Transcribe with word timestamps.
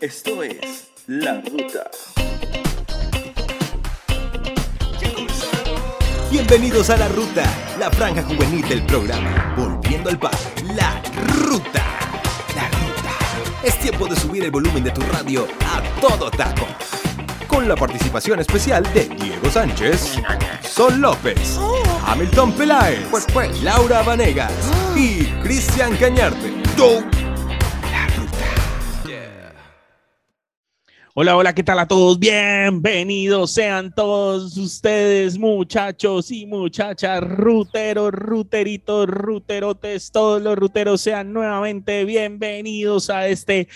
Esto 0.00 0.44
es 0.44 0.92
La 1.08 1.40
Ruta. 1.40 1.90
Bienvenidos 6.30 6.88
a 6.90 6.96
La 6.96 7.08
Ruta, 7.08 7.42
la 7.80 7.90
franja 7.90 8.22
juvenil 8.22 8.68
del 8.68 8.86
programa. 8.86 9.56
Volviendo 9.56 10.08
al 10.08 10.16
par, 10.16 10.36
La 10.76 11.02
Ruta. 11.42 11.82
La 12.54 12.68
Ruta. 12.68 13.64
Es 13.64 13.76
tiempo 13.80 14.06
de 14.06 14.14
subir 14.14 14.44
el 14.44 14.52
volumen 14.52 14.84
de 14.84 14.92
tu 14.92 15.00
radio 15.00 15.48
a 15.66 15.82
todo 16.00 16.30
taco. 16.30 16.68
Con 17.48 17.66
la 17.66 17.74
participación 17.74 18.38
especial 18.38 18.84
de 18.94 19.08
Diego 19.08 19.50
Sánchez, 19.50 20.20
Sol 20.62 21.00
López, 21.00 21.58
Hamilton 22.06 22.52
Peláez, 22.52 23.00
Laura 23.64 24.02
Vanegas 24.02 24.52
y 24.94 25.24
Cristian 25.42 25.96
Cañarte. 25.96 26.52
Hola, 31.20 31.36
hola, 31.36 31.52
¿qué 31.52 31.64
tal 31.64 31.80
a 31.80 31.88
todos? 31.88 32.16
Bienvenidos 32.20 33.50
sean 33.50 33.92
todos 33.92 34.56
ustedes, 34.56 35.36
muchachos 35.36 36.30
y 36.30 36.46
muchachas, 36.46 37.20
ruteros, 37.28 38.12
ruteritos, 38.12 39.08
ruterotes, 39.08 40.12
todos 40.12 40.40
los 40.40 40.56
ruteros 40.56 41.00
sean 41.00 41.32
nuevamente 41.32 42.04
bienvenidos 42.04 43.10
a 43.10 43.26
este 43.26 43.66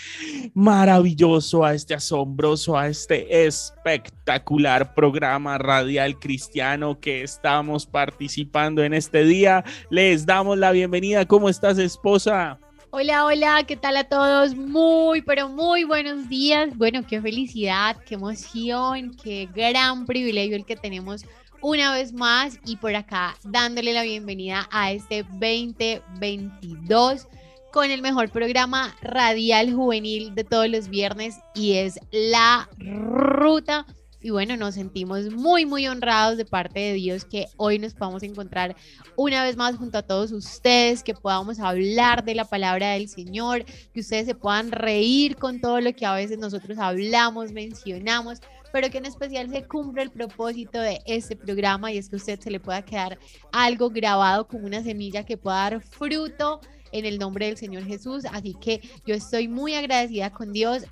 maravilloso, 0.53 1.65
a 1.65 1.73
este 1.73 1.93
asombroso, 1.93 2.77
a 2.77 2.87
este 2.87 3.45
espectacular 3.45 4.93
programa 4.93 5.57
radial 5.57 6.19
cristiano 6.19 7.01
que 7.01 7.23
estamos 7.23 7.85
participando 7.85 8.85
en 8.85 8.93
este 8.93 9.25
día. 9.25 9.65
Les 9.89 10.25
damos 10.25 10.57
la 10.57 10.71
bienvenida. 10.71 11.25
¿Cómo 11.25 11.49
estás, 11.49 11.77
esposa? 11.77 12.57
Hola, 12.95 13.25
hola, 13.25 13.63
¿qué 13.63 13.75
tal 13.75 13.97
a 13.97 14.03
todos? 14.03 14.55
Muy, 14.55 15.23
pero 15.23 15.49
muy 15.49 15.83
buenos 15.83 16.29
días. 16.29 16.77
Bueno, 16.77 17.03
qué 17.07 17.19
felicidad, 17.19 17.97
qué 18.05 18.13
emoción, 18.13 19.15
qué 19.15 19.49
gran 19.51 20.05
privilegio 20.05 20.55
el 20.55 20.63
que 20.63 20.75
tenemos 20.75 21.25
una 21.59 21.91
vez 21.91 22.13
más 22.13 22.59
y 22.67 22.77
por 22.77 22.95
acá 22.95 23.35
dándole 23.45 23.93
la 23.93 24.03
bienvenida 24.03 24.69
a 24.69 24.91
este 24.91 25.23
2022 25.23 27.27
con 27.71 27.89
el 27.89 28.03
mejor 28.03 28.29
programa 28.29 28.95
radial 29.01 29.73
juvenil 29.73 30.35
de 30.35 30.43
todos 30.43 30.69
los 30.69 30.87
viernes 30.87 31.39
y 31.55 31.77
es 31.77 31.99
La 32.11 32.69
Ruta. 32.77 33.87
Y 34.23 34.29
bueno, 34.29 34.55
nos 34.55 34.75
sentimos 34.75 35.29
muy, 35.33 35.65
muy 35.65 35.85
honrados 35.85 36.37
de 36.37 36.45
parte 36.45 36.79
de 36.79 36.93
Dios 36.93 37.25
que 37.25 37.47
hoy 37.57 37.77
nos 37.77 37.93
podamos 37.93 38.23
encontrar 38.23 38.73
una 39.17 39.43
vez 39.43 39.57
más 39.57 39.75
junto 39.75 39.97
a 39.97 40.01
todos 40.01 40.31
ustedes, 40.31 41.03
que 41.03 41.13
podamos 41.13 41.59
hablar 41.59 42.23
de 42.23 42.33
la 42.33 42.45
palabra 42.45 42.91
del 42.91 43.09
Señor, 43.09 43.65
que 43.93 43.99
ustedes 43.99 44.25
se 44.25 44.33
puedan 44.33 44.71
reír 44.71 45.35
con 45.35 45.59
todo 45.59 45.81
lo 45.81 45.93
que 45.93 46.05
a 46.05 46.15
veces 46.15 46.37
nosotros 46.37 46.77
hablamos, 46.77 47.51
mencionamos, 47.51 48.39
pero 48.71 48.89
que 48.89 48.99
en 48.99 49.07
especial 49.07 49.49
se 49.49 49.65
cumpla 49.65 50.03
el 50.03 50.09
propósito 50.09 50.79
de 50.79 51.01
este 51.05 51.35
programa 51.35 51.91
y 51.91 51.97
es 51.97 52.07
que 52.07 52.15
usted 52.15 52.39
se 52.39 52.49
le 52.49 52.61
pueda 52.61 52.81
quedar 52.81 53.19
algo 53.51 53.89
grabado 53.89 54.47
como 54.47 54.65
una 54.65 54.81
semilla 54.81 55.25
que 55.25 55.35
pueda 55.35 55.57
dar 55.57 55.81
fruto 55.81 56.61
en 56.93 57.05
el 57.05 57.19
nombre 57.19 57.47
del 57.47 57.57
Señor 57.57 57.83
Jesús. 57.83 58.23
Así 58.31 58.53
que 58.53 58.79
yo 59.05 59.15
estoy 59.15 59.49
muy 59.49 59.75
agradecida 59.75 60.31
con 60.31 60.53
Dios. 60.53 60.83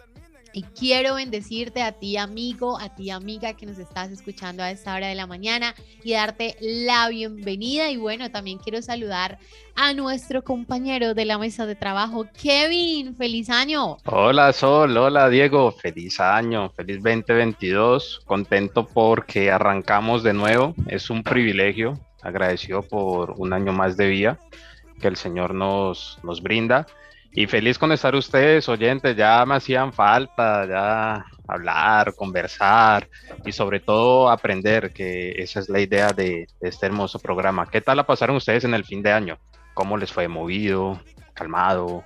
Y 0.54 0.64
quiero 0.64 1.16
bendecirte 1.16 1.82
a 1.82 1.94
ti 1.94 2.18
amigo, 2.18 2.78
a 2.78 2.94
ti 2.94 3.10
amiga 3.10 3.54
que 3.54 3.66
nos 3.66 3.80
estás 3.80 4.12
escuchando 4.12 4.64
a 4.64 4.72
esta 4.72 4.94
hora 4.96 5.08
de 5.08 5.16
la 5.16 5.26
mañana 5.28 5.74
y 6.04 6.14
darte 6.14 6.58
la 6.60 7.08
bienvenida. 7.10 7.90
Y 7.90 7.98
bueno, 7.98 8.32
también 8.32 8.58
quiero 8.58 8.82
saludar 8.82 9.40
a 9.76 9.94
nuestro 9.94 10.44
compañero 10.44 11.14
de 11.14 11.26
la 11.26 11.38
mesa 11.38 11.66
de 11.66 11.76
trabajo, 11.76 12.26
Kevin. 12.42 13.16
Feliz 13.16 13.50
año. 13.50 13.98
Hola 14.06 14.52
Sol, 14.52 14.98
hola 14.98 15.30
Diego, 15.30 15.72
feliz 15.72 16.20
año, 16.20 16.70
feliz 16.72 16.98
2022. 16.98 18.22
Contento 18.26 18.86
porque 18.86 19.52
arrancamos 19.52 20.24
de 20.24 20.34
nuevo. 20.34 20.76
Es 20.88 21.10
un 21.10 21.24
privilegio, 21.24 22.00
agradecido 22.22 22.82
por 22.82 23.32
un 23.38 23.54
año 23.54 23.72
más 23.72 23.96
de 23.96 24.08
vida 24.08 24.40
que 25.02 25.08
el 25.08 25.18
Señor 25.18 25.54
nos, 25.54 26.20
nos 26.24 26.42
brinda. 26.42 26.88
Y 27.34 27.48
feliz 27.48 27.78
con 27.78 27.92
estar 27.94 28.14
ustedes, 28.14 28.68
oyentes, 28.68 29.16
ya 29.16 29.46
me 29.46 29.56
hacían 29.56 29.94
falta, 29.94 30.68
ya 30.68 31.26
hablar, 31.48 32.14
conversar 32.16 33.08
y 33.46 33.52
sobre 33.54 33.80
todo 33.80 34.30
aprender, 34.30 34.92
que 34.92 35.32
esa 35.38 35.62
es 35.62 35.70
la 35.70 35.80
idea 35.80 36.12
de, 36.12 36.48
de, 36.60 36.70
este 36.70 36.88
hermoso 36.88 37.20
programa. 37.20 37.70
¿Qué 37.70 37.80
tal 37.80 37.98
la 37.98 38.06
pasaron 38.06 38.36
ustedes 38.36 38.66
en 38.66 38.74
el 38.74 38.84
fin 38.84 39.02
de 39.02 39.14
año? 39.14 39.38
¿Cómo 39.74 39.98
les 39.98 40.12
fue? 40.12 40.28
¿Movido? 40.28 41.00
¿Calmado? 41.34 42.04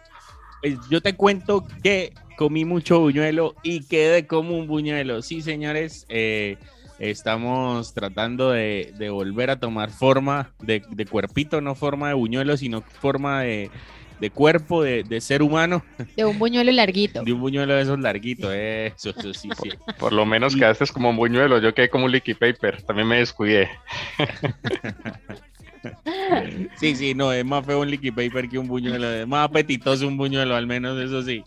Pues 0.61 0.77
yo 0.89 1.01
te 1.01 1.15
cuento 1.15 1.65
que 1.81 2.13
comí 2.37 2.63
mucho 2.63 2.99
buñuelo 2.99 3.55
y 3.63 3.87
quedé 3.87 4.27
como 4.27 4.57
un 4.57 4.67
buñuelo. 4.67 5.23
Sí, 5.23 5.41
señores, 5.41 6.05
eh, 6.09 6.57
estamos 6.99 7.93
tratando 7.93 8.51
de, 8.51 8.93
de, 8.97 9.09
volver 9.09 9.49
a 9.49 9.59
tomar 9.59 9.89
forma 9.89 10.53
de, 10.59 10.83
de 10.89 11.05
cuerpito, 11.05 11.61
no 11.61 11.75
forma 11.75 12.09
de 12.09 12.13
buñuelo, 12.13 12.57
sino 12.57 12.81
forma 12.81 13.41
de 13.41 13.71
de 14.19 14.29
cuerpo 14.29 14.83
de, 14.83 15.03
de, 15.03 15.21
ser 15.21 15.41
humano. 15.41 15.83
De 16.15 16.25
un 16.25 16.39
buñuelo 16.39 16.71
larguito. 16.71 17.23
De 17.23 17.33
un 17.33 17.41
buñuelo 17.41 17.75
de 17.75 17.81
esos 17.81 17.99
larguitos, 17.99 18.53
eso, 18.53 19.09
eso 19.09 19.33
sí, 19.33 19.49
sí. 19.61 19.69
Por, 19.85 19.95
por 19.95 20.13
lo 20.13 20.25
menos 20.25 20.55
quedaste 20.55 20.85
como 20.87 21.09
un 21.09 21.17
buñuelo, 21.17 21.59
yo 21.59 21.73
quedé 21.73 21.89
como 21.89 22.05
un 22.05 22.11
liquid 22.11 22.37
paper, 22.37 22.81
también 22.83 23.07
me 23.07 23.17
descuidé. 23.17 23.69
sí, 26.79 26.95
sí, 26.95 27.13
no, 27.13 27.31
es 27.31 27.45
más 27.45 27.65
feo 27.65 27.81
un 27.81 27.89
liquid 27.89 28.13
paper 28.13 28.49
que 28.49 28.57
un 28.57 28.67
buñuelo, 28.67 29.11
es 29.11 29.27
más 29.27 29.49
apetitoso 29.49 30.07
un 30.07 30.17
buñuelo, 30.17 30.55
al 30.55 30.67
menos 30.67 30.99
eso 30.99 31.23
sí. 31.23 31.43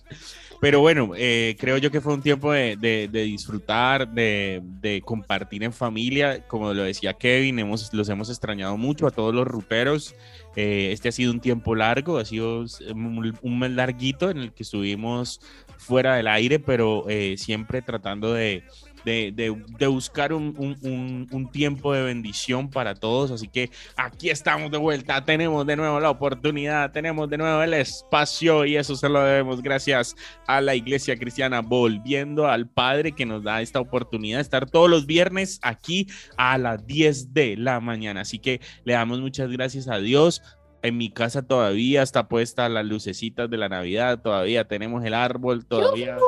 Pero 0.60 0.80
bueno, 0.80 1.12
eh, 1.16 1.56
creo 1.58 1.78
yo 1.78 1.90
que 1.90 2.00
fue 2.00 2.14
un 2.14 2.22
tiempo 2.22 2.52
de, 2.52 2.76
de, 2.76 3.08
de 3.08 3.22
disfrutar, 3.22 4.08
de, 4.08 4.60
de, 4.80 5.00
compartir 5.02 5.62
en 5.62 5.72
familia. 5.72 6.46
Como 6.48 6.74
lo 6.74 6.82
decía 6.82 7.14
Kevin, 7.14 7.60
hemos, 7.60 7.92
los 7.94 8.08
hemos 8.08 8.28
extrañado 8.28 8.76
mucho 8.76 9.06
a 9.06 9.12
todos 9.12 9.32
los 9.32 9.46
ruteros. 9.46 10.16
Eh, 10.56 10.90
este 10.92 11.08
ha 11.08 11.12
sido 11.12 11.32
un 11.32 11.40
tiempo 11.40 11.74
largo, 11.74 12.18
ha 12.18 12.24
sido 12.24 12.64
un, 12.92 13.38
un 13.42 13.58
mes 13.58 13.70
larguito 13.70 14.30
en 14.30 14.38
el 14.38 14.52
que 14.52 14.62
estuvimos 14.62 15.40
fuera 15.76 16.16
del 16.16 16.26
aire, 16.26 16.58
pero 16.58 17.08
eh, 17.08 17.36
siempre 17.38 17.82
tratando 17.82 18.32
de, 18.32 18.64
de, 19.08 19.86
buscar 19.88 20.32
un, 20.32 20.54
un, 20.58 21.26
un, 21.30 21.50
tiempo 21.50 21.94
de 21.94 22.02
bendición 22.02 22.68
para 22.68 22.94
todos. 22.94 23.30
Así 23.30 23.48
que 23.48 23.70
aquí 23.96 24.28
estamos 24.28 24.70
de 24.70 24.78
vuelta, 24.78 25.24
tenemos 25.24 25.66
de 25.66 25.76
nuevo 25.76 25.98
la 25.98 26.10
oportunidad, 26.10 26.92
tenemos 26.92 27.30
de 27.30 27.38
nuevo 27.38 27.62
el 27.62 27.74
espacio 27.74 28.64
y 28.64 28.76
eso 28.76 28.96
se 28.96 29.08
lo 29.08 29.22
debemos 29.22 29.62
gracias 29.62 30.14
a 30.46 30.60
la 30.60 30.74
Iglesia 30.74 31.16
Cristiana, 31.16 31.60
volviendo 31.60 32.46
al 32.46 32.68
Padre 32.68 33.12
que 33.12 33.24
nos 33.24 33.42
da 33.42 33.62
esta 33.62 33.80
oportunidad 33.80 34.38
de 34.38 34.42
estar 34.42 34.68
todos 34.68 34.90
los 34.90 35.06
viernes 35.06 35.58
aquí 35.62 36.06
a 36.36 36.58
las 36.58 36.86
10 36.86 37.32
de 37.32 37.56
la 37.56 37.80
mañana. 37.80 38.20
Así 38.22 38.38
que 38.38 38.60
le 38.84 38.92
damos 38.92 39.20
muchas 39.20 39.50
gracias 39.50 39.88
a 39.88 39.98
Dios 39.98 40.42
en 40.82 40.96
mi 40.96 41.10
casa 41.10 41.42
todavía 41.42 42.02
está 42.02 42.28
puesta 42.28 42.68
las 42.68 42.84
lucecitas 42.84 43.50
de 43.50 43.56
la 43.56 43.68
Navidad, 43.68 44.20
todavía 44.20 44.66
tenemos 44.66 45.04
el 45.04 45.14
árbol, 45.14 45.66
todavía 45.66 46.18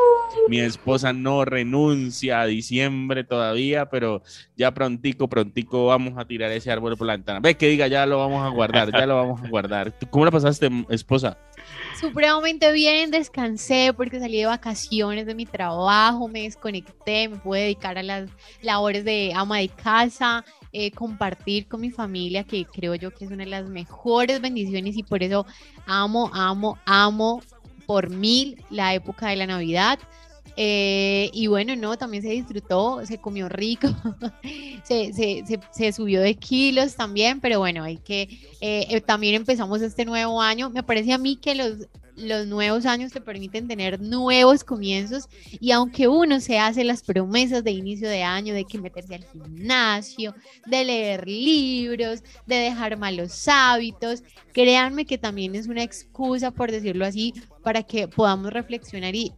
mi 0.49 0.61
esposa 0.61 1.13
no 1.13 1.45
renuncia 1.45 2.41
a 2.41 2.47
diciembre 2.47 3.25
todavía, 3.25 3.91
pero 3.91 4.23
ya 4.57 4.73
prontico, 4.73 5.29
prontico 5.29 5.87
vamos 5.87 6.19
a 6.19 6.25
tirar 6.25 6.51
ese 6.53 6.71
árbol 6.71 6.97
por 6.97 7.07
la 7.07 7.15
ventana. 7.15 7.41
Ve 7.41 7.57
que 7.57 7.69
diga, 7.69 7.87
ya 7.87 8.07
lo 8.07 8.19
vamos 8.19 8.45
a 8.45 8.49
guardar, 8.49 8.93
ya 8.93 9.07
lo 9.07 9.17
vamos 9.17 9.43
a 9.43 9.49
guardar. 9.49 9.95
¿Cómo 10.11 10.25
la 10.25 10.31
pasaste, 10.31 10.69
esposa? 10.89 11.39
Supremamente 12.01 12.73
bien, 12.73 13.11
descansé 13.11 13.93
porque 13.97 14.21
salí 14.21 14.39
de 14.39 14.47
vacaciones 14.47 15.27
de 15.27 15.35
mi 15.35 15.47
trabajo, 15.47 16.29
me 16.29 16.43
desconecté, 16.43 17.29
me 17.29 17.37
pude 17.37 17.61
dedicar 17.61 17.99
a 17.99 18.03
las 18.03 18.31
labores 18.63 19.05
de 19.05 19.33
ama 19.35 19.59
de 19.59 19.69
casa, 19.69 20.45
eh, 20.73 20.91
compartir 20.93 21.67
con 21.67 21.81
mi 21.81 21.91
familia, 21.91 22.45
que 22.45 22.65
creo 22.65 22.95
yo 22.95 23.11
que 23.11 23.25
es 23.25 23.31
una 23.31 23.45
de 23.45 23.51
las 23.51 23.69
mejores 23.69 24.41
bendiciones 24.41 24.97
y 24.97 25.03
por 25.03 25.23
eso 25.23 25.45
amo, 25.87 26.31
amo, 26.33 26.79
amo 26.87 27.43
por 27.87 28.11
mil 28.11 28.63
la 28.71 28.95
época 28.95 29.29
de 29.29 29.37
la 29.37 29.47
Navidad. 29.47 29.99
Eh, 30.57 31.31
y 31.33 31.47
bueno, 31.47 31.75
no, 31.75 31.97
también 31.97 32.23
se 32.23 32.31
disfrutó, 32.31 33.05
se 33.07 33.19
comió 33.19 33.49
rico, 33.49 33.89
se, 34.85 35.13
se, 35.13 35.45
se, 35.71 35.93
subió 35.93 36.21
de 36.21 36.35
kilos 36.35 36.97
también, 36.97 37.41
pero 37.41 37.61
bueno, 37.61 37.83
hay 37.83 37.97
que, 37.97 38.29
eh, 38.61 39.01
también 39.01 39.35
empezamos 39.37 39.81
este 39.83 40.05
nuevo 40.05 40.43
año. 40.43 40.71
Me 40.71 40.83
parece 40.83 41.13
a 41.13 41.19
mí 41.19 41.37
que 41.37 41.55
los, 41.55 41.89
los 42.21 42.47
nuevos 42.47 42.87
años 42.87 43.13
te 43.13 43.21
permiten 43.21 43.69
tener 43.69 44.01
nuevos 44.01 44.65
comienzos 44.65 45.29
y 45.61 45.71
aunque 45.73 46.09
uno 46.09 46.41
se 46.41 46.59
hace 46.59 46.85
las 46.85 47.03
promesas 47.03 47.65
de 47.65 47.73
inicio 47.73 48.09
de 48.09 48.23
año, 48.23 48.55
de 48.55 48.65
que 48.65 48.79
meterse 48.79 49.15
al 49.15 49.25
gimnasio, 49.25 50.35
de 50.67 50.85
leer 50.85 51.27
libros, 51.27 52.23
de 52.47 52.57
dejar 52.57 52.97
malos 52.97 53.49
hábitos, 53.49 54.23
créanme 54.53 55.07
que 55.07 55.19
también 55.19 55.55
es 55.55 55.67
una 55.67 55.83
excusa, 55.83 56.51
por 56.51 56.71
decirlo 56.71 57.05
así, 57.07 57.35
para 57.63 57.83
que 57.83 58.09
podamos 58.09 58.53
reflexionar 58.53 59.15
y 59.15 59.33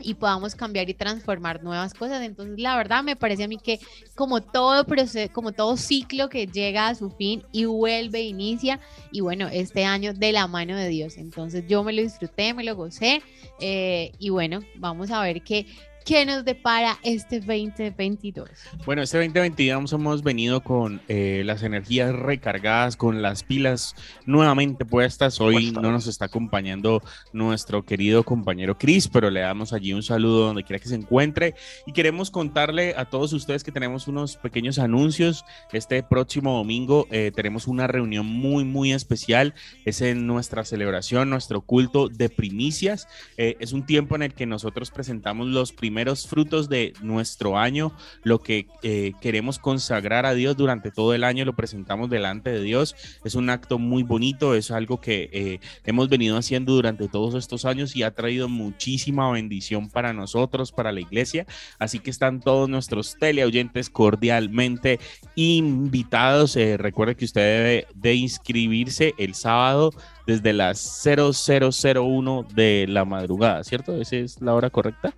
y 0.00 0.14
podamos 0.14 0.54
cambiar 0.54 0.88
y 0.88 0.94
transformar 0.94 1.62
nuevas 1.62 1.94
cosas. 1.94 2.22
Entonces, 2.22 2.58
la 2.58 2.76
verdad 2.76 3.02
me 3.02 3.16
parece 3.16 3.44
a 3.44 3.48
mí 3.48 3.58
que 3.58 3.80
como 4.14 4.42
todo 4.42 4.84
proceso, 4.84 5.32
como 5.32 5.52
todo 5.52 5.76
ciclo 5.76 6.28
que 6.28 6.46
llega 6.46 6.88
a 6.88 6.94
su 6.94 7.10
fin 7.10 7.42
y 7.52 7.64
vuelve, 7.64 8.22
inicia, 8.22 8.80
y 9.12 9.20
bueno, 9.20 9.48
este 9.48 9.84
año 9.84 10.14
de 10.14 10.32
la 10.32 10.46
mano 10.46 10.76
de 10.76 10.88
Dios. 10.88 11.16
Entonces, 11.16 11.64
yo 11.68 11.82
me 11.84 11.92
lo 11.92 12.02
disfruté, 12.02 12.54
me 12.54 12.64
lo 12.64 12.76
gocé, 12.76 13.22
eh, 13.60 14.12
y 14.18 14.30
bueno, 14.30 14.60
vamos 14.76 15.10
a 15.10 15.22
ver 15.22 15.42
qué, 15.42 15.66
¿Qué 16.08 16.24
nos 16.24 16.42
depara 16.42 16.98
este 17.02 17.38
2022? 17.38 18.48
Bueno, 18.86 19.02
este 19.02 19.18
2022 19.18 19.92
hemos 19.92 20.22
venido 20.22 20.62
con 20.62 21.02
eh, 21.06 21.42
las 21.44 21.62
energías 21.62 22.14
recargadas, 22.16 22.96
con 22.96 23.20
las 23.20 23.42
pilas 23.42 23.94
nuevamente 24.24 24.86
puestas. 24.86 25.38
Hoy 25.38 25.70
no 25.70 25.92
nos 25.92 26.06
está 26.06 26.24
acompañando 26.24 27.02
nuestro 27.34 27.84
querido 27.84 28.22
compañero 28.22 28.78
Chris, 28.78 29.06
pero 29.06 29.28
le 29.28 29.40
damos 29.40 29.74
allí 29.74 29.92
un 29.92 30.02
saludo 30.02 30.46
donde 30.46 30.64
quiera 30.64 30.80
que 30.80 30.88
se 30.88 30.94
encuentre. 30.94 31.54
Y 31.84 31.92
queremos 31.92 32.30
contarle 32.30 32.94
a 32.96 33.04
todos 33.04 33.34
ustedes 33.34 33.62
que 33.62 33.70
tenemos 33.70 34.08
unos 34.08 34.38
pequeños 34.38 34.78
anuncios. 34.78 35.44
Este 35.74 36.02
próximo 36.02 36.56
domingo 36.56 37.06
eh, 37.10 37.32
tenemos 37.34 37.66
una 37.66 37.86
reunión 37.86 38.24
muy, 38.24 38.64
muy 38.64 38.94
especial. 38.94 39.52
Es 39.84 40.00
en 40.00 40.26
nuestra 40.26 40.64
celebración, 40.64 41.28
nuestro 41.28 41.60
culto 41.60 42.08
de 42.08 42.30
primicias. 42.30 43.06
Eh, 43.36 43.56
es 43.60 43.74
un 43.74 43.84
tiempo 43.84 44.16
en 44.16 44.22
el 44.22 44.32
que 44.32 44.46
nosotros 44.46 44.90
presentamos 44.90 45.48
los 45.48 45.70
primeros 45.70 45.97
frutos 46.26 46.68
de 46.68 46.92
nuestro 47.02 47.58
año, 47.58 47.92
lo 48.22 48.40
que 48.40 48.66
eh, 48.82 49.12
queremos 49.20 49.58
consagrar 49.58 50.26
a 50.26 50.34
Dios 50.34 50.56
durante 50.56 50.90
todo 50.90 51.14
el 51.14 51.24
año, 51.24 51.44
lo 51.44 51.54
presentamos 51.54 52.10
delante 52.10 52.50
de 52.50 52.62
Dios. 52.62 52.94
Es 53.24 53.34
un 53.34 53.50
acto 53.50 53.78
muy 53.78 54.02
bonito, 54.02 54.54
es 54.54 54.70
algo 54.70 55.00
que 55.00 55.30
eh, 55.32 55.60
hemos 55.84 56.08
venido 56.08 56.36
haciendo 56.36 56.72
durante 56.72 57.08
todos 57.08 57.34
estos 57.34 57.64
años 57.64 57.96
y 57.96 58.02
ha 58.02 58.12
traído 58.12 58.48
muchísima 58.48 59.30
bendición 59.30 59.88
para 59.88 60.12
nosotros, 60.12 60.72
para 60.72 60.92
la 60.92 61.00
iglesia. 61.00 61.46
Así 61.78 61.98
que 61.98 62.10
están 62.10 62.40
todos 62.40 62.68
nuestros 62.68 63.16
teleoyentes 63.18 63.90
cordialmente 63.90 65.00
invitados. 65.34 66.56
Eh, 66.56 66.76
recuerde 66.76 67.16
que 67.16 67.24
usted 67.24 67.40
debe 67.40 67.86
de 67.94 68.14
inscribirse 68.14 69.14
el 69.18 69.34
sábado 69.34 69.92
desde 70.26 70.52
las 70.52 71.02
0001 71.04 72.46
de 72.54 72.86
la 72.86 73.06
madrugada, 73.06 73.64
¿cierto? 73.64 73.98
¿Esa 74.00 74.16
es 74.16 74.40
la 74.42 74.54
hora 74.54 74.68
correcta? 74.68 75.14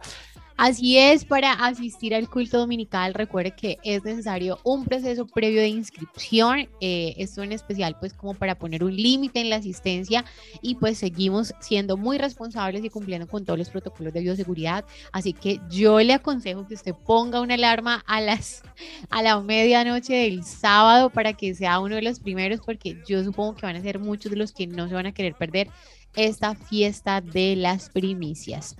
Así 0.62 0.98
es, 0.98 1.24
para 1.24 1.52
asistir 1.54 2.14
al 2.14 2.28
culto 2.28 2.58
dominical, 2.58 3.14
recuerde 3.14 3.52
que 3.52 3.78
es 3.82 4.04
necesario 4.04 4.58
un 4.62 4.84
proceso 4.84 5.26
previo 5.26 5.62
de 5.62 5.68
inscripción, 5.68 6.68
eh, 6.82 7.14
esto 7.16 7.42
en 7.42 7.52
especial 7.52 7.96
pues 7.98 8.12
como 8.12 8.34
para 8.34 8.58
poner 8.58 8.84
un 8.84 8.94
límite 8.94 9.40
en 9.40 9.48
la 9.48 9.56
asistencia 9.56 10.22
y 10.60 10.74
pues 10.74 10.98
seguimos 10.98 11.54
siendo 11.60 11.96
muy 11.96 12.18
responsables 12.18 12.84
y 12.84 12.90
cumpliendo 12.90 13.26
con 13.26 13.46
todos 13.46 13.58
los 13.58 13.70
protocolos 13.70 14.12
de 14.12 14.20
bioseguridad, 14.20 14.84
así 15.12 15.32
que 15.32 15.62
yo 15.70 15.98
le 16.00 16.12
aconsejo 16.12 16.68
que 16.68 16.74
usted 16.74 16.94
ponga 17.06 17.40
una 17.40 17.54
alarma 17.54 18.04
a 18.06 18.20
las 18.20 18.62
a 19.08 19.22
la 19.22 19.40
medianoche 19.40 20.12
del 20.12 20.44
sábado 20.44 21.08
para 21.08 21.32
que 21.32 21.54
sea 21.54 21.80
uno 21.80 21.94
de 21.94 22.02
los 22.02 22.20
primeros 22.20 22.60
porque 22.60 22.98
yo 23.08 23.24
supongo 23.24 23.56
que 23.56 23.64
van 23.64 23.76
a 23.76 23.80
ser 23.80 23.98
muchos 23.98 24.30
de 24.30 24.36
los 24.36 24.52
que 24.52 24.66
no 24.66 24.88
se 24.88 24.94
van 24.94 25.06
a 25.06 25.12
querer 25.12 25.32
perder 25.32 25.70
esta 26.16 26.54
fiesta 26.54 27.22
de 27.22 27.56
las 27.56 27.88
primicias. 27.88 28.76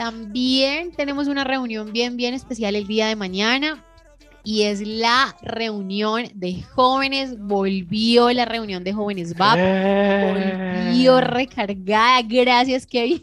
También 0.00 0.92
tenemos 0.92 1.28
una 1.28 1.44
reunión 1.44 1.92
bien, 1.92 2.16
bien 2.16 2.32
especial 2.32 2.74
el 2.74 2.86
día 2.86 3.08
de 3.08 3.16
mañana 3.16 3.84
y 4.42 4.62
es 4.62 4.80
la 4.80 5.36
reunión 5.42 6.24
de 6.32 6.62
jóvenes. 6.62 7.38
Volvió 7.38 8.32
la 8.32 8.46
reunión 8.46 8.82
de 8.82 8.94
jóvenes 8.94 9.36
VAP. 9.36 9.58
Volvió 9.58 11.18
eh. 11.18 11.20
recargada. 11.20 12.22
Gracias, 12.22 12.86
Kevin, 12.86 13.22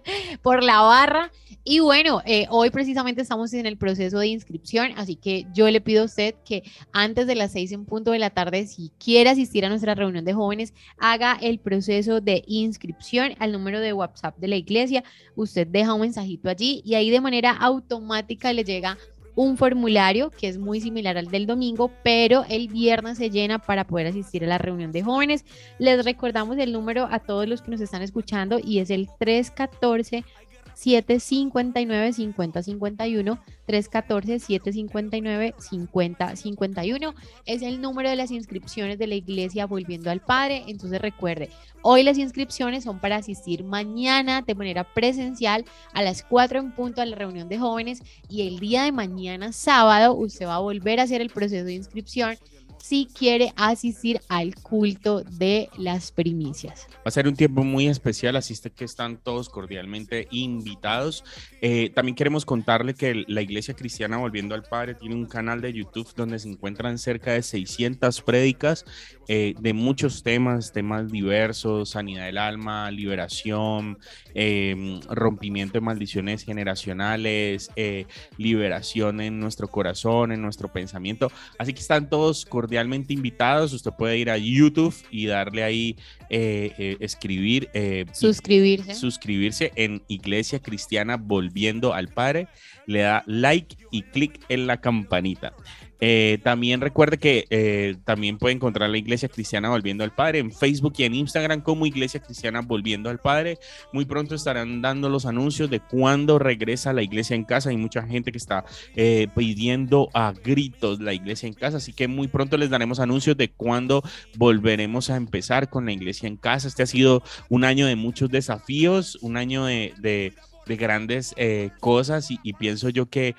por 0.42 0.62
la 0.62 0.80
barra. 0.80 1.30
Y 1.66 1.80
bueno, 1.80 2.20
eh, 2.26 2.46
hoy 2.50 2.68
precisamente 2.68 3.22
estamos 3.22 3.54
en 3.54 3.64
el 3.64 3.78
proceso 3.78 4.18
de 4.18 4.26
inscripción, 4.26 4.92
así 4.96 5.16
que 5.16 5.46
yo 5.54 5.70
le 5.70 5.80
pido 5.80 6.02
a 6.02 6.04
usted 6.04 6.34
que 6.44 6.62
antes 6.92 7.26
de 7.26 7.34
las 7.34 7.52
seis 7.52 7.72
en 7.72 7.86
punto 7.86 8.10
de 8.10 8.18
la 8.18 8.28
tarde, 8.28 8.66
si 8.66 8.92
quiere 9.02 9.30
asistir 9.30 9.64
a 9.64 9.70
nuestra 9.70 9.94
reunión 9.94 10.26
de 10.26 10.34
jóvenes, 10.34 10.74
haga 10.98 11.38
el 11.40 11.58
proceso 11.58 12.20
de 12.20 12.44
inscripción 12.46 13.32
al 13.38 13.52
número 13.52 13.80
de 13.80 13.94
WhatsApp 13.94 14.36
de 14.36 14.48
la 14.48 14.56
iglesia. 14.56 15.04
Usted 15.36 15.66
deja 15.66 15.94
un 15.94 16.02
mensajito 16.02 16.50
allí 16.50 16.82
y 16.84 16.96
ahí 16.96 17.08
de 17.08 17.22
manera 17.22 17.52
automática 17.52 18.52
le 18.52 18.64
llega 18.64 18.98
un 19.34 19.56
formulario 19.56 20.30
que 20.30 20.48
es 20.48 20.58
muy 20.58 20.80
similar 20.80 21.16
al 21.16 21.26
del 21.26 21.46
domingo, 21.46 21.90
pero 22.02 22.44
el 22.48 22.68
viernes 22.68 23.18
se 23.18 23.30
llena 23.30 23.58
para 23.58 23.86
poder 23.86 24.06
asistir 24.06 24.44
a 24.44 24.48
la 24.48 24.58
reunión 24.58 24.92
de 24.92 25.02
jóvenes. 25.02 25.44
Les 25.78 26.04
recordamos 26.04 26.58
el 26.58 26.72
número 26.72 27.08
a 27.10 27.18
todos 27.18 27.48
los 27.48 27.62
que 27.62 27.70
nos 27.70 27.80
están 27.80 28.02
escuchando 28.02 28.60
y 28.62 28.78
es 28.78 28.90
el 28.90 29.08
314 29.18 30.24
759 30.74 32.12
5051 32.12 33.38
314 33.66 34.38
759 34.38 35.54
5051 35.58 37.14
es 37.46 37.62
el 37.62 37.80
número 37.80 38.10
de 38.10 38.16
las 38.16 38.30
inscripciones 38.30 38.98
de 38.98 39.06
la 39.06 39.14
iglesia 39.14 39.66
Volviendo 39.66 40.10
al 40.10 40.20
Padre. 40.20 40.64
Entonces 40.66 41.00
recuerde, 41.00 41.50
hoy 41.82 42.02
las 42.02 42.18
inscripciones 42.18 42.84
son 42.84 43.00
para 43.00 43.16
asistir 43.16 43.64
mañana 43.64 44.42
de 44.42 44.54
manera 44.54 44.84
presencial 44.84 45.64
a 45.92 46.02
las 46.02 46.22
4 46.22 46.58
en 46.58 46.72
punto 46.72 47.00
a 47.00 47.06
la 47.06 47.16
reunión 47.16 47.48
de 47.48 47.58
jóvenes 47.58 48.02
y 48.28 48.46
el 48.46 48.58
día 48.58 48.84
de 48.84 48.92
mañana 48.92 49.52
sábado 49.52 50.14
usted 50.14 50.46
va 50.46 50.56
a 50.56 50.60
volver 50.60 51.00
a 51.00 51.04
hacer 51.04 51.20
el 51.20 51.30
proceso 51.30 51.64
de 51.64 51.74
inscripción 51.74 52.36
si 52.84 53.06
quiere 53.06 53.54
asistir 53.56 54.20
al 54.28 54.56
culto 54.56 55.22
de 55.22 55.70
las 55.78 56.12
primicias. 56.12 56.86
Va 56.96 57.04
a 57.06 57.10
ser 57.10 57.26
un 57.26 57.34
tiempo 57.34 57.64
muy 57.64 57.88
especial, 57.88 58.36
asiste 58.36 58.70
que 58.70 58.84
están 58.84 59.16
todos 59.16 59.48
cordialmente 59.48 60.28
invitados. 60.30 61.24
Eh, 61.62 61.88
también 61.94 62.14
queremos 62.14 62.44
contarle 62.44 62.92
que 62.92 63.24
la 63.26 63.40
Iglesia 63.40 63.72
Cristiana 63.72 64.18
Volviendo 64.18 64.54
al 64.54 64.64
Padre 64.64 64.94
tiene 64.94 65.14
un 65.14 65.24
canal 65.24 65.62
de 65.62 65.72
YouTube 65.72 66.12
donde 66.14 66.38
se 66.38 66.50
encuentran 66.50 66.98
cerca 66.98 67.32
de 67.32 67.42
600 67.42 68.20
prédicas 68.20 68.84
eh, 69.28 69.54
de 69.58 69.72
muchos 69.72 70.22
temas, 70.22 70.72
temas 70.72 71.10
diversos, 71.10 71.90
sanidad 71.90 72.26
del 72.26 72.38
alma, 72.38 72.90
liberación, 72.90 73.98
em, 74.34 75.00
rompimiento 75.08 75.74
de 75.74 75.80
maldiciones 75.80 76.44
generacionales, 76.44 77.70
eh, 77.76 78.06
liberación 78.36 79.20
en 79.20 79.40
nuestro 79.40 79.68
corazón, 79.68 80.32
en 80.32 80.42
nuestro 80.42 80.72
pensamiento. 80.72 81.30
Así 81.58 81.72
que 81.72 81.80
están 81.80 82.08
todos 82.08 82.44
cordialmente 82.44 83.14
invitados. 83.14 83.72
Usted 83.72 83.92
puede 83.96 84.18
ir 84.18 84.30
a 84.30 84.36
YouTube 84.36 84.94
y 85.10 85.26
darle 85.26 85.62
ahí, 85.64 85.96
eh, 86.30 86.96
escribir. 87.00 87.68
suscribirse. 88.12 88.94
suscribirse 88.94 89.72
en 89.76 90.02
Iglesia 90.08 90.60
Cristiana 90.60 91.16
Volviendo 91.16 91.94
al 91.94 92.08
Padre. 92.08 92.48
Le 92.86 93.00
da 93.00 93.22
like 93.26 93.76
y 93.90 94.02
clic 94.02 94.40
en 94.48 94.66
la 94.66 94.80
campanita. 94.80 95.54
Eh, 96.00 96.38
también 96.42 96.80
recuerde 96.80 97.18
que 97.18 97.46
eh, 97.50 97.96
también 98.04 98.38
puede 98.38 98.54
encontrar 98.54 98.90
la 98.90 98.98
Iglesia 98.98 99.28
Cristiana 99.28 99.70
Volviendo 99.70 100.04
al 100.04 100.14
Padre 100.14 100.40
en 100.40 100.52
Facebook 100.52 100.94
y 100.98 101.04
en 101.04 101.14
Instagram 101.14 101.62
como 101.62 101.86
Iglesia 101.86 102.20
Cristiana 102.20 102.60
Volviendo 102.60 103.10
al 103.10 103.18
Padre. 103.18 103.58
Muy 103.92 104.04
pronto 104.04 104.34
estarán 104.34 104.82
dando 104.82 105.08
los 105.08 105.26
anuncios 105.26 105.70
de 105.70 105.80
cuándo 105.80 106.38
regresa 106.38 106.92
la 106.92 107.02
iglesia 107.02 107.36
en 107.36 107.44
casa. 107.44 107.70
Hay 107.70 107.76
mucha 107.76 108.02
gente 108.06 108.32
que 108.32 108.38
está 108.38 108.64
eh, 108.96 109.28
pidiendo 109.34 110.10
a 110.14 110.32
gritos 110.32 111.00
la 111.00 111.12
iglesia 111.12 111.46
en 111.46 111.54
casa, 111.54 111.78
así 111.78 111.92
que 111.92 112.08
muy 112.08 112.28
pronto 112.28 112.56
les 112.56 112.70
daremos 112.70 113.00
anuncios 113.00 113.36
de 113.36 113.50
cuándo 113.50 114.02
volveremos 114.36 115.10
a 115.10 115.16
empezar 115.16 115.70
con 115.70 115.86
la 115.86 115.92
iglesia 115.92 116.26
en 116.26 116.36
casa. 116.36 116.68
Este 116.68 116.82
ha 116.82 116.86
sido 116.86 117.22
un 117.48 117.64
año 117.64 117.86
de 117.86 117.96
muchos 117.96 118.30
desafíos, 118.30 119.18
un 119.22 119.36
año 119.36 119.64
de, 119.64 120.34
grandes 120.66 121.34
cosas 121.78 122.30
y, 122.30 122.52
pienso 122.54 122.88
yo 122.88 123.06
que 123.06 123.34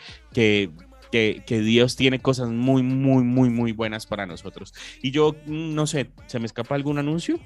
que, 1.45 1.59
Dios 1.61 1.95
tiene 1.95 2.19
cosas 2.19 2.49
muy, 2.49 2.83
muy, 2.83 3.23
muy, 3.23 3.49
muy 3.49 3.71
buenas 3.71 4.05
para 4.05 4.25
nosotros. 4.25 4.73
Y 5.01 5.11
yo, 5.11 5.35
mm, 5.45 5.73
no 5.73 5.87
sé, 5.87 6.09
¿se 6.27 6.39
me 6.39 6.45
escapa 6.45 6.75
algún 6.75 6.97
anuncio? 6.97 7.39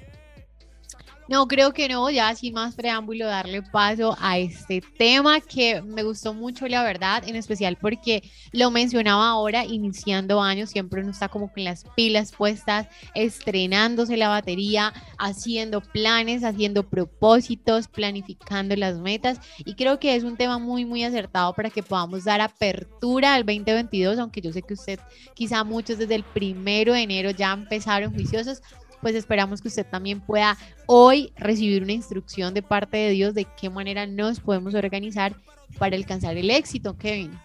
No, 1.30 1.46
creo 1.46 1.72
que 1.72 1.88
no, 1.88 2.10
ya 2.10 2.34
sin 2.34 2.54
más 2.54 2.74
preámbulo, 2.74 3.24
darle 3.24 3.62
paso 3.62 4.16
a 4.18 4.36
este 4.36 4.82
tema 4.98 5.40
que 5.40 5.80
me 5.80 6.02
gustó 6.02 6.34
mucho, 6.34 6.66
la 6.66 6.82
verdad, 6.82 7.22
en 7.24 7.36
especial 7.36 7.76
porque 7.76 8.28
lo 8.50 8.72
mencionaba 8.72 9.28
ahora, 9.28 9.64
iniciando 9.64 10.42
años, 10.42 10.70
siempre 10.70 11.02
uno 11.02 11.12
está 11.12 11.28
como 11.28 11.52
con 11.52 11.62
las 11.62 11.84
pilas 11.94 12.32
puestas, 12.32 12.88
estrenándose 13.14 14.16
la 14.16 14.26
batería, 14.26 14.92
haciendo 15.18 15.80
planes, 15.80 16.42
haciendo 16.42 16.82
propósitos, 16.82 17.86
planificando 17.86 18.74
las 18.74 18.98
metas, 18.98 19.38
y 19.58 19.76
creo 19.76 20.00
que 20.00 20.16
es 20.16 20.24
un 20.24 20.36
tema 20.36 20.58
muy, 20.58 20.84
muy 20.84 21.04
acertado 21.04 21.54
para 21.54 21.70
que 21.70 21.84
podamos 21.84 22.24
dar 22.24 22.40
apertura 22.40 23.34
al 23.34 23.46
2022, 23.46 24.18
aunque 24.18 24.40
yo 24.40 24.52
sé 24.52 24.62
que 24.62 24.74
usted, 24.74 24.98
quizá 25.34 25.62
muchos 25.62 25.96
desde 25.96 26.16
el 26.16 26.24
primero 26.24 26.92
de 26.92 27.02
enero 27.02 27.30
ya 27.30 27.52
empezaron 27.52 28.12
juiciosos, 28.12 28.62
pues 29.00 29.14
esperamos 29.14 29.60
que 29.60 29.68
usted 29.68 29.86
también 29.86 30.20
pueda 30.20 30.56
hoy 30.86 31.32
recibir 31.36 31.82
una 31.82 31.92
instrucción 31.92 32.54
de 32.54 32.62
parte 32.62 32.96
de 32.96 33.10
Dios 33.10 33.34
de 33.34 33.46
qué 33.60 33.70
manera 33.70 34.06
nos 34.06 34.40
podemos 34.40 34.74
organizar 34.74 35.34
para 35.78 35.96
alcanzar 35.96 36.36
el 36.36 36.50
éxito, 36.50 36.96
Kevin. 36.96 37.38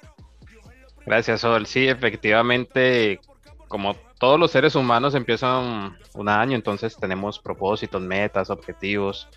Gracias, 1.06 1.42
Sol. 1.42 1.66
Sí, 1.66 1.88
efectivamente, 1.88 3.20
como 3.68 3.96
todos 4.20 4.40
los 4.40 4.52
seres 4.52 4.76
humanos 4.76 5.14
empiezan 5.14 5.98
un 6.14 6.30
año, 6.30 6.56
entonces 6.56 6.98
tenemos 6.98 7.40
propósitos, 7.40 8.02
metas, 8.02 8.50
objetivos. 8.50 9.28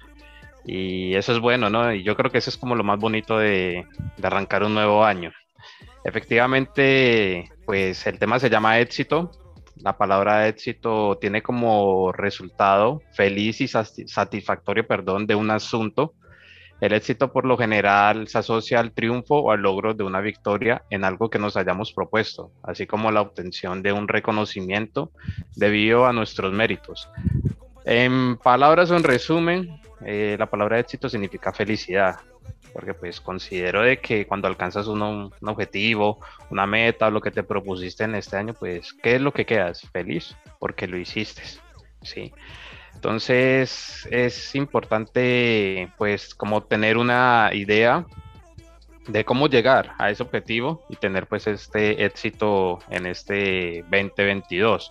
Y 0.65 1.15
eso 1.15 1.33
es 1.33 1.39
bueno, 1.41 1.71
¿no? 1.71 1.93
Y 1.93 2.03
yo 2.03 2.17
creo 2.17 2.31
que 2.31 2.39
eso 2.39 2.51
es 2.51 2.57
como 2.57 2.75
lo 2.75 2.85
más 2.85 2.99
bonito 2.99 3.39
de, 3.39 3.87
de 4.17 4.27
arrancar 4.27 4.65
un 4.65 4.75
nuevo 4.75 5.05
año. 5.05 5.33
Efectivamente, 6.05 7.51
pues 7.67 8.07
el 8.07 8.19
tema 8.19 8.39
se 8.39 8.51
llama 8.51 8.79
éxito. 8.79 9.31
La 9.81 9.97
palabra 9.97 10.49
éxito 10.49 11.19
tiene 11.21 11.43
como 11.43 12.13
resultado 12.13 13.01
feliz 13.13 13.61
y 13.61 13.69
satisfactorio, 13.69 14.87
perdón, 14.87 15.27
de 15.27 15.35
un 15.35 15.51
asunto. 15.51 16.15
El 16.81 16.93
éxito 16.93 17.33
por 17.33 17.45
lo 17.45 17.57
general 17.57 18.29
se 18.29 18.39
asocia 18.39 18.79
al 18.81 18.93
triunfo 18.93 19.37
o 19.37 19.51
al 19.51 19.63
logro 19.63 19.95
de 19.95 20.05
una 20.05 20.21
victoria 20.21 20.83
en 20.91 21.05
algo 21.05 21.29
que 21.29 21.39
nos 21.39 21.57
hayamos 21.57 21.93
propuesto, 21.93 22.53
así 22.63 22.87
como 22.87 23.11
la 23.11 23.21
obtención 23.21 23.83
de 23.83 23.93
un 23.93 24.07
reconocimiento 24.07 25.11
debido 25.57 26.07
a 26.07 26.13
nuestros 26.13 26.53
méritos. 26.53 27.11
En 27.85 28.37
palabras 28.37 28.91
o 28.91 28.97
en 28.97 29.03
resumen, 29.03 29.81
eh, 30.05 30.37
la 30.39 30.47
palabra 30.47 30.79
éxito 30.79 31.09
significa 31.09 31.53
felicidad, 31.53 32.17
porque 32.73 32.95
pues 32.95 33.21
considero 33.21 33.83
de 33.83 33.99
que 33.99 34.27
cuando 34.27 34.49
alcanzas 34.49 34.87
un, 34.87 35.33
objetivo, 35.43 36.19
una 36.51 36.67
meta, 36.67 37.11
lo 37.11 37.21
que 37.21 37.31
te 37.31 37.43
propusiste 37.43 38.05
en 38.05 38.15
este 38.15 38.37
año, 38.37 38.55
pues, 38.55 38.93
¿qué 38.93 39.17
es 39.17 39.21
lo 39.21 39.33
que 39.33 39.47
quedas? 39.47 39.83
Feliz, 39.93 40.37
porque 40.59 40.87
lo 40.87 40.99
hiciste, 40.99 41.43
¿sí? 42.03 42.33
Entonces 42.95 44.09
es 44.11 44.55
importante 44.57 45.89
pues 45.99 46.35
como 46.35 46.65
tener 46.65 46.97
una 46.97 47.51
idea 47.53 48.05
de 49.07 49.25
cómo 49.25 49.49
llegar 49.49 49.95
a 49.99 50.11
ese 50.11 50.23
objetivo 50.23 50.85
y 50.89 50.97
tener 50.97 51.27
pues 51.27 51.47
este 51.47 52.05
éxito 52.05 52.81
en 52.91 53.07
este 53.07 53.85
2022. 53.91 54.91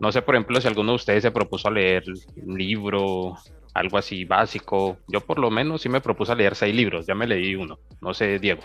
No 0.00 0.10
sé, 0.12 0.22
por 0.22 0.34
ejemplo, 0.34 0.60
si 0.60 0.66
alguno 0.68 0.92
de 0.92 0.96
ustedes 0.96 1.22
se 1.22 1.30
propuso 1.30 1.70
leer 1.70 2.04
un 2.36 2.58
libro, 2.58 3.36
algo 3.74 3.98
así 3.98 4.24
básico. 4.24 4.96
Yo 5.08 5.20
por 5.20 5.38
lo 5.38 5.50
menos 5.50 5.82
sí 5.82 5.88
me 5.88 6.00
propuse 6.00 6.34
leer 6.34 6.54
seis 6.54 6.74
libros, 6.74 7.06
ya 7.06 7.14
me 7.14 7.26
leí 7.26 7.54
uno. 7.54 7.78
No 8.00 8.14
sé, 8.14 8.38
Diego. 8.38 8.62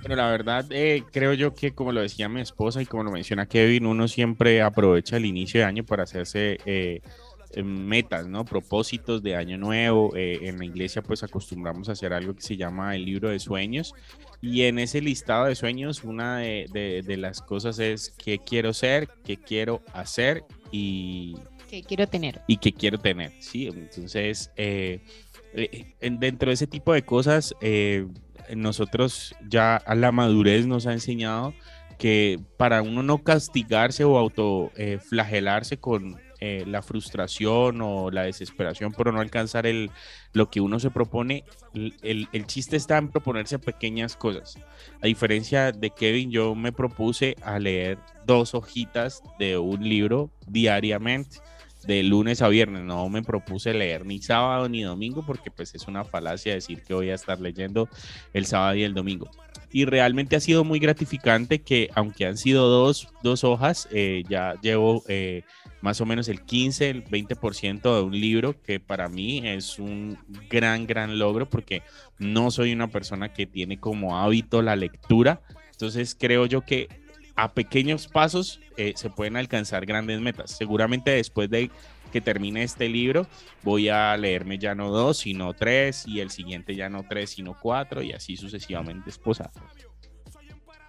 Bueno, 0.00 0.16
la 0.16 0.30
verdad, 0.30 0.66
eh, 0.70 1.04
creo 1.12 1.32
yo 1.32 1.54
que 1.54 1.74
como 1.74 1.92
lo 1.92 2.00
decía 2.00 2.28
mi 2.28 2.40
esposa 2.40 2.82
y 2.82 2.86
como 2.86 3.04
lo 3.04 3.12
menciona 3.12 3.46
Kevin, 3.46 3.86
uno 3.86 4.08
siempre 4.08 4.60
aprovecha 4.60 5.16
el 5.16 5.26
inicio 5.26 5.60
de 5.60 5.66
año 5.66 5.84
para 5.84 6.02
hacerse 6.02 6.58
eh, 6.66 7.02
eh, 7.52 7.62
metas, 7.62 8.26
¿no? 8.26 8.44
Propósitos 8.44 9.22
de 9.22 9.36
año 9.36 9.58
nuevo. 9.58 10.10
en 10.16 10.58
la 10.58 10.64
iglesia 10.64 11.02
pues 11.02 11.22
acostumbramos 11.22 11.88
a 11.88 11.92
hacer 11.92 12.12
algo 12.12 12.34
que 12.34 12.42
se 12.42 12.56
llama 12.56 12.96
el 12.96 13.04
libro 13.04 13.28
de 13.28 13.38
sueños. 13.38 13.94
Y 14.40 14.62
en 14.62 14.80
ese 14.80 15.00
listado 15.00 15.44
de 15.44 15.54
sueños, 15.54 16.02
una 16.02 16.38
de, 16.38 17.02
de 17.06 17.16
las 17.16 17.40
cosas 17.40 17.78
es 17.78 18.10
qué 18.18 18.40
quiero 18.40 18.72
ser, 18.72 19.08
qué 19.24 19.36
quiero 19.36 19.82
hacer 19.92 20.42
y 20.72 21.36
que 21.72 21.82
quiero 21.82 22.06
tener. 22.06 22.42
Y 22.46 22.58
que 22.58 22.74
quiero 22.74 22.98
tener, 22.98 23.32
sí. 23.38 23.66
Entonces, 23.66 24.52
eh, 24.56 25.00
eh, 25.54 25.94
dentro 26.00 26.50
de 26.50 26.54
ese 26.54 26.66
tipo 26.66 26.92
de 26.92 27.02
cosas, 27.02 27.54
eh, 27.62 28.06
nosotros 28.54 29.34
ya 29.48 29.76
a 29.76 29.94
la 29.94 30.12
madurez 30.12 30.66
nos 30.66 30.86
ha 30.86 30.92
enseñado 30.92 31.54
que 31.98 32.38
para 32.58 32.82
uno 32.82 33.02
no 33.02 33.24
castigarse 33.24 34.04
o 34.04 34.18
autoflagelarse 34.18 35.78
con 35.78 36.20
la 36.66 36.82
frustración 36.82 37.80
o 37.82 38.10
la 38.10 38.24
desesperación 38.24 38.90
por 38.90 39.14
no 39.14 39.20
alcanzar 39.20 39.64
el, 39.64 39.92
lo 40.32 40.50
que 40.50 40.60
uno 40.60 40.80
se 40.80 40.90
propone, 40.90 41.44
el, 41.72 42.26
el, 42.32 42.46
chiste 42.46 42.74
está 42.74 42.98
en 42.98 43.10
proponerse 43.10 43.60
pequeñas 43.60 44.16
cosas. 44.16 44.58
A 45.00 45.06
diferencia 45.06 45.70
de 45.70 45.90
Kevin, 45.90 46.32
yo 46.32 46.56
me 46.56 46.72
propuse 46.72 47.36
a 47.44 47.60
leer 47.60 47.96
dos 48.26 48.56
hojitas 48.56 49.22
de 49.38 49.56
un 49.56 49.88
libro 49.88 50.32
diariamente 50.48 51.38
de 51.86 52.02
lunes 52.02 52.42
a 52.42 52.48
viernes. 52.48 52.82
No 52.82 53.08
me 53.08 53.22
propuse 53.22 53.74
leer 53.74 54.06
ni 54.06 54.20
sábado 54.20 54.68
ni 54.68 54.82
domingo 54.82 55.24
porque 55.26 55.50
pues 55.50 55.74
es 55.74 55.88
una 55.88 56.04
falacia 56.04 56.54
decir 56.54 56.82
que 56.82 56.94
voy 56.94 57.10
a 57.10 57.14
estar 57.14 57.40
leyendo 57.40 57.88
el 58.32 58.46
sábado 58.46 58.74
y 58.76 58.84
el 58.84 58.94
domingo. 58.94 59.30
Y 59.72 59.86
realmente 59.86 60.36
ha 60.36 60.40
sido 60.40 60.64
muy 60.64 60.78
gratificante 60.78 61.62
que 61.62 61.90
aunque 61.94 62.26
han 62.26 62.36
sido 62.36 62.68
dos, 62.68 63.08
dos 63.22 63.42
hojas, 63.42 63.88
eh, 63.90 64.22
ya 64.28 64.54
llevo 64.60 65.02
eh, 65.08 65.44
más 65.80 66.00
o 66.02 66.06
menos 66.06 66.28
el 66.28 66.42
15, 66.42 66.90
el 66.90 67.04
20% 67.04 67.82
de 67.82 68.02
un 68.02 68.12
libro 68.12 68.60
que 68.62 68.80
para 68.80 69.08
mí 69.08 69.40
es 69.44 69.78
un 69.78 70.18
gran, 70.50 70.86
gran 70.86 71.18
logro 71.18 71.48
porque 71.48 71.82
no 72.18 72.50
soy 72.50 72.72
una 72.72 72.88
persona 72.88 73.32
que 73.32 73.46
tiene 73.46 73.78
como 73.78 74.18
hábito 74.18 74.60
la 74.60 74.76
lectura. 74.76 75.40
Entonces 75.70 76.14
creo 76.18 76.44
yo 76.44 76.60
que 76.60 76.88
a 77.36 77.52
pequeños 77.52 78.06
pasos 78.08 78.60
eh, 78.76 78.92
se 78.96 79.10
pueden 79.10 79.36
alcanzar 79.36 79.86
grandes 79.86 80.20
metas. 80.20 80.50
Seguramente 80.50 81.10
después 81.12 81.50
de 81.50 81.70
que 82.12 82.20
termine 82.20 82.62
este 82.62 82.88
libro, 82.88 83.26
voy 83.62 83.88
a 83.88 84.16
leerme 84.16 84.58
ya 84.58 84.74
no 84.74 84.90
dos, 84.90 85.18
sino 85.18 85.54
tres, 85.54 86.04
y 86.06 86.20
el 86.20 86.30
siguiente 86.30 86.76
ya 86.76 86.88
no 86.88 87.04
tres, 87.08 87.30
sino 87.30 87.58
cuatro, 87.58 88.02
y 88.02 88.12
así 88.12 88.36
sucesivamente, 88.36 89.08
esposa. 89.08 89.50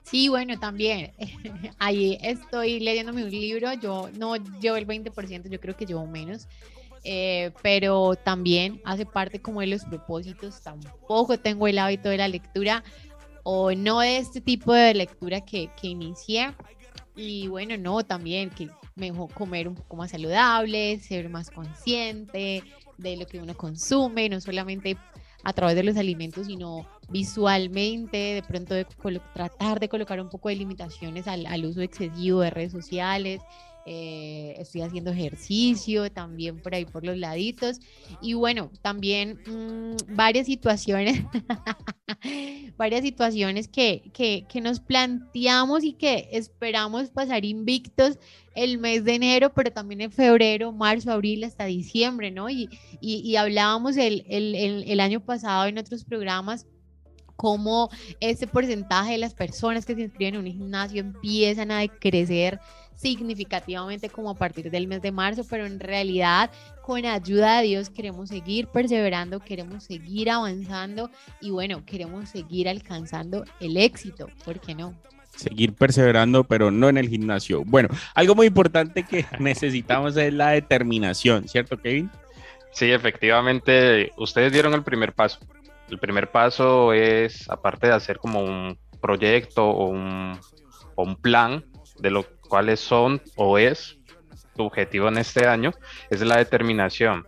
Sí, 0.03 0.27
bueno, 0.27 0.59
también. 0.59 1.11
Ahí 1.79 2.17
estoy 2.21 2.79
leyéndome 2.81 3.23
un 3.23 3.31
libro, 3.31 3.73
yo 3.73 4.09
no 4.17 4.35
llevo 4.35 4.75
el 4.75 4.85
20%, 4.85 5.49
yo 5.49 5.59
creo 5.59 5.75
que 5.75 5.85
llevo 5.85 6.05
menos. 6.05 6.47
Eh, 7.05 7.51
pero 7.61 8.15
también 8.15 8.81
hace 8.85 9.05
parte 9.05 9.41
como 9.41 9.59
de 9.59 9.67
los 9.67 9.83
propósitos, 9.83 10.61
tampoco 10.61 11.37
tengo 11.37 11.67
el 11.67 11.77
hábito 11.77 12.07
de 12.07 12.17
la 12.17 12.29
lectura, 12.29 12.83
o 13.43 13.73
no 13.73 13.99
de 13.99 14.17
este 14.17 14.41
tipo 14.41 14.73
de 14.73 14.93
lectura 14.93 15.41
que, 15.41 15.69
que 15.79 15.87
inicié. 15.87 16.53
Y 17.15 17.47
bueno, 17.47 17.77
no, 17.77 18.03
también 18.03 18.49
que 18.49 18.69
mejor 18.95 19.31
comer 19.33 19.67
un 19.67 19.75
poco 19.75 19.97
más 19.97 20.11
saludable, 20.11 20.99
ser 20.99 21.29
más 21.29 21.51
consciente 21.51 22.63
de 22.97 23.17
lo 23.17 23.27
que 23.27 23.39
uno 23.39 23.55
consume, 23.55 24.29
no 24.29 24.39
solamente 24.41 24.97
a 25.43 25.53
través 25.53 25.75
de 25.75 25.83
los 25.83 25.97
alimentos, 25.97 26.47
sino 26.47 26.87
visualmente, 27.09 28.17
de 28.17 28.43
pronto 28.43 28.73
de 28.73 28.85
tratar 29.33 29.79
de 29.79 29.89
colocar 29.89 30.19
un 30.21 30.29
poco 30.29 30.49
de 30.49 30.55
limitaciones 30.55 31.27
al, 31.27 31.45
al 31.45 31.65
uso 31.65 31.81
excesivo 31.81 32.39
de 32.39 32.49
redes 32.49 32.71
sociales, 32.71 33.41
eh, 33.85 34.55
estoy 34.59 34.81
haciendo 34.81 35.11
ejercicio 35.11 36.09
también 36.11 36.61
por 36.61 36.73
ahí 36.73 36.85
por 36.85 37.05
los 37.05 37.17
laditos 37.17 37.79
y 38.21 38.33
bueno, 38.33 38.71
también 38.81 39.39
mm, 39.45 40.15
varias 40.15 40.45
situaciones, 40.45 41.21
varias 42.77 43.01
situaciones 43.01 43.67
que, 43.67 44.09
que, 44.13 44.45
que, 44.47 44.61
nos 44.61 44.79
planteamos 44.79 45.83
y 45.83 45.93
que 45.93 46.29
esperamos 46.31 47.09
pasar 47.09 47.43
invictos 47.43 48.17
el 48.55 48.77
mes 48.77 49.03
de 49.03 49.15
enero, 49.15 49.53
pero 49.53 49.71
también 49.71 49.99
en 49.99 50.11
febrero, 50.11 50.71
marzo, 50.71 51.11
abril, 51.11 51.43
hasta 51.43 51.65
diciembre, 51.65 52.31
¿no? 52.31 52.49
Y, 52.49 52.69
y, 53.01 53.17
y 53.17 53.35
hablábamos 53.35 53.97
el, 53.97 54.25
el, 54.29 54.55
el, 54.55 54.83
el 54.87 54.99
año 55.01 55.19
pasado 55.19 55.65
en 55.65 55.77
otros 55.77 56.05
programas 56.05 56.67
cómo 57.35 57.89
ese 58.19 58.47
porcentaje 58.47 59.13
de 59.13 59.17
las 59.17 59.33
personas 59.33 59.85
que 59.85 59.95
se 59.95 60.01
inscriben 60.01 60.35
en 60.35 60.41
un 60.41 60.47
gimnasio 60.47 61.01
empiezan 61.01 61.71
a 61.71 61.85
crecer 61.87 62.59
significativamente 62.95 64.09
como 64.09 64.31
a 64.31 64.35
partir 64.35 64.69
del 64.71 64.87
mes 64.87 65.01
de 65.01 65.11
marzo, 65.11 65.43
pero 65.49 65.65
en 65.65 65.79
realidad 65.79 66.51
con 66.81 67.05
ayuda 67.05 67.59
de 67.59 67.67
Dios 67.67 67.89
queremos 67.89 68.29
seguir 68.29 68.67
perseverando, 68.67 69.39
queremos 69.39 69.83
seguir 69.83 70.29
avanzando 70.29 71.09
y 71.41 71.51
bueno, 71.51 71.85
queremos 71.85 72.29
seguir 72.29 72.67
alcanzando 72.69 73.45
el 73.59 73.77
éxito, 73.77 74.27
¿por 74.45 74.59
qué 74.59 74.75
no? 74.75 74.93
seguir 75.35 75.73
perseverando, 75.73 76.43
pero 76.43 76.71
no 76.71 76.89
en 76.89 76.97
el 76.97 77.09
gimnasio. 77.09 77.63
Bueno, 77.65 77.89
algo 78.13 78.35
muy 78.35 78.47
importante 78.47 79.03
que 79.03 79.25
necesitamos 79.39 80.15
es 80.17 80.33
la 80.33 80.49
determinación, 80.49 81.47
¿cierto, 81.47 81.77
Kevin? 81.77 82.09
Sí, 82.71 82.91
efectivamente, 82.91 84.11
ustedes 84.17 84.51
dieron 84.51 84.73
el 84.73 84.83
primer 84.83 85.13
paso. 85.13 85.39
El 85.89 85.99
primer 85.99 86.31
paso 86.31 86.93
es, 86.93 87.49
aparte 87.49 87.87
de 87.87 87.93
hacer 87.93 88.17
como 88.17 88.41
un 88.41 88.77
proyecto 89.01 89.65
o 89.65 89.87
un, 89.87 90.39
o 90.95 91.03
un 91.03 91.15
plan 91.15 91.63
de 91.99 92.09
lo 92.09 92.25
cuáles 92.53 92.81
son 92.81 93.19
o 93.35 93.57
es 93.57 93.97
tu 94.55 94.65
objetivo 94.65 95.07
en 95.07 95.17
este 95.17 95.47
año, 95.47 95.71
es 96.11 96.21
la 96.21 96.37
determinación. 96.37 97.25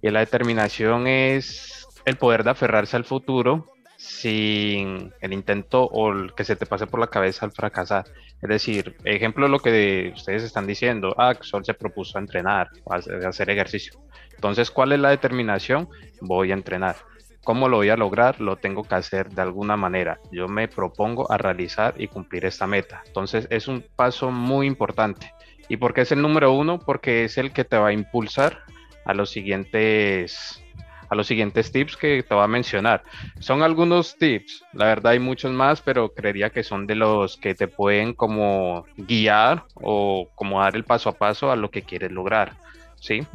Y 0.00 0.08
la 0.08 0.20
determinación 0.20 1.08
es 1.08 1.84
el 2.04 2.14
poder 2.14 2.44
de 2.44 2.50
aferrarse 2.50 2.96
al 2.96 3.02
futuro 3.02 3.66
sin 3.96 5.12
el 5.20 5.32
intento 5.32 5.82
o 5.82 6.12
el 6.12 6.32
que 6.32 6.44
se 6.44 6.54
te 6.54 6.64
pase 6.64 6.86
por 6.86 7.00
la 7.00 7.08
cabeza 7.08 7.44
al 7.44 7.50
fracasar. 7.50 8.04
Es 8.40 8.48
decir, 8.48 8.94
ejemplo 9.02 9.46
de 9.46 9.50
lo 9.50 9.58
que 9.58 10.12
ustedes 10.14 10.44
están 10.44 10.68
diciendo, 10.68 11.12
ah, 11.18 11.34
Sol 11.40 11.64
se 11.64 11.74
propuso 11.74 12.16
entrenar, 12.16 12.70
hacer 13.26 13.50
ejercicio. 13.50 13.98
Entonces, 14.36 14.70
¿cuál 14.70 14.92
es 14.92 15.00
la 15.00 15.10
determinación? 15.10 15.88
Voy 16.20 16.52
a 16.52 16.54
entrenar. 16.54 16.94
¿Cómo 17.44 17.68
lo 17.68 17.78
voy 17.78 17.88
a 17.88 17.96
lograr? 17.96 18.40
Lo 18.40 18.56
tengo 18.56 18.84
que 18.84 18.94
hacer 18.94 19.30
de 19.30 19.42
alguna 19.42 19.76
manera. 19.76 20.20
Yo 20.30 20.48
me 20.48 20.68
propongo 20.68 21.30
a 21.30 21.38
realizar 21.38 21.94
y 21.96 22.08
cumplir 22.08 22.44
esta 22.44 22.66
meta. 22.66 23.02
Entonces 23.06 23.46
es 23.50 23.68
un 23.68 23.84
paso 23.96 24.30
muy 24.30 24.66
importante. 24.66 25.32
¿Y 25.68 25.76
por 25.76 25.94
qué 25.94 26.02
es 26.02 26.12
el 26.12 26.22
número 26.22 26.52
uno? 26.52 26.78
Porque 26.78 27.24
es 27.24 27.38
el 27.38 27.52
que 27.52 27.64
te 27.64 27.76
va 27.76 27.88
a 27.88 27.92
impulsar 27.92 28.60
a 29.04 29.14
los 29.14 29.30
siguientes 29.30 30.62
a 31.10 31.14
los 31.14 31.26
siguientes 31.26 31.72
tips 31.72 31.96
que 31.96 32.22
te 32.22 32.34
voy 32.34 32.44
a 32.44 32.48
mencionar. 32.48 33.02
Son 33.40 33.62
algunos 33.62 34.16
tips, 34.16 34.62
la 34.72 34.86
verdad 34.86 35.12
hay 35.12 35.18
muchos 35.18 35.50
más, 35.50 35.80
pero 35.80 36.12
creería 36.12 36.50
que 36.50 36.62
son 36.62 36.86
de 36.86 36.94
los 36.94 37.36
que 37.36 37.54
te 37.54 37.66
pueden 37.66 38.12
como 38.12 38.84
guiar 38.96 39.64
o 39.74 40.28
como 40.34 40.60
dar 40.60 40.76
el 40.76 40.84
paso 40.84 41.08
a 41.08 41.12
paso 41.12 41.50
a 41.50 41.56
lo 41.56 41.70
que 41.70 41.82
quieres 41.82 42.12
lograr. 42.12 42.56
¿Sí? 43.00 43.26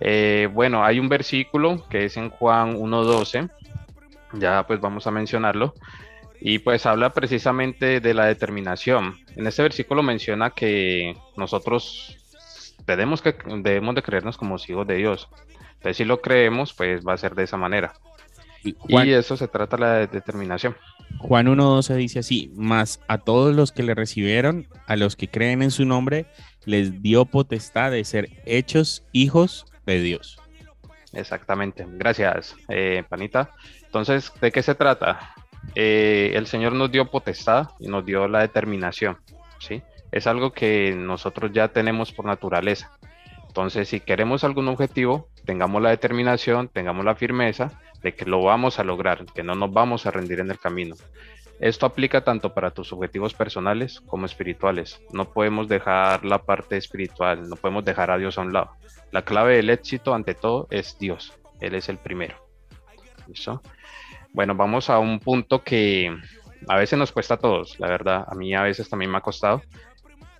Eh, 0.00 0.48
bueno, 0.52 0.84
hay 0.84 0.98
un 0.98 1.08
versículo 1.08 1.86
que 1.88 2.06
es 2.06 2.16
en 2.16 2.30
Juan 2.30 2.76
1.12, 2.76 3.50
ya 4.34 4.66
pues 4.66 4.80
vamos 4.80 5.06
a 5.06 5.10
mencionarlo, 5.10 5.74
y 6.40 6.58
pues 6.60 6.86
habla 6.86 7.10
precisamente 7.10 8.00
de 8.00 8.14
la 8.14 8.26
determinación. 8.26 9.18
En 9.36 9.46
este 9.46 9.62
versículo 9.62 10.02
menciona 10.02 10.50
que 10.50 11.16
nosotros 11.36 12.16
tenemos 12.86 13.20
que, 13.20 13.36
debemos 13.58 13.94
de 13.94 14.02
creernos 14.02 14.36
como 14.36 14.56
hijos 14.56 14.86
de 14.86 14.96
Dios. 14.96 15.28
Entonces 15.74 15.98
si 15.98 16.04
lo 16.04 16.20
creemos, 16.20 16.72
pues 16.72 17.06
va 17.06 17.12
a 17.12 17.18
ser 17.18 17.34
de 17.34 17.44
esa 17.44 17.56
manera. 17.56 17.92
Y 18.62 19.10
eso 19.10 19.36
se 19.36 19.48
trata 19.48 19.76
de 19.76 19.82
la 19.82 20.06
determinación. 20.06 20.76
Juan 21.18 21.46
1.12 21.46 21.94
dice 21.96 22.18
así, 22.20 22.52
más 22.54 23.00
a 23.08 23.18
todos 23.18 23.54
los 23.54 23.72
que 23.72 23.82
le 23.82 23.94
recibieron, 23.94 24.68
a 24.86 24.96
los 24.96 25.16
que 25.16 25.28
creen 25.28 25.62
en 25.62 25.70
su 25.70 25.84
nombre, 25.84 26.26
les 26.64 27.02
dio 27.02 27.24
potestad 27.24 27.90
de 27.90 28.04
ser 28.04 28.28
hechos 28.46 29.04
hijos 29.12 29.66
de 29.86 30.00
Dios. 30.00 30.38
Exactamente, 31.12 31.84
gracias, 31.88 32.54
eh, 32.68 33.02
Panita. 33.08 33.50
Entonces, 33.84 34.32
¿de 34.40 34.52
qué 34.52 34.62
se 34.62 34.74
trata? 34.74 35.34
Eh, 35.74 36.32
el 36.34 36.46
Señor 36.46 36.72
nos 36.72 36.90
dio 36.90 37.10
potestad 37.10 37.70
y 37.80 37.88
nos 37.88 38.04
dio 38.06 38.28
la 38.28 38.40
determinación, 38.40 39.18
¿sí? 39.58 39.82
Es 40.12 40.26
algo 40.26 40.52
que 40.52 40.94
nosotros 40.96 41.50
ya 41.52 41.68
tenemos 41.68 42.12
por 42.12 42.24
naturaleza. 42.24 42.92
Entonces, 43.46 43.88
si 43.88 44.00
queremos 44.00 44.44
algún 44.44 44.68
objetivo, 44.68 45.28
tengamos 45.44 45.82
la 45.82 45.90
determinación, 45.90 46.68
tengamos 46.68 47.04
la 47.04 47.16
firmeza 47.16 47.80
de 48.02 48.14
que 48.14 48.24
lo 48.24 48.42
vamos 48.42 48.78
a 48.78 48.84
lograr, 48.84 49.24
que 49.26 49.42
no 49.42 49.54
nos 49.54 49.72
vamos 49.72 50.06
a 50.06 50.10
rendir 50.10 50.40
en 50.40 50.50
el 50.50 50.58
camino. 50.58 50.96
Esto 51.60 51.84
aplica 51.84 52.24
tanto 52.24 52.54
para 52.54 52.70
tus 52.70 52.90
objetivos 52.92 53.34
personales 53.34 54.00
como 54.00 54.24
espirituales. 54.24 55.02
No 55.12 55.30
podemos 55.30 55.68
dejar 55.68 56.24
la 56.24 56.38
parte 56.42 56.78
espiritual, 56.78 57.48
no 57.48 57.56
podemos 57.56 57.84
dejar 57.84 58.10
a 58.10 58.16
Dios 58.16 58.38
a 58.38 58.40
un 58.40 58.54
lado. 58.54 58.70
La 59.12 59.22
clave 59.22 59.56
del 59.56 59.68
éxito 59.68 60.14
ante 60.14 60.34
todo 60.34 60.68
es 60.70 60.98
Dios. 60.98 61.34
Él 61.60 61.74
es 61.74 61.90
el 61.90 61.98
primero. 61.98 62.36
¿Listo? 63.28 63.60
Bueno, 64.32 64.54
vamos 64.54 64.88
a 64.88 64.98
un 64.98 65.20
punto 65.20 65.62
que 65.62 66.16
a 66.66 66.76
veces 66.76 66.98
nos 66.98 67.12
cuesta 67.12 67.34
a 67.34 67.38
todos, 67.38 67.78
la 67.78 67.88
verdad. 67.88 68.24
A 68.26 68.34
mí 68.34 68.54
a 68.54 68.62
veces 68.62 68.88
también 68.88 69.10
me 69.10 69.18
ha 69.18 69.22
costado. 69.22 69.60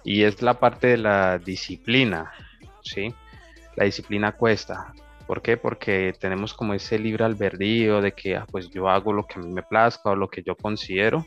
Y 0.05 0.23
es 0.23 0.41
la 0.41 0.55
parte 0.55 0.87
de 0.87 0.97
la 0.97 1.39
disciplina. 1.39 2.33
¿sí? 2.83 3.15
La 3.77 3.85
disciplina 3.85 4.33
cuesta. 4.33 4.95
¿Por 5.31 5.43
qué? 5.43 5.57
Porque 5.57 6.13
tenemos 6.19 6.55
como 6.55 6.75
ese 6.75 6.99
libre 6.99 7.25
albedrío 7.25 8.01
de 8.01 8.11
que 8.15 8.35
ah, 8.35 8.47
pues 8.51 8.69
yo 8.69 8.89
hago 8.89 9.13
lo 9.13 9.29
que 9.29 9.39
a 9.39 9.43
mí 9.43 9.49
me 9.49 9.63
plazca 9.63 10.11
o 10.11 10.17
lo 10.17 10.29
que 10.29 10.43
yo 10.43 10.57
considero. 10.57 11.25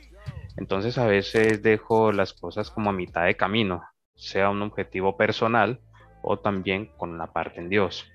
Entonces 0.58 0.98
a 0.98 1.08
veces 1.08 1.64
dejo 1.64 2.12
las 2.12 2.34
cosas 2.34 2.70
como 2.70 2.90
a 2.90 2.94
mitad 2.94 3.24
de 3.24 3.38
camino, 3.38 3.82
sea 4.14 4.50
un 4.50 4.62
objetivo 4.62 5.16
personal 5.16 5.80
o 6.22 6.38
también 6.38 6.88
con 6.98 7.18
la 7.18 7.28
parte 7.28 7.62
en 7.62 7.70
Dios. 7.70 8.06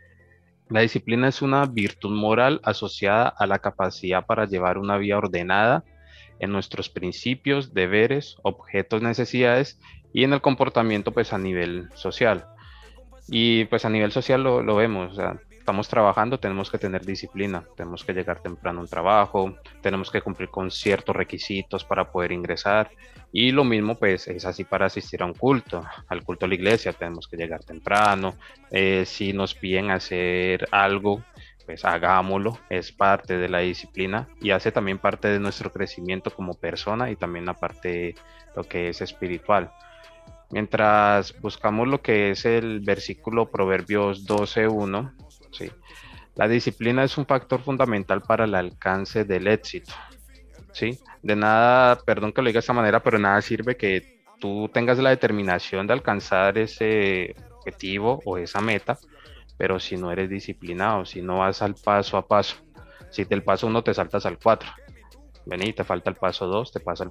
La 0.68 0.82
disciplina 0.82 1.26
es 1.26 1.40
una 1.40 1.64
virtud 1.64 2.10
moral 2.10 2.60
asociada 2.64 3.26
a 3.26 3.46
la 3.46 3.60
capacidad 3.60 4.26
para 4.26 4.44
llevar 4.44 4.76
una 4.76 4.98
vida 4.98 5.16
ordenada 5.16 5.84
en 6.38 6.52
nuestros 6.52 6.90
principios, 6.90 7.72
deberes, 7.72 8.36
objetos, 8.42 9.00
necesidades 9.00 9.80
y 10.12 10.24
en 10.24 10.34
el 10.34 10.42
comportamiento 10.42 11.12
pues 11.12 11.32
a 11.32 11.38
nivel 11.38 11.88
social. 11.94 12.44
Y 13.26 13.64
pues 13.66 13.86
a 13.86 13.88
nivel 13.88 14.12
social 14.12 14.42
lo, 14.42 14.62
lo 14.62 14.76
vemos, 14.76 15.12
o 15.12 15.14
sea, 15.14 15.40
estamos 15.68 15.86
trabajando 15.86 16.40
tenemos 16.40 16.70
que 16.70 16.78
tener 16.78 17.04
disciplina, 17.04 17.62
tenemos 17.76 18.02
que 18.02 18.14
llegar 18.14 18.40
temprano 18.40 18.78
a 18.78 18.82
un 18.84 18.88
trabajo, 18.88 19.54
tenemos 19.82 20.10
que 20.10 20.22
cumplir 20.22 20.48
con 20.48 20.70
ciertos 20.70 21.14
requisitos 21.14 21.84
para 21.84 22.10
poder 22.10 22.32
ingresar 22.32 22.90
y 23.32 23.50
lo 23.50 23.64
mismo 23.64 23.98
pues 23.98 24.28
es 24.28 24.46
así 24.46 24.64
para 24.64 24.86
asistir 24.86 25.20
a 25.20 25.26
un 25.26 25.34
culto, 25.34 25.84
al 26.08 26.24
culto 26.24 26.46
a 26.46 26.48
la 26.48 26.54
iglesia 26.54 26.94
tenemos 26.94 27.28
que 27.28 27.36
llegar 27.36 27.64
temprano, 27.64 28.34
eh, 28.70 29.04
si 29.04 29.34
nos 29.34 29.54
piden 29.54 29.90
hacer 29.90 30.66
algo 30.70 31.22
pues 31.66 31.84
hagámoslo, 31.84 32.58
es 32.70 32.90
parte 32.90 33.36
de 33.36 33.50
la 33.50 33.58
disciplina 33.58 34.26
y 34.40 34.52
hace 34.52 34.72
también 34.72 34.96
parte 34.96 35.28
de 35.28 35.38
nuestro 35.38 35.70
crecimiento 35.70 36.30
como 36.30 36.54
persona 36.54 37.10
y 37.10 37.16
también 37.16 37.44
la 37.44 37.52
parte 37.52 38.14
lo 38.56 38.64
que 38.64 38.88
es 38.88 39.02
espiritual. 39.02 39.70
Mientras 40.50 41.38
buscamos 41.42 41.88
lo 41.88 42.00
que 42.00 42.30
es 42.30 42.46
el 42.46 42.80
versículo 42.80 43.50
Proverbios 43.50 44.26
12.1, 44.26 45.27
¿sí? 45.52 45.70
La 46.34 46.46
disciplina 46.46 47.04
es 47.04 47.18
un 47.18 47.26
factor 47.26 47.62
fundamental 47.62 48.22
para 48.22 48.44
el 48.44 48.54
alcance 48.54 49.24
del 49.24 49.48
éxito. 49.48 49.92
¿sí? 50.72 50.98
De 51.22 51.34
nada, 51.34 51.98
perdón 52.04 52.32
que 52.32 52.42
lo 52.42 52.48
diga 52.48 52.58
de 52.58 52.60
esta 52.60 52.72
manera, 52.72 53.02
pero 53.02 53.18
nada 53.18 53.40
sirve 53.42 53.76
que 53.76 54.22
tú 54.38 54.70
tengas 54.72 54.98
la 54.98 55.10
determinación 55.10 55.86
de 55.86 55.92
alcanzar 55.92 56.56
ese 56.58 57.34
objetivo 57.58 58.20
o 58.24 58.38
esa 58.38 58.60
meta, 58.60 58.98
pero 59.56 59.80
si 59.80 59.96
no 59.96 60.12
eres 60.12 60.30
disciplinado, 60.30 61.04
si 61.04 61.20
no 61.20 61.38
vas 61.38 61.62
al 61.62 61.74
paso 61.74 62.16
a 62.16 62.26
paso, 62.26 62.56
si 63.10 63.24
del 63.24 63.42
paso 63.42 63.66
uno 63.66 63.82
te 63.82 63.92
saltas 63.92 64.24
al 64.26 64.38
4, 64.38 64.70
vení, 65.46 65.72
te 65.72 65.84
falta 65.84 66.10
el 66.10 66.16
paso 66.16 66.46
2, 66.46 66.72
te, 66.72 66.80
pasa 66.80 67.10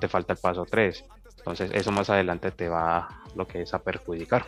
te 0.00 0.08
falta 0.08 0.32
el 0.32 0.38
paso 0.38 0.66
3, 0.68 1.04
entonces 1.38 1.70
eso 1.72 1.92
más 1.92 2.10
adelante 2.10 2.50
te 2.50 2.68
va 2.68 3.08
lo 3.36 3.46
que 3.46 3.62
es 3.62 3.72
a 3.74 3.78
perjudicar. 3.78 4.44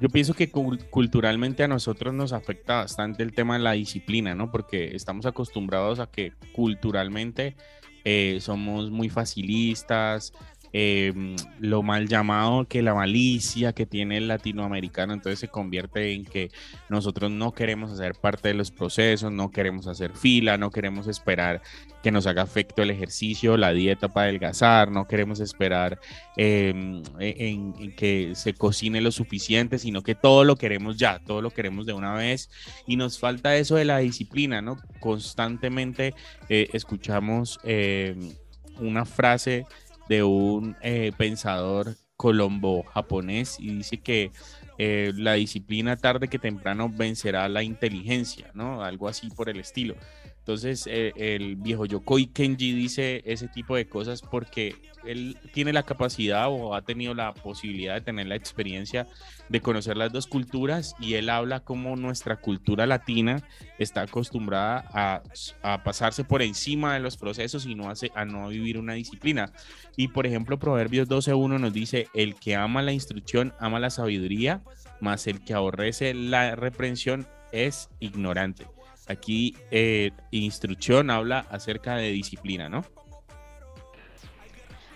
Yo, 0.00 0.08
pienso 0.08 0.34
que 0.34 0.50
culturalmente 0.50 1.62
a 1.64 1.68
nosotros 1.68 2.14
nos 2.14 2.32
afecta 2.32 2.76
bastante 2.76 3.22
el 3.22 3.32
tema 3.32 3.54
de 3.54 3.60
la 3.60 3.72
disciplina, 3.72 4.34
¿no? 4.34 4.50
Porque 4.50 4.94
estamos 4.94 5.26
acostumbrados 5.26 5.98
a 5.98 6.10
que 6.10 6.32
culturalmente 6.52 7.56
eh, 8.04 8.38
somos 8.40 8.90
muy 8.90 9.08
facilistas, 9.08 10.32
Em, 10.74 11.36
lo 11.60 11.82
mal 11.82 12.08
llamado 12.08 12.64
que 12.66 12.80
la 12.80 12.94
malicia 12.94 13.74
que 13.74 13.84
tiene 13.84 14.16
el 14.16 14.28
latinoamericano, 14.28 15.12
entonces 15.12 15.38
se 15.38 15.48
convierte 15.48 16.14
en 16.14 16.24
que 16.24 16.50
nosotros 16.88 17.30
no 17.30 17.52
queremos 17.52 17.92
hacer 17.92 18.14
parte 18.14 18.48
de 18.48 18.54
los 18.54 18.70
procesos, 18.70 19.30
no 19.30 19.50
queremos 19.50 19.86
hacer 19.86 20.14
fila, 20.14 20.56
no 20.56 20.70
queremos 20.70 21.08
esperar 21.08 21.60
que 22.02 22.10
nos 22.10 22.26
haga 22.26 22.42
efecto 22.42 22.82
el 22.82 22.90
ejercicio, 22.90 23.58
la 23.58 23.72
dieta 23.72 24.08
para 24.08 24.24
adelgazar, 24.24 24.90
no 24.90 25.06
queremos 25.06 25.40
esperar 25.40 26.00
em, 26.38 27.02
e, 27.20 27.50
en, 27.50 27.94
que 27.94 28.32
se 28.34 28.54
cocine 28.54 29.02
lo 29.02 29.12
suficiente, 29.12 29.78
sino 29.78 30.02
que 30.02 30.14
todo 30.14 30.42
lo 30.42 30.56
queremos 30.56 30.96
ya, 30.96 31.18
todo 31.18 31.42
lo 31.42 31.50
queremos 31.50 31.84
de 31.84 31.92
una 31.92 32.14
vez 32.14 32.48
y 32.86 32.96
nos 32.96 33.18
falta 33.18 33.56
eso 33.56 33.76
de 33.76 33.84
la 33.84 33.98
disciplina, 33.98 34.62
¿no? 34.62 34.78
Constantemente 35.00 36.14
eh, 36.48 36.70
escuchamos 36.72 37.60
em, 37.62 38.32
una 38.80 39.04
frase 39.04 39.66
de 40.08 40.22
un 40.22 40.76
eh, 40.82 41.12
pensador 41.16 41.96
colombo-japonés 42.16 43.58
y 43.58 43.74
dice 43.74 43.98
que 43.98 44.30
eh, 44.78 45.12
la 45.16 45.34
disciplina 45.34 45.96
tarde 45.96 46.28
que 46.28 46.38
temprano 46.38 46.88
vencerá 46.88 47.48
la 47.48 47.62
inteligencia, 47.62 48.50
¿no? 48.54 48.82
Algo 48.84 49.08
así 49.08 49.28
por 49.30 49.48
el 49.48 49.60
estilo. 49.60 49.96
Entonces, 50.42 50.88
eh, 50.88 51.12
el 51.14 51.54
viejo 51.54 51.86
Yokoi 51.86 52.26
Kenji 52.26 52.72
dice 52.72 53.22
ese 53.26 53.46
tipo 53.46 53.76
de 53.76 53.86
cosas 53.86 54.22
porque 54.22 54.74
él 55.04 55.38
tiene 55.52 55.72
la 55.72 55.84
capacidad 55.84 56.48
o 56.48 56.74
ha 56.74 56.82
tenido 56.82 57.14
la 57.14 57.32
posibilidad 57.32 57.94
de 57.94 58.00
tener 58.00 58.26
la 58.26 58.34
experiencia 58.34 59.06
de 59.48 59.60
conocer 59.60 59.96
las 59.96 60.12
dos 60.12 60.26
culturas 60.26 60.96
y 60.98 61.14
él 61.14 61.28
habla 61.28 61.60
como 61.60 61.94
nuestra 61.94 62.36
cultura 62.36 62.86
latina 62.86 63.40
está 63.78 64.02
acostumbrada 64.02 64.84
a, 64.92 65.82
pasarse 65.84 66.24
por 66.24 66.42
encima 66.42 66.94
de 66.94 67.00
los 67.00 67.16
procesos 67.16 67.64
y 67.66 67.76
no 67.76 67.88
hace, 67.88 68.10
a 68.16 68.24
no 68.24 68.48
vivir 68.48 68.78
una 68.78 68.94
disciplina. 68.94 69.52
Y 69.96 70.08
por 70.08 70.26
ejemplo, 70.26 70.58
Proverbios 70.58 71.08
12.1 71.08 71.60
nos 71.60 71.72
dice, 71.72 72.08
el 72.14 72.34
que 72.34 72.56
ama 72.56 72.82
la 72.82 72.92
instrucción 72.92 73.54
ama 73.60 73.78
la 73.78 73.90
sabiduría, 73.90 74.60
más 75.00 75.28
el 75.28 75.44
que 75.44 75.54
aborrece 75.54 76.14
la 76.14 76.56
reprensión 76.56 77.28
es 77.52 77.90
ignorante. 78.00 78.66
Aquí 79.12 79.54
eh, 79.70 80.10
instrucción 80.30 81.10
habla 81.10 81.40
acerca 81.50 81.96
de 81.96 82.10
disciplina, 82.12 82.68
¿no? 82.68 82.82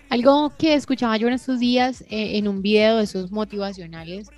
Algo 0.09 0.51
que 0.57 0.73
escuchaba 0.73 1.17
yo 1.17 1.27
en 1.27 1.33
estos 1.33 1.59
días 1.59 2.01
eh, 2.09 2.37
en 2.37 2.47
un 2.47 2.61
video 2.61 2.97
de 2.97 3.03
esos 3.03 3.31
motivacionales 3.31 4.29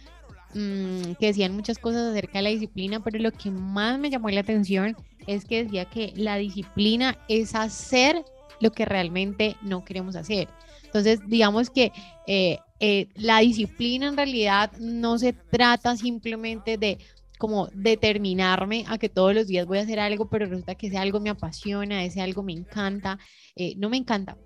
mm, 0.54 1.14
que 1.20 1.28
decían 1.28 1.56
muchas 1.56 1.78
cosas 1.78 2.12
acerca 2.12 2.40
de 2.40 2.44
la 2.44 2.50
disciplina, 2.50 3.00
pero 3.00 3.20
lo 3.20 3.32
que 3.32 3.52
más 3.52 3.98
me 4.00 4.10
llamó 4.10 4.30
la 4.30 4.42
atención 4.42 4.98
es 5.28 5.46
que 5.46 5.64
decía 5.64 5.86
que 5.86 6.12
la 6.16 6.36
disciplina 6.38 7.18
es 7.30 7.56
hacer 7.56 8.24
lo 8.60 8.72
que 8.72 8.84
realmente 8.84 9.56
no 9.62 9.86
queremos 9.86 10.16
hacer. 10.16 10.50
Entonces, 10.84 11.22
digamos 11.28 11.70
que 11.70 11.94
eh, 12.28 12.58
la 13.16 13.40
disciplina 13.40 14.08
en 14.08 14.18
realidad 14.18 14.72
no 14.80 15.20
se 15.20 15.34
trata 15.34 15.96
simplemente 15.96 16.78
de 16.78 16.98
como 17.40 17.68
determinarme 17.74 18.84
a 18.90 18.98
que 18.98 19.08
todos 19.08 19.34
los 19.34 19.48
días 19.48 19.66
voy 19.66 19.78
a 19.80 19.84
hacer 19.84 20.00
algo, 20.00 20.30
pero 20.30 20.46
resulta 20.46 20.76
que 20.76 20.88
ese 20.88 20.98
algo 20.98 21.22
me 21.22 21.30
apasiona, 21.30 22.04
ese 22.04 22.22
algo 22.22 22.44
me 22.44 22.52
encanta, 22.52 23.18
eh, 23.56 23.76
no 23.78 23.90
me 23.90 23.96
encanta, 23.96 24.38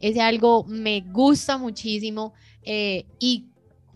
ese 0.00 0.22
algo 0.22 0.64
me 0.64 1.02
gusta 1.02 1.58
muchísimo 1.58 2.32
eh, 2.62 3.04
y 3.18 3.50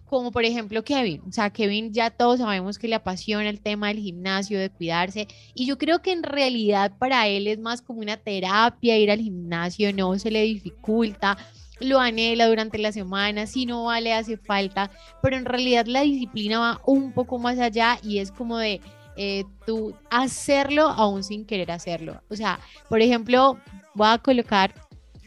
como 0.05 0.31
por 0.31 0.45
ejemplo 0.45 0.85
Kevin, 0.85 1.23
o 1.27 1.33
sea, 1.33 1.49
Kevin 1.49 1.91
ya 1.93 2.11
todos 2.11 2.39
sabemos 2.39 2.79
que 2.79 2.87
le 2.87 2.95
apasiona 2.97 3.49
el 3.49 3.63
tema 3.63 3.89
del 3.89 3.99
gimnasio, 3.99 4.61
de 4.61 4.69
cuidarse, 4.69 5.27
y 5.55 5.65
yo 5.65 5.79
creo 5.79 6.03
que 6.03 6.13
en 6.13 6.23
realidad 6.23 6.93
para 6.99 7.27
él 7.27 7.47
es 7.47 7.59
más 7.59 7.81
como 7.81 8.01
una 8.01 8.19
terapia 8.19 8.99
ir 8.99 9.11
al 9.11 9.21
gimnasio, 9.21 9.91
no 9.95 10.19
se 10.19 10.31
le 10.31 10.43
dificulta, 10.43 11.39
lo 11.81 11.99
anhela 12.01 12.47
durante 12.47 12.79
la 12.79 12.93
semana, 12.93 13.47
si 13.47 13.67
no 13.67 13.85
vale, 13.85 14.13
hace 14.13 14.37
falta, 14.37 14.91
pero 15.23 15.37
en 15.37 15.45
realidad 15.45 15.87
la 15.87 16.03
disciplina 16.03 16.59
va 16.59 16.81
un 16.87 17.13
poco 17.13 17.39
más 17.39 17.59
allá 17.59 17.99
y 18.03 18.19
es 18.19 18.31
como 18.31 18.59
de 18.59 18.81
eh, 19.17 19.45
tú 19.67 19.95
hacerlo 20.11 20.89
aún 20.89 21.23
sin 21.23 21.45
querer 21.45 21.71
hacerlo. 21.71 22.23
O 22.31 22.37
sea, 22.37 22.59
por 22.89 23.01
ejemplo, 23.01 23.59
voy 23.95 24.09
a 24.09 24.19
colocar 24.19 24.75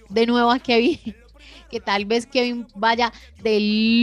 de 0.10 0.26
nuevo 0.26 0.52
a 0.52 0.60
Kevin 0.60 1.00
que 1.70 1.80
tal 1.80 2.06
vez 2.06 2.26
Kevin 2.26 2.68
vaya 2.76 3.12
de 3.44 3.60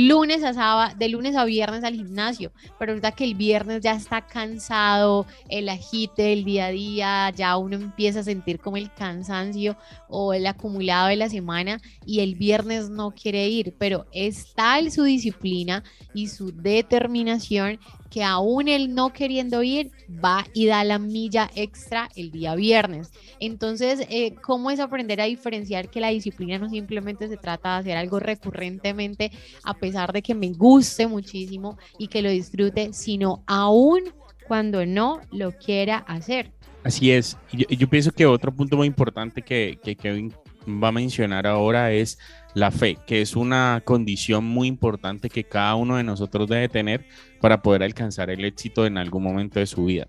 lunes 0.09 0.43
a 0.45 0.55
sábado, 0.55 0.95
de 0.97 1.09
lunes 1.09 1.37
a 1.37 1.45
viernes 1.45 1.85
al 1.85 1.95
gimnasio, 1.95 2.53
pero 2.79 2.95
verdad 2.95 3.15
que 3.15 3.25
el 3.25 3.35
viernes 3.35 3.83
ya 3.83 3.93
está 3.93 4.27
cansado, 4.27 5.27
el 5.49 5.69
agite 5.69 6.23
del 6.23 6.45
día 6.45 6.67
a 6.67 6.71
día, 6.71 7.31
ya 7.31 7.57
uno 7.57 7.77
empieza 7.77 8.21
a 8.21 8.25
sentir 8.25 8.59
como 8.59 8.77
el 8.77 8.93
cansancio 8.93 9.77
o 10.09 10.33
el 10.33 10.47
acumulado 10.47 11.09
de 11.09 11.17
la 11.17 11.29
semana 11.29 11.81
y 12.07 12.21
el 12.21 12.35
viernes 12.35 12.91
no 12.91 13.11
quiere 13.11 13.49
ir, 13.49 13.75
pero 13.79 14.07
es 14.13 14.55
tal 14.55 14.91
su 14.91 15.05
disciplina 15.05 15.83
y 16.13 16.29
su 16.29 16.53
determinación 16.53 17.79
que 18.15 18.23
aún 18.23 18.69
él 18.69 18.95
no 18.95 19.13
queriendo 19.13 19.65
ir, 19.65 19.91
va 20.25 20.47
y 20.53 20.67
da 20.67 20.85
la 20.85 21.01
milla 21.01 21.51
extra 21.57 22.09
el 22.15 22.31
día 22.31 22.55
viernes. 22.55 23.11
Entonces, 23.41 24.07
eh, 24.09 24.37
¿cómo 24.41 24.71
es 24.71 24.79
aprender 24.79 25.21
a 25.21 25.25
diferenciar 25.25 25.91
que 25.91 25.99
la 25.99 26.11
disciplina 26.11 26.57
no 26.59 26.71
simplemente 26.71 27.27
se 27.27 27.37
trata 27.37 27.73
de 27.73 27.81
hacer 27.81 27.97
algo 27.97 28.21
recurrentemente, 28.21 29.33
a 29.65 29.75
pesar 29.75 30.13
de 30.13 30.23
que 30.23 30.33
me 30.33 30.53
guste 30.53 31.09
muchísimo 31.09 31.77
y 31.99 32.07
que 32.07 32.23
lo 32.23 32.31
disfrute, 32.31 32.93
sino 32.93 33.43
aún 33.49 34.05
cuando 34.47 34.87
no 34.87 35.21
lo 35.33 35.51
quiera 35.51 35.97
hacer? 36.07 36.53
Así 36.85 37.11
es. 37.11 37.37
Yo, 37.51 37.67
yo 37.69 37.89
pienso 37.89 38.13
que 38.13 38.27
otro 38.27 38.55
punto 38.55 38.77
muy 38.77 38.87
importante 38.87 39.43
que, 39.43 39.77
que 39.83 39.97
Kevin 39.97 40.33
va 40.69 40.89
a 40.89 40.93
mencionar 40.93 41.49
ahora 41.49 41.91
es 41.91 42.17
la 42.55 42.71
fe, 42.71 42.99
que 43.07 43.21
es 43.21 43.37
una 43.37 43.83
condición 43.85 44.45
muy 44.45 44.69
importante 44.69 45.29
que 45.29 45.45
cada 45.45 45.75
uno 45.75 45.97
de 45.97 46.05
nosotros 46.05 46.49
debe 46.49 46.69
tener 46.69 47.05
para 47.41 47.61
poder 47.61 47.83
alcanzar 47.83 48.31
el 48.31 48.45
éxito 48.45 48.87
en 48.87 48.97
algún 48.97 49.23
momento 49.23 49.59
de 49.59 49.67
su 49.67 49.85
vida. 49.85 50.09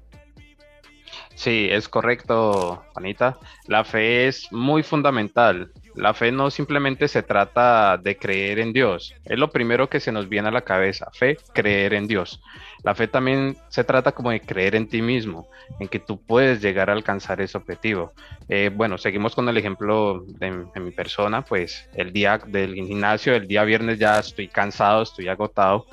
Sí, 1.33 1.67
es 1.69 1.89
correcto, 1.89 2.83
Juanita. 2.93 3.37
La 3.67 3.83
fe 3.83 4.27
es 4.27 4.51
muy 4.51 4.83
fundamental. 4.83 5.71
La 5.95 6.13
fe 6.13 6.31
no 6.31 6.51
simplemente 6.51 7.07
se 7.07 7.23
trata 7.23 7.97
de 7.97 8.17
creer 8.17 8.59
en 8.59 8.73
Dios. 8.73 9.15
Es 9.23 9.39
lo 9.39 9.49
primero 9.49 9.89
que 9.89 9.99
se 9.99 10.11
nos 10.11 10.27
viene 10.27 10.49
a 10.49 10.51
la 10.51 10.61
cabeza. 10.61 11.09
Fe, 11.13 11.37
creer 11.53 11.93
en 11.93 12.07
Dios. 12.07 12.41
La 12.83 12.93
fe 12.93 13.07
también 13.07 13.57
se 13.69 13.83
trata 13.83 14.11
como 14.11 14.31
de 14.31 14.41
creer 14.41 14.75
en 14.75 14.87
ti 14.87 15.01
mismo, 15.01 15.47
en 15.79 15.87
que 15.87 15.99
tú 15.99 16.21
puedes 16.21 16.61
llegar 16.61 16.89
a 16.89 16.93
alcanzar 16.93 17.41
ese 17.41 17.57
objetivo. 17.57 18.13
Eh, 18.49 18.69
bueno, 18.73 18.97
seguimos 18.97 19.33
con 19.35 19.47
el 19.49 19.57
ejemplo 19.57 20.23
de, 20.27 20.51
mi 20.79 20.91
persona. 20.91 21.43
Pues 21.43 21.89
el 21.95 22.11
día 22.11 22.39
del 22.45 22.75
gimnasio, 22.75 23.33
el 23.33 23.47
día 23.47 23.63
viernes 23.63 23.97
ya 23.97 24.19
estoy 24.19 24.47
cansado, 24.47 25.03
estoy 25.03 25.29
agotado 25.29 25.85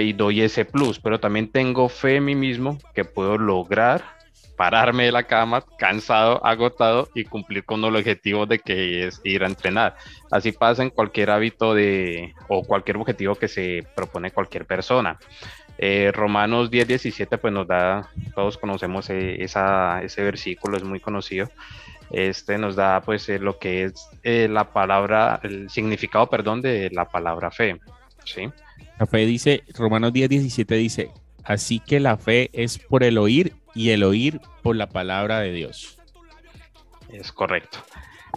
y 0.00 0.12
doy 0.12 0.42
ese 0.42 0.64
plus, 0.64 0.98
pero 0.98 1.20
también 1.20 1.50
tengo 1.50 1.88
fe 1.88 2.16
en 2.16 2.24
mí 2.24 2.34
mismo 2.34 2.78
que 2.94 3.04
puedo 3.04 3.36
lograr 3.38 4.17
pararme 4.58 5.04
de 5.04 5.12
la 5.12 5.22
cama 5.22 5.64
cansado, 5.78 6.44
agotado 6.44 7.08
y 7.14 7.24
cumplir 7.24 7.64
con 7.64 7.82
el 7.84 7.94
objetivo 7.94 8.44
de 8.44 8.58
que 8.58 9.06
es 9.06 9.20
ir 9.22 9.44
a 9.44 9.46
entrenar. 9.46 9.96
Así 10.32 10.50
pasa 10.50 10.82
en 10.82 10.90
cualquier 10.90 11.30
hábito 11.30 11.74
de 11.74 12.34
o 12.48 12.64
cualquier 12.64 12.96
objetivo 12.96 13.36
que 13.36 13.46
se 13.46 13.86
propone 13.94 14.32
cualquier 14.32 14.66
persona. 14.66 15.16
Eh, 15.78 16.10
Romanos 16.12 16.72
10, 16.72 16.88
17, 16.88 17.38
pues 17.38 17.54
nos 17.54 17.68
da, 17.68 18.10
todos 18.34 18.58
conocemos 18.58 19.08
e, 19.10 19.44
esa, 19.44 20.02
ese 20.02 20.24
versículo, 20.24 20.76
es 20.76 20.82
muy 20.82 20.98
conocido. 20.98 21.48
Este 22.10 22.58
nos 22.58 22.74
da 22.74 23.00
pues 23.00 23.28
eh, 23.28 23.38
lo 23.38 23.60
que 23.60 23.84
es 23.84 24.08
eh, 24.24 24.48
la 24.50 24.72
palabra, 24.72 25.38
el 25.44 25.70
significado, 25.70 26.28
perdón, 26.28 26.62
de 26.62 26.90
la 26.90 27.04
palabra 27.04 27.52
fe. 27.52 27.78
¿sí? 28.24 28.50
La 28.98 29.06
fe 29.06 29.18
dice, 29.18 29.62
Romanos 29.74 30.12
10, 30.12 30.30
17 30.30 30.74
dice, 30.74 31.10
así 31.44 31.78
que 31.78 32.00
la 32.00 32.16
fe 32.16 32.50
es 32.52 32.78
por 32.78 33.04
el 33.04 33.18
oír 33.18 33.52
y 33.78 33.90
el 33.90 34.02
oír 34.02 34.40
por 34.64 34.74
la 34.74 34.88
palabra 34.88 35.38
de 35.38 35.52
Dios. 35.52 35.98
Es 37.12 37.30
correcto. 37.30 37.78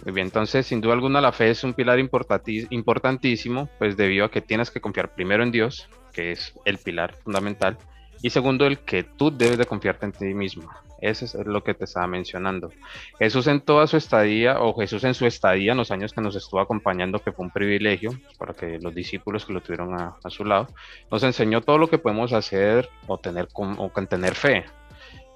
Muy 0.04 0.14
bien, 0.14 0.28
entonces 0.28 0.68
sin 0.68 0.80
duda 0.80 0.94
alguna 0.94 1.20
la 1.20 1.32
fe 1.32 1.50
es 1.50 1.64
un 1.64 1.74
pilar 1.74 1.98
importantísimo, 1.98 3.68
pues 3.76 3.96
debido 3.96 4.24
a 4.24 4.30
que 4.30 4.40
tienes 4.40 4.70
que 4.70 4.80
confiar 4.80 5.16
primero 5.16 5.42
en 5.42 5.50
Dios, 5.50 5.88
que 6.12 6.30
es 6.30 6.54
el 6.64 6.78
pilar 6.78 7.16
fundamental, 7.24 7.76
y 8.22 8.30
segundo 8.30 8.68
el 8.68 8.78
que 8.78 9.02
tú 9.02 9.36
debes 9.36 9.58
de 9.58 9.66
confiarte 9.66 10.06
en 10.06 10.12
ti 10.12 10.32
mismo. 10.32 10.70
Eso 11.00 11.24
es 11.24 11.34
lo 11.34 11.64
que 11.64 11.74
te 11.74 11.86
estaba 11.86 12.06
mencionando. 12.06 12.70
Jesús 13.18 13.48
en 13.48 13.60
toda 13.60 13.88
su 13.88 13.96
estadía, 13.96 14.60
o 14.60 14.72
Jesús 14.74 15.02
en 15.02 15.14
su 15.14 15.26
estadía, 15.26 15.72
en 15.72 15.78
los 15.78 15.90
años 15.90 16.12
que 16.12 16.20
nos 16.20 16.36
estuvo 16.36 16.60
acompañando, 16.60 17.18
que 17.18 17.32
fue 17.32 17.44
un 17.44 17.50
privilegio 17.50 18.12
para 18.38 18.54
que 18.54 18.78
los 18.78 18.94
discípulos 18.94 19.44
que 19.44 19.52
lo 19.52 19.60
tuvieron 19.60 19.92
a, 19.94 20.14
su 20.28 20.44
lado, 20.44 20.68
nos 21.10 21.24
enseñó 21.24 21.62
todo 21.62 21.78
lo 21.78 21.90
que 21.90 21.98
podemos 21.98 22.32
hacer 22.32 22.88
o 23.08 23.18
tener, 23.18 23.48
o 23.54 23.90
tener 24.08 24.36
fe 24.36 24.64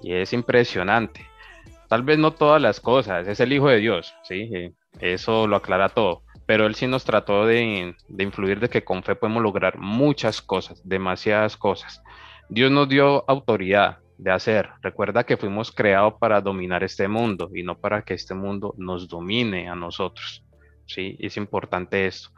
y 0.01 0.13
es 0.13 0.33
impresionante. 0.33 1.25
Tal 1.87 2.03
vez 2.03 2.17
no 2.17 2.31
todas 2.31 2.61
las 2.61 2.79
cosas, 2.79 3.27
es 3.27 3.39
el 3.39 3.53
Hijo 3.53 3.69
de 3.69 3.77
Dios, 3.77 4.13
¿sí? 4.23 4.49
Eh, 4.53 4.73
eso 4.99 5.47
lo 5.47 5.55
aclara 5.55 5.89
todo, 5.89 6.23
pero 6.45 6.65
Él 6.65 6.75
sí 6.75 6.87
nos 6.87 7.05
trató 7.05 7.45
de, 7.45 7.95
de 8.07 8.23
influir 8.23 8.59
de 8.59 8.69
que 8.69 8.83
con 8.83 9.03
fe 9.03 9.15
podemos 9.15 9.41
lograr 9.41 9.77
muchas 9.77 10.41
cosas, 10.41 10.81
demasiadas 10.87 11.55
cosas. 11.55 12.01
Dios 12.49 12.71
nos 12.71 12.89
dio 12.89 13.23
autoridad 13.29 13.99
de 14.17 14.31
hacer. 14.31 14.69
Recuerda 14.81 15.25
que 15.25 15.37
fuimos 15.37 15.71
creados 15.71 16.15
para 16.19 16.41
dominar 16.41 16.83
este 16.83 17.07
mundo 17.07 17.49
y 17.53 17.63
no 17.63 17.77
para 17.77 18.03
que 18.03 18.13
este 18.13 18.33
mundo 18.33 18.73
nos 18.77 19.07
domine 19.07 19.69
a 19.69 19.75
nosotros. 19.75 20.43
¿sí? 20.85 21.15
Es 21.19 21.37
importante 21.37 22.07
esto. 22.07 22.29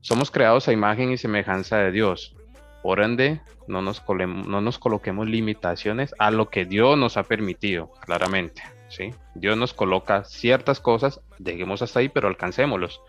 Somos 0.00 0.30
creados 0.30 0.68
a 0.68 0.72
imagen 0.72 1.12
y 1.12 1.16
semejanza 1.16 1.78
de 1.78 1.92
Dios. 1.92 2.36
Por 2.84 3.00
ende, 3.00 3.40
no 3.66 3.80
nos, 3.80 4.04
no 4.06 4.60
nos 4.60 4.78
coloquemos 4.78 5.26
limitaciones 5.26 6.14
a 6.18 6.30
lo 6.30 6.50
que 6.50 6.66
Dios 6.66 6.98
nos 6.98 7.16
ha 7.16 7.22
permitido, 7.22 7.90
claramente. 8.04 8.62
¿sí? 8.90 9.14
Dios 9.34 9.56
nos 9.56 9.72
coloca 9.72 10.24
ciertas 10.24 10.80
cosas, 10.80 11.22
dejemos 11.38 11.80
hasta 11.80 12.00
ahí, 12.00 12.10
pero 12.10 12.28
alcancémoslos. 12.28 13.00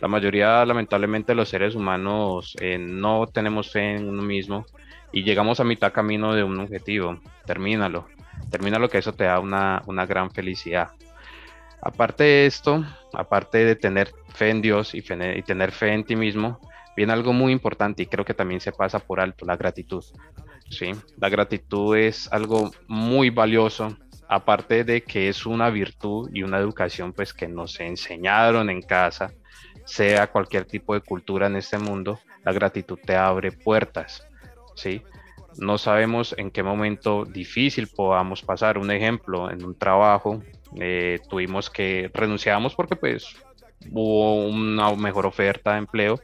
La 0.00 0.06
mayoría, 0.06 0.64
lamentablemente, 0.64 1.34
los 1.34 1.48
seres 1.48 1.74
humanos 1.74 2.54
eh, 2.60 2.78
no 2.78 3.26
tenemos 3.26 3.72
fe 3.72 3.96
en 3.96 4.08
uno 4.08 4.22
mismo 4.22 4.64
y 5.10 5.24
llegamos 5.24 5.58
a 5.58 5.64
mitad 5.64 5.92
camino 5.92 6.32
de 6.32 6.44
un 6.44 6.60
objetivo. 6.60 7.18
Termínalo. 7.46 8.06
Termínalo 8.48 8.88
que 8.88 8.98
eso 8.98 9.12
te 9.12 9.24
da 9.24 9.40
una, 9.40 9.82
una 9.86 10.06
gran 10.06 10.30
felicidad. 10.30 10.90
Aparte 11.82 12.22
de 12.22 12.46
esto, 12.46 12.84
aparte 13.12 13.64
de 13.64 13.74
tener 13.74 14.12
fe 14.28 14.50
en 14.50 14.62
Dios 14.62 14.94
y, 14.94 14.98
y 14.98 15.42
tener 15.42 15.72
fe 15.72 15.94
en 15.94 16.04
ti 16.04 16.14
mismo, 16.14 16.60
viene 16.96 17.12
algo 17.12 17.32
muy 17.32 17.52
importante 17.52 18.02
y 18.02 18.06
creo 18.06 18.24
que 18.24 18.34
también 18.34 18.60
se 18.60 18.72
pasa 18.72 18.98
por 18.98 19.20
alto, 19.20 19.44
la 19.44 19.56
gratitud. 19.56 20.04
¿sí? 20.70 20.92
La 21.18 21.28
gratitud 21.28 21.96
es 21.96 22.32
algo 22.32 22.70
muy 22.88 23.30
valioso, 23.30 23.96
aparte 24.28 24.84
de 24.84 25.02
que 25.02 25.28
es 25.28 25.46
una 25.46 25.70
virtud 25.70 26.30
y 26.32 26.42
una 26.42 26.58
educación 26.58 27.12
pues 27.12 27.32
que 27.32 27.48
nos 27.48 27.78
enseñaron 27.80 28.70
en 28.70 28.82
casa, 28.82 29.32
sea 29.84 30.26
cualquier 30.26 30.64
tipo 30.64 30.94
de 30.94 31.00
cultura 31.00 31.46
en 31.46 31.56
este 31.56 31.78
mundo, 31.78 32.18
la 32.44 32.52
gratitud 32.52 32.98
te 33.04 33.16
abre 33.16 33.52
puertas, 33.52 34.26
¿sí? 34.74 35.02
No 35.58 35.78
sabemos 35.78 36.34
en 36.36 36.50
qué 36.50 36.62
momento 36.62 37.24
difícil 37.24 37.88
podamos 37.88 38.42
pasar. 38.42 38.76
Un 38.76 38.90
ejemplo, 38.90 39.50
en 39.50 39.64
un 39.64 39.74
trabajo 39.74 40.42
eh, 40.78 41.18
tuvimos 41.30 41.70
que 41.70 42.10
renunciamos 42.12 42.74
porque 42.74 42.96
pues 42.96 43.36
hubo 43.90 44.46
una 44.46 44.94
mejor 44.94 45.26
oferta 45.26 45.72
de 45.72 45.78
empleo, 45.78 46.20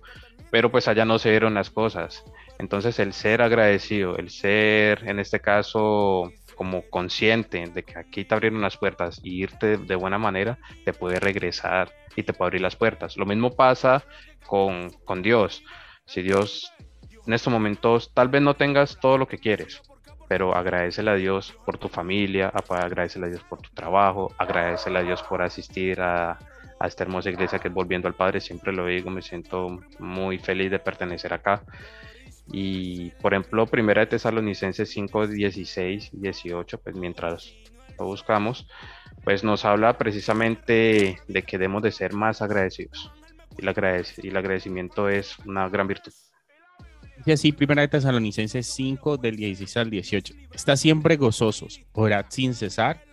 pero 0.53 0.71
pues 0.71 0.87
allá 0.87 1.07
no 1.07 1.19
se 1.19 1.31
dieron 1.31 1.55
las 1.55 1.71
cosas. 1.71 2.25
Entonces 2.59 2.99
el 2.99 3.15
ser 3.15 3.41
agradecido, 3.41 4.19
el 4.19 4.29
ser 4.29 5.03
en 5.09 5.19
este 5.19 5.41
caso 5.41 6.31
como 6.57 6.83
consciente 6.91 7.65
de 7.73 7.83
que 7.83 7.99
aquí 7.99 8.27
te 8.27 8.35
abrieron 8.35 8.61
las 8.61 8.77
puertas 8.77 9.19
y 9.25 9.43
irte 9.43 9.79
de 9.79 9.97
buena 9.97 10.19
manera, 10.19 10.59
te 10.85 10.93
puede 10.93 11.19
regresar 11.19 11.91
y 12.17 12.23
te 12.25 12.35
puede 12.35 12.49
abrir 12.49 12.61
las 12.61 12.77
puertas. 12.77 13.17
Lo 13.17 13.25
mismo 13.25 13.57
pasa 13.57 14.05
con, 14.47 14.91
con 15.07 15.23
Dios. 15.23 15.65
Si 16.05 16.21
Dios 16.21 16.71
en 17.27 17.33
estos 17.33 17.51
momentos 17.51 18.12
tal 18.12 18.29
vez 18.29 18.43
no 18.43 18.53
tengas 18.53 19.01
todo 19.01 19.17
lo 19.17 19.27
que 19.27 19.38
quieres, 19.38 19.81
pero 20.29 20.55
agradecele 20.55 21.12
a 21.12 21.15
Dios 21.15 21.55
por 21.65 21.79
tu 21.79 21.88
familia, 21.88 22.49
agradecele 22.49 23.25
a 23.25 23.31
Dios 23.31 23.43
por 23.45 23.62
tu 23.62 23.71
trabajo, 23.71 24.35
agradecele 24.37 24.99
a 24.99 25.03
Dios 25.03 25.23
por 25.23 25.41
asistir 25.41 26.03
a, 26.03 26.38
a 26.83 26.88
esta 26.88 27.05
hermosa 27.05 27.31
iglesia 27.31 27.61
que 27.61 27.68
es 27.68 27.75
Volviendo 27.75 28.09
al 28.09 28.14
Padre, 28.14 28.40
siempre 28.40 28.73
lo 28.73 28.87
digo, 28.87 29.09
me 29.09 29.23
siento 29.23 29.81
muy 30.01 30.38
feliz 30.38 30.68
de 30.68 30.81
pertenecer 30.81 31.33
acá. 31.33 31.62
Y 32.51 33.11
por 33.23 33.35
ejemplo, 33.35 33.66
Primera 33.66 34.01
de 34.01 34.09
Tesalonicenses 34.09 34.90
5, 34.90 35.29
16 35.29 36.11
y 36.12 36.16
18, 36.16 36.79
pues 36.79 36.97
mientras 36.97 37.55
lo 38.01 38.07
buscamos, 38.07 38.66
pues 39.23 39.45
nos 39.45 39.64
habla 39.64 39.97
precisamente 39.97 41.21
de 41.29 41.42
que 41.45 41.57
debemos 41.57 41.85
de 41.85 41.92
ser 41.92 42.14
más 42.14 42.42
agradecidos. 42.42 43.12
Y 43.57 43.62
el, 43.62 44.37
agradecimiento 44.37 45.09
es 45.09 45.38
una 45.47 45.68
gran 45.68 45.87
virtud. 45.87 46.12
Y 47.25 47.31
así, 47.31 47.53
Primera 47.53 47.83
de 47.83 47.88
Tesalonicenses 47.88 48.66
5, 48.66 49.18
del 49.18 49.37
16 49.37 49.77
al 49.77 49.90
18. 49.90 50.35
Está 50.53 50.77
siempre 50.77 51.16
gozosos, 51.16 51.81
orad 51.92 52.25
sin 52.29 52.55
cesar 52.55 53.12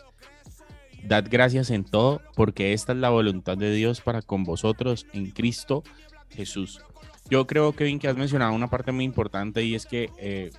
Dad 1.04 1.26
gracias 1.30 1.70
en 1.70 1.84
todo, 1.84 2.22
porque 2.36 2.74
esta 2.74 2.94
es 2.94 3.00
la 3.00 3.10
voluntad 3.10 3.58
de 3.58 3.74
Dios 3.74 4.02
para 4.02 4.22
con 4.22 4.44
vosotros 4.44 5.06
en 5.14 5.32
Cristo 5.32 5.84
Jesús. 6.30 6.82
Yo 7.30 7.46
creo, 7.46 7.74
Kevin, 7.74 8.00
que 8.00 8.08
has 8.08 8.18
mencionado 8.18 8.54
una 8.54 8.70
parte 8.70 8.92
muy 8.92 9.06
importante 9.06 9.64
y 9.64 9.76
es 9.76 9.86
que 9.86 10.10
eh, 10.18 10.50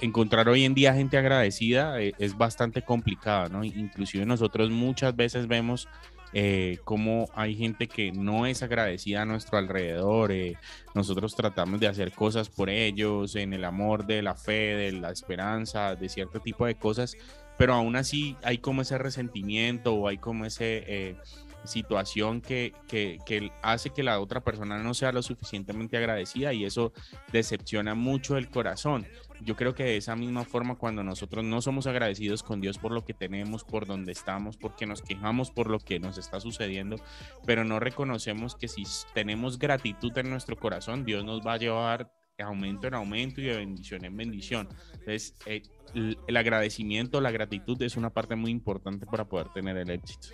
encontrar 0.00 0.48
hoy 0.48 0.64
en 0.64 0.74
día 0.74 0.94
gente 0.94 1.18
agradecida 1.18 2.00
eh, 2.00 2.14
es 2.18 2.38
bastante 2.38 2.82
complicado, 2.82 3.48
¿no? 3.48 3.64
Inclusive 3.64 4.24
nosotros 4.24 4.70
muchas 4.70 5.16
veces 5.16 5.48
vemos 5.48 5.88
eh, 6.34 6.78
cómo 6.84 7.28
hay 7.34 7.54
gente 7.54 7.88
que 7.88 8.10
no 8.10 8.46
es 8.46 8.62
agradecida 8.62 9.22
a 9.22 9.26
nuestro 9.26 9.58
alrededor. 9.58 10.32
Eh, 10.32 10.56
nosotros 10.94 11.34
tratamos 11.34 11.78
de 11.80 11.88
hacer 11.88 12.12
cosas 12.12 12.48
por 12.48 12.70
ellos, 12.70 13.36
en 13.36 13.52
el 13.52 13.64
amor 13.64 14.06
de 14.06 14.22
la 14.22 14.34
fe, 14.34 14.74
de 14.76 14.92
la 14.92 15.10
esperanza, 15.10 15.94
de 15.94 16.08
cierto 16.08 16.40
tipo 16.40 16.64
de 16.64 16.74
cosas, 16.74 17.16
pero 17.58 17.74
aún 17.74 17.96
así 17.96 18.36
hay 18.42 18.58
como 18.58 18.82
ese 18.82 18.98
resentimiento 18.98 19.94
o 19.94 20.08
hay 20.08 20.18
como 20.18 20.44
ese 20.44 21.16
situación 21.64 22.40
que, 22.40 22.72
que, 22.88 23.50
hace 23.62 23.90
que 23.90 24.02
la 24.02 24.20
otra 24.20 24.40
persona 24.40 24.78
no 24.78 24.94
sea 24.94 25.12
lo 25.12 25.22
suficientemente 25.22 25.96
agradecida 25.96 26.52
y 26.52 26.64
eso 26.64 26.92
decepciona 27.32 27.94
mucho 27.94 28.36
el 28.36 28.48
corazón. 28.48 29.06
Yo 29.40 29.56
creo 29.56 29.74
que 29.74 29.84
de 29.84 29.96
esa 29.96 30.14
misma 30.14 30.44
forma 30.44 30.76
cuando 30.76 31.02
nosotros 31.02 31.44
no 31.44 31.60
somos 31.62 31.86
agradecidos 31.86 32.42
con 32.42 32.60
Dios 32.60 32.78
por 32.78 32.92
lo 32.92 33.04
que 33.04 33.14
tenemos, 33.14 33.64
por 33.64 33.86
donde 33.86 34.12
estamos, 34.12 34.56
porque 34.56 34.86
nos 34.86 35.02
quejamos 35.02 35.50
por 35.50 35.68
lo 35.68 35.78
que 35.78 35.98
nos 35.98 36.18
está 36.18 36.40
sucediendo, 36.40 36.96
pero 37.44 37.64
no 37.64 37.80
reconocemos 37.80 38.54
que 38.54 38.68
si 38.68 38.84
tenemos 39.14 39.58
gratitud 39.58 40.16
en 40.18 40.30
nuestro 40.30 40.56
corazón, 40.56 41.04
Dios 41.04 41.24
nos 41.24 41.44
va 41.44 41.54
a 41.54 41.58
llevar 41.58 42.12
aumento 42.38 42.86
en 42.86 42.94
aumento 42.94 43.40
y 43.40 43.44
de 43.44 43.56
bendición 43.56 44.04
en 44.04 44.16
bendición. 44.16 44.68
Entonces, 44.92 45.34
eh, 45.46 45.62
el 45.94 46.36
agradecimiento, 46.36 47.20
la 47.20 47.30
gratitud 47.30 47.80
es 47.82 47.96
una 47.96 48.10
parte 48.10 48.34
muy 48.36 48.50
importante 48.50 49.06
para 49.06 49.28
poder 49.28 49.48
tener 49.50 49.76
el 49.76 49.90
éxito. 49.90 50.28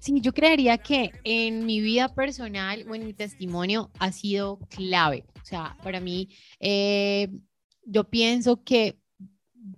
Sí, 0.00 0.20
yo 0.20 0.32
creería 0.32 0.78
que 0.78 1.12
en 1.24 1.64
mi 1.64 1.80
vida 1.80 2.08
personal 2.14 2.84
o 2.88 2.94
en 2.94 3.06
mi 3.06 3.14
testimonio 3.14 3.90
ha 3.98 4.12
sido 4.12 4.58
clave. 4.68 5.24
O 5.40 5.44
sea, 5.44 5.76
para 5.82 6.00
mí, 6.00 6.28
eh, 6.60 7.28
yo 7.84 8.04
pienso 8.04 8.62
que, 8.62 8.98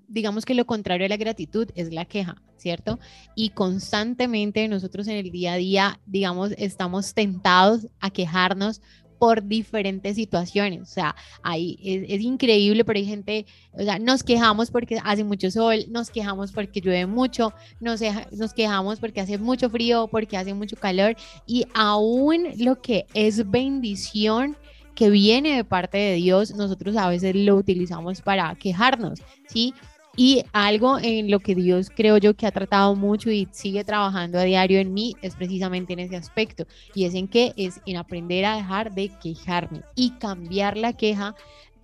digamos 0.08 0.44
que 0.44 0.54
lo 0.54 0.66
contrario 0.66 1.06
a 1.06 1.08
la 1.08 1.16
gratitud 1.16 1.68
es 1.74 1.92
la 1.92 2.04
queja, 2.04 2.42
¿cierto? 2.56 2.98
Y 3.36 3.50
constantemente 3.50 4.66
nosotros 4.68 5.08
en 5.08 5.16
el 5.16 5.30
día 5.30 5.54
a 5.54 5.56
día, 5.56 6.00
digamos, 6.06 6.52
estamos 6.58 7.14
tentados 7.14 7.88
a 8.00 8.10
quejarnos 8.10 8.80
por 9.18 9.42
diferentes 9.42 10.16
situaciones. 10.16 10.82
O 10.82 10.86
sea, 10.86 11.14
ahí 11.42 11.78
es, 11.82 12.20
increíble, 12.20 12.84
pero 12.84 12.98
hay 12.98 13.06
gente, 13.06 13.46
o 13.72 13.82
sea, 13.82 13.98
nos 13.98 14.22
quejamos 14.22 14.70
porque 14.70 14.98
hace 15.04 15.24
mucho 15.24 15.50
sol, 15.50 15.84
nos 15.88 16.10
quejamos 16.10 16.52
porque 16.52 16.80
llueve 16.80 17.06
mucho, 17.06 17.52
nos, 17.80 18.00
nos 18.32 18.54
quejamos 18.54 19.00
porque 19.00 19.20
hace 19.20 19.38
mucho 19.38 19.70
frío, 19.70 20.08
porque 20.08 20.36
hace 20.36 20.54
mucho 20.54 20.76
calor 20.76 21.16
y 21.46 21.66
aún 21.74 22.48
lo 22.58 22.80
que 22.80 23.06
es 23.14 23.50
bendición 23.50 24.56
que 24.94 25.10
viene 25.10 25.56
de 25.56 25.64
parte 25.64 25.98
de 25.98 26.14
Dios, 26.14 26.54
nosotros 26.54 26.96
a 26.96 27.08
veces 27.08 27.34
lo 27.34 27.56
utilizamos 27.56 28.20
para 28.20 28.54
quejarnos, 28.54 29.20
¿sí? 29.48 29.74
Y 30.16 30.44
algo 30.52 30.98
en 30.98 31.30
lo 31.30 31.40
que 31.40 31.54
Dios 31.54 31.90
creo 31.94 32.18
yo 32.18 32.34
que 32.34 32.46
ha 32.46 32.52
tratado 32.52 32.94
mucho 32.94 33.30
y 33.30 33.48
sigue 33.50 33.82
trabajando 33.82 34.38
a 34.38 34.44
diario 34.44 34.78
en 34.78 34.94
mí 34.94 35.16
es 35.22 35.34
precisamente 35.34 35.92
en 35.92 35.98
ese 35.98 36.16
aspecto. 36.16 36.66
Y 36.94 37.04
es 37.04 37.14
en 37.14 37.26
que 37.26 37.52
es 37.56 37.80
en 37.86 37.96
aprender 37.96 38.44
a 38.44 38.56
dejar 38.56 38.94
de 38.94 39.10
quejarme 39.20 39.82
y 39.96 40.10
cambiar 40.12 40.76
la 40.76 40.92
queja, 40.92 41.34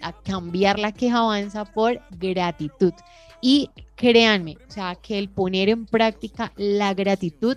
a 0.01 0.13
cambiar 0.13 0.79
la 0.79 0.93
queja 0.93 1.19
avanza 1.19 1.65
por 1.65 2.01
gratitud. 2.19 2.93
Y 3.41 3.71
créanme, 3.97 4.57
o 4.69 4.71
sea, 4.71 4.95
que 4.95 5.19
el 5.19 5.29
poner 5.29 5.69
en 5.69 5.87
práctica 5.87 6.53
la 6.57 6.95
gratitud 6.95 7.57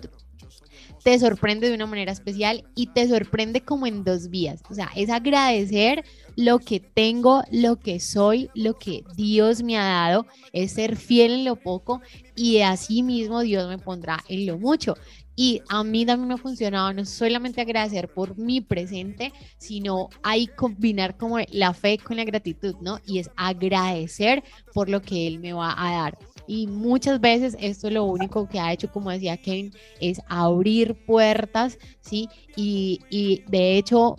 te 1.04 1.18
sorprende 1.18 1.68
de 1.68 1.74
una 1.74 1.86
manera 1.86 2.10
especial 2.10 2.64
y 2.74 2.86
te 2.86 3.06
sorprende 3.06 3.60
como 3.60 3.86
en 3.86 4.04
dos 4.04 4.30
vías. 4.30 4.62
O 4.70 4.74
sea, 4.74 4.90
es 4.96 5.10
agradecer 5.10 6.02
lo 6.36 6.58
que 6.58 6.80
tengo, 6.80 7.42
lo 7.50 7.76
que 7.76 8.00
soy, 8.00 8.50
lo 8.54 8.78
que 8.78 9.04
Dios 9.16 9.62
me 9.62 9.76
ha 9.78 9.84
dado, 9.84 10.26
es 10.52 10.72
ser 10.72 10.96
fiel 10.96 11.32
en 11.32 11.44
lo 11.44 11.56
poco 11.56 12.00
y 12.36 12.60
así 12.60 13.02
mismo 13.02 13.40
Dios 13.40 13.68
me 13.68 13.78
pondrá 13.78 14.22
en 14.28 14.46
lo 14.46 14.58
mucho. 14.58 14.94
Y 15.36 15.62
a 15.68 15.82
mí 15.82 16.06
también 16.06 16.28
me 16.28 16.34
ha 16.34 16.38
funcionado 16.38 16.92
no 16.92 17.04
solamente 17.04 17.60
agradecer 17.60 18.08
por 18.08 18.38
mi 18.38 18.60
presente, 18.60 19.32
sino 19.58 20.08
ahí 20.22 20.46
combinar 20.46 21.16
como 21.16 21.38
la 21.50 21.74
fe 21.74 21.98
con 21.98 22.16
la 22.16 22.24
gratitud, 22.24 22.76
¿no? 22.80 23.00
Y 23.04 23.18
es 23.18 23.30
agradecer 23.36 24.44
por 24.72 24.88
lo 24.88 25.02
que 25.02 25.26
Él 25.26 25.40
me 25.40 25.52
va 25.52 25.74
a 25.76 25.92
dar. 25.92 26.18
Y 26.46 26.66
muchas 26.66 27.20
veces 27.20 27.56
esto 27.58 27.90
lo 27.90 28.04
único 28.04 28.48
que 28.48 28.60
ha 28.60 28.72
hecho, 28.72 28.92
como 28.92 29.10
decía 29.10 29.36
Kevin, 29.36 29.72
es 30.00 30.20
abrir 30.28 30.94
puertas, 31.04 31.78
¿sí? 32.00 32.28
Y, 32.54 33.00
y 33.10 33.42
de 33.48 33.76
hecho, 33.76 34.16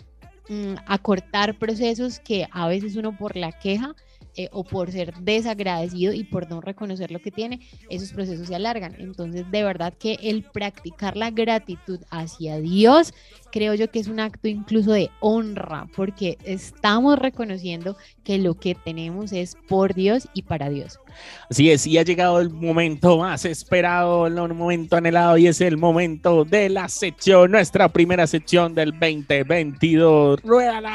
mm, 0.48 0.74
acortar 0.86 1.58
procesos 1.58 2.20
que 2.20 2.46
a 2.50 2.68
veces 2.68 2.96
uno 2.96 3.16
por 3.16 3.36
la 3.36 3.52
queja 3.52 3.94
eh, 4.36 4.48
o 4.52 4.64
por 4.64 4.92
ser 4.92 5.14
desagradecido 5.20 6.12
y 6.12 6.24
por 6.24 6.50
no 6.50 6.60
reconocer 6.60 7.10
lo 7.10 7.20
que 7.20 7.30
tiene, 7.30 7.60
esos 7.88 8.12
procesos 8.12 8.48
se 8.48 8.54
alargan. 8.54 8.94
Entonces, 8.98 9.50
de 9.50 9.62
verdad 9.62 9.94
que 9.98 10.18
el 10.22 10.42
practicar 10.42 11.16
la 11.16 11.30
gratitud 11.30 12.00
hacia 12.10 12.58
Dios, 12.58 13.14
creo 13.50 13.72
yo 13.74 13.90
que 13.90 13.98
es 13.98 14.08
un 14.08 14.20
acto 14.20 14.48
incluso 14.48 14.92
de 14.92 15.08
honra, 15.20 15.86
porque 15.96 16.36
estamos 16.44 17.18
reconociendo 17.18 17.96
que 18.24 18.36
lo 18.36 18.54
que 18.54 18.74
tenemos 18.74 19.32
es 19.32 19.56
por 19.68 19.94
Dios 19.94 20.28
y 20.34 20.42
para 20.42 20.68
Dios. 20.68 21.00
Así 21.48 21.70
es, 21.70 21.86
y 21.86 21.96
ha 21.96 22.02
llegado 22.02 22.38
el 22.40 22.50
momento 22.50 23.16
más 23.16 23.46
esperado, 23.46 24.26
el 24.26 24.34
momento 24.54 24.96
anhelado, 24.96 25.38
y 25.38 25.46
es 25.46 25.62
el 25.62 25.78
momento 25.78 26.44
de 26.44 26.68
la 26.68 26.90
sección, 26.90 27.52
nuestra 27.52 27.88
primera 27.88 28.26
sección 28.26 28.74
del 28.74 28.90
2022. 28.90 30.42
¡Ruédala! 30.42 30.92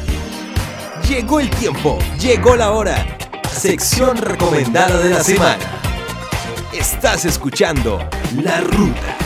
Llegó 1.08 1.38
el 1.38 1.48
tiempo, 1.50 2.00
llegó 2.20 2.56
la 2.56 2.72
hora. 2.72 2.96
Sección 3.48 4.16
recomendada 4.16 4.98
de 4.98 5.10
la 5.10 5.22
semana. 5.22 5.64
Estás 6.72 7.24
escuchando 7.24 8.00
La 8.42 8.60
Ruta. 8.60 9.16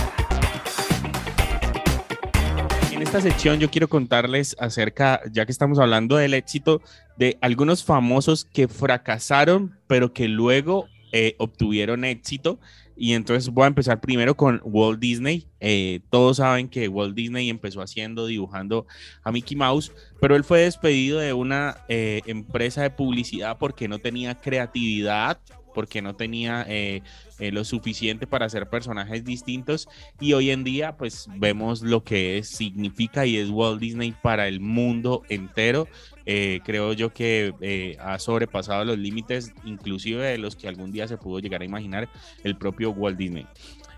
En 2.92 3.00
esta 3.00 3.22
sección 3.22 3.58
yo 3.60 3.70
quiero 3.70 3.88
contarles 3.88 4.54
acerca, 4.60 5.22
ya 5.32 5.46
que 5.46 5.52
estamos 5.52 5.78
hablando 5.78 6.16
del 6.16 6.34
éxito, 6.34 6.82
de 7.16 7.38
algunos 7.40 7.82
famosos 7.82 8.44
que 8.44 8.68
fracasaron, 8.68 9.78
pero 9.86 10.12
que 10.12 10.28
luego 10.28 10.86
eh, 11.12 11.34
obtuvieron 11.38 12.04
éxito 12.04 12.60
y 13.00 13.14
entonces 13.14 13.48
voy 13.48 13.64
a 13.64 13.68
empezar 13.68 13.98
primero 13.98 14.36
con 14.36 14.60
Walt 14.62 15.00
Disney. 15.00 15.46
Eh, 15.58 16.00
todos 16.10 16.36
saben 16.36 16.68
que 16.68 16.86
Walt 16.86 17.14
Disney 17.14 17.48
empezó 17.48 17.80
haciendo, 17.80 18.26
dibujando 18.26 18.86
a 19.22 19.32
Mickey 19.32 19.56
Mouse, 19.56 19.90
pero 20.20 20.36
él 20.36 20.44
fue 20.44 20.60
despedido 20.64 21.18
de 21.18 21.32
una 21.32 21.78
eh, 21.88 22.20
empresa 22.26 22.82
de 22.82 22.90
publicidad 22.90 23.56
porque 23.56 23.88
no 23.88 24.00
tenía 24.00 24.38
creatividad, 24.38 25.40
porque 25.74 26.02
no 26.02 26.14
tenía 26.14 26.66
eh, 26.68 27.00
lo 27.38 27.64
suficiente 27.64 28.26
para 28.26 28.44
hacer 28.44 28.68
personajes 28.68 29.24
distintos. 29.24 29.88
Y 30.20 30.34
hoy 30.34 30.50
en 30.50 30.62
día, 30.62 30.98
pues 30.98 31.26
vemos 31.36 31.80
lo 31.80 32.04
que 32.04 32.42
significa 32.44 33.24
y 33.24 33.38
es 33.38 33.48
Walt 33.48 33.80
Disney 33.80 34.14
para 34.22 34.46
el 34.46 34.60
mundo 34.60 35.22
entero. 35.30 35.88
Eh, 36.32 36.60
creo 36.64 36.92
yo 36.92 37.12
que 37.12 37.52
eh, 37.60 37.96
ha 37.98 38.16
sobrepasado 38.20 38.84
los 38.84 38.96
límites, 38.96 39.52
inclusive 39.64 40.24
de 40.24 40.38
los 40.38 40.54
que 40.54 40.68
algún 40.68 40.92
día 40.92 41.08
se 41.08 41.16
pudo 41.16 41.40
llegar 41.40 41.60
a 41.60 41.64
imaginar 41.64 42.08
el 42.44 42.56
propio 42.56 42.92
Walt 42.92 43.18
Disney. 43.18 43.48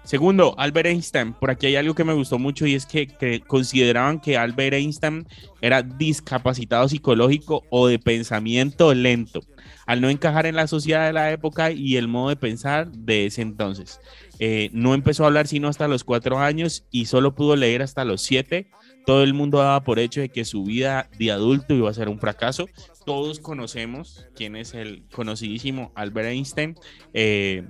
Segundo, 0.02 0.54
Albert 0.56 0.86
Einstein. 0.86 1.34
Por 1.34 1.50
aquí 1.50 1.66
hay 1.66 1.76
algo 1.76 1.94
que 1.94 2.04
me 2.04 2.14
gustó 2.14 2.38
mucho 2.38 2.66
y 2.66 2.74
es 2.74 2.86
que, 2.86 3.42
consideraban 3.46 4.18
que 4.18 4.38
Albert 4.38 4.72
Einstein 4.72 5.26
era 5.60 5.82
discapacitado 5.82 6.88
psicológico 6.88 7.64
o 7.68 7.86
de 7.86 7.98
pensamiento 7.98 8.94
lento, 8.94 9.42
al 9.84 10.00
no 10.00 10.08
encajar 10.08 10.46
en 10.46 10.56
la 10.56 10.66
sociedad 10.66 11.06
de 11.06 11.12
la 11.12 11.32
época 11.32 11.70
y 11.70 11.98
el 11.98 12.08
modo 12.08 12.30
de 12.30 12.36
pensar 12.36 12.90
de 12.92 13.26
ese 13.26 13.42
entonces. 13.42 14.00
Eh, 14.38 14.70
no 14.72 14.94
empezó 14.94 15.24
a 15.24 15.26
hablar 15.26 15.48
sino 15.48 15.68
hasta 15.68 15.86
los 15.86 16.02
cuatro 16.02 16.38
años 16.38 16.86
y 16.90 17.04
solo 17.04 17.34
pudo 17.34 17.56
leer 17.56 17.82
hasta 17.82 18.06
los 18.06 18.22
siete 18.22 18.70
todo 19.06 19.22
el 19.22 19.34
mundo 19.34 19.58
daba 19.58 19.82
por 19.84 19.98
hecho 19.98 20.20
de 20.20 20.28
que 20.28 20.44
su 20.44 20.64
vida 20.64 21.08
de 21.18 21.30
adulto 21.30 21.74
iba 21.74 21.90
a 21.90 21.94
ser 21.94 22.08
un 22.08 22.18
fracaso. 22.18 22.66
Todos 23.04 23.40
conocemos 23.40 24.26
quién 24.34 24.56
es 24.56 24.74
el 24.74 25.04
conocidísimo 25.12 25.92
Albert 25.94 26.28
Einstein. 26.28 26.76
Eh, 27.12 27.64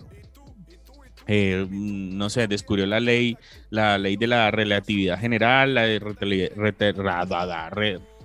eh, 1.26 1.66
no 1.70 2.30
sé, 2.30 2.48
descubrió 2.48 2.86
la 2.86 3.00
ley, 3.00 3.36
la 3.70 3.98
ley 3.98 4.16
de 4.16 4.26
la 4.26 4.50
relatividad 4.50 5.18
general, 5.18 5.74
la 5.74 5.82
de 5.82 6.00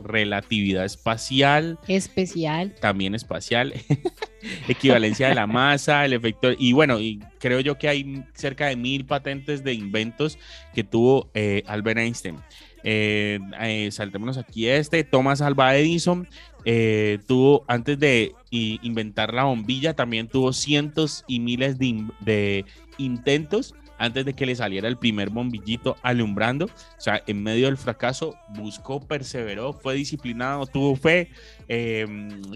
relatividad 0.04 0.86
espacial. 0.86 1.78
Especial. 1.88 2.76
También 2.80 3.16
espacial. 3.16 3.74
Equivalencia 4.68 5.30
de 5.30 5.36
la 5.36 5.48
masa, 5.48 6.06
el 6.06 6.14
efecto. 6.14 6.50
Y 6.58 6.74
bueno, 6.74 7.00
y 7.00 7.20
creo 7.40 7.60
yo 7.60 7.78
que 7.78 7.88
hay 7.88 8.24
cerca 8.34 8.68
de 8.68 8.76
mil 8.76 9.06
patentes 9.06 9.64
de 9.64 9.74
inventos 9.74 10.38
que 10.74 10.84
tuvo 10.84 11.30
eh, 11.34 11.64
Albert 11.68 12.00
Einstein. 12.00 12.38
Eh, 12.84 13.40
eh, 13.60 13.90
saltémonos 13.92 14.38
aquí 14.38 14.68
este, 14.68 15.04
Thomas 15.04 15.42
Alva 15.42 15.76
Edison 15.76 16.28
eh, 16.66 17.20
tuvo, 17.28 17.64
antes 17.68 17.98
de 18.00 18.34
inventar 18.52 19.34
la 19.34 19.44
bombilla, 19.44 19.94
también 19.94 20.28
tuvo 20.28 20.54
cientos 20.54 21.24
y 21.28 21.40
miles 21.40 21.78
de 21.80 22.66
intentos 22.98 23.74
antes 23.98 24.26
de 24.26 24.34
que 24.34 24.46
le 24.46 24.56
saliera 24.56 24.88
el 24.88 24.98
primer 24.98 25.30
bombillito 25.30 25.96
alumbrando. 26.02 26.66
O 26.66 27.02
sea, 27.02 27.22
en 27.28 27.44
medio 27.44 27.68
del 27.68 27.78
fracaso, 27.78 28.36
buscó, 28.50 29.00
perseveró, 29.00 29.74
fue 29.74 29.96
disciplinado, 29.96 30.66
tuvo 30.66 30.96
fe. 30.96 31.30
Eh, 31.68 32.06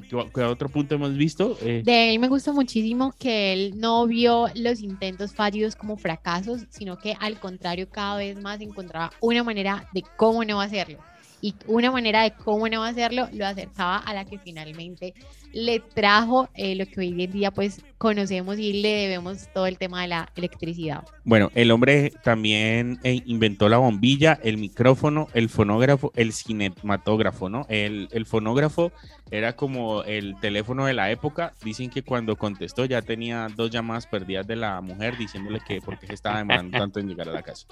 ¿qué, 0.09 0.43
otro 0.43 0.69
punto 0.69 0.95
hemos 0.95 1.15
visto? 1.15 1.57
Eh, 1.61 1.81
De 1.83 2.13
él 2.13 2.19
me 2.19 2.27
gusta 2.27 2.53
muchísimo 2.53 3.13
que 3.17 3.53
él 3.53 3.73
no 3.77 4.07
vio 4.07 4.47
los 4.55 4.81
intentos 4.81 5.33
fallidos 5.33 5.75
como 5.75 5.97
fracasos, 5.97 6.65
sino 6.69 6.97
que 6.97 7.15
al 7.19 7.39
contrario 7.39 7.89
cada 7.89 8.17
vez 8.17 8.39
más 8.41 8.61
encontraba 8.61 9.11
una 9.19 9.43
manera 9.43 9.87
de 9.93 10.03
cómo 10.17 10.43
no 10.43 10.61
hacerlo. 10.61 10.99
Y 11.41 11.55
una 11.65 11.91
manera 11.91 12.21
de 12.21 12.33
cómo 12.33 12.69
no 12.69 12.83
hacerlo 12.83 13.27
lo 13.33 13.47
acercaba 13.47 13.97
a 13.97 14.13
la 14.13 14.25
que 14.25 14.37
finalmente 14.37 15.15
le 15.53 15.79
trajo 15.79 16.49
eh, 16.55 16.75
lo 16.75 16.85
que 16.85 16.99
hoy 16.99 17.23
en 17.23 17.31
día 17.31 17.51
pues 17.51 17.81
conocemos 17.97 18.57
y 18.57 18.81
le 18.81 18.89
debemos 18.89 19.47
todo 19.53 19.67
el 19.67 19.77
tema 19.77 20.01
de 20.01 20.07
la 20.07 20.31
electricidad. 20.35 21.03
Bueno, 21.23 21.51
el 21.53 21.69
hombre 21.71 22.11
también 22.23 22.99
eh, 23.03 23.21
inventó 23.25 23.69
la 23.69 23.77
bombilla, 23.77 24.39
el 24.43 24.57
micrófono, 24.57 25.27
el 25.33 25.49
fonógrafo, 25.49 26.11
el 26.15 26.33
cinematógrafo, 26.33 27.49
¿no? 27.49 27.65
El, 27.69 28.07
fonógrafo 28.25 28.91
era 29.29 29.55
como 29.55 30.03
el 30.03 30.35
teléfono 30.39 30.85
de 30.85 30.93
la 30.93 31.11
época. 31.11 31.53
Dicen 31.63 31.89
que 31.89 32.01
cuando 32.01 32.35
contestó 32.35 32.85
ya 32.85 33.01
tenía 33.01 33.47
dos 33.55 33.69
llamadas 33.69 34.07
perdidas 34.07 34.47
de 34.47 34.55
la 34.55 34.81
mujer 34.81 35.17
diciéndole 35.17 35.59
que 35.65 35.79
por 35.81 35.99
qué 35.99 36.07
se 36.07 36.15
estaba 36.15 36.39
demorando 36.39 36.77
tanto 36.77 36.99
en 36.99 37.07
llegar 37.07 37.29
a 37.29 37.33
la 37.33 37.43
casa. 37.43 37.67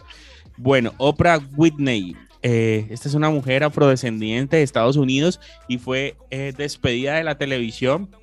Bueno, 0.58 0.94
Oprah 0.98 1.40
Whitney. 1.56 2.16
eh, 2.42 2.88
esta 2.90 3.10
es 3.10 3.16
una 3.16 3.30
mujer 3.30 3.64
afrodescendiente 3.64 4.58
de 4.58 4.64
Estados 4.64 4.96
Unidos 4.96 5.42
y 5.68 5.78
fue 5.78 6.16
despedida 6.56 7.16
de 7.16 7.24
la 7.24 7.38
televisión 7.38 7.69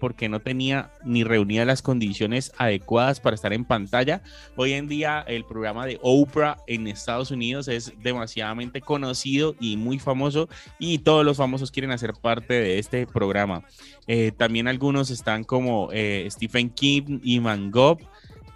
porque 0.00 0.28
no 0.28 0.40
tenía 0.40 0.90
ni 1.04 1.24
reunía 1.24 1.64
las 1.64 1.82
condiciones 1.82 2.52
adecuadas 2.58 3.20
para 3.20 3.34
estar 3.34 3.52
en 3.52 3.64
pantalla. 3.64 4.22
Hoy 4.56 4.72
en 4.72 4.88
día 4.88 5.24
el 5.26 5.44
programa 5.44 5.86
de 5.86 5.98
Oprah 6.02 6.56
en 6.66 6.86
Estados 6.86 7.30
Unidos 7.30 7.68
es 7.68 7.92
demasiadamente 8.02 8.80
conocido 8.80 9.54
y 9.60 9.76
muy 9.76 9.98
famoso 9.98 10.48
y 10.78 10.98
todos 10.98 11.24
los 11.24 11.36
famosos 11.36 11.70
quieren 11.70 11.90
hacer 11.90 12.12
parte 12.14 12.54
de 12.54 12.78
este 12.78 13.06
programa. 13.06 13.62
Eh, 14.06 14.32
también 14.36 14.68
algunos 14.68 15.10
están 15.10 15.44
como 15.44 15.90
eh, 15.92 16.26
Stephen 16.30 16.70
King 16.70 17.20
y 17.22 17.38
Van 17.38 17.70
Gogh. 17.70 18.00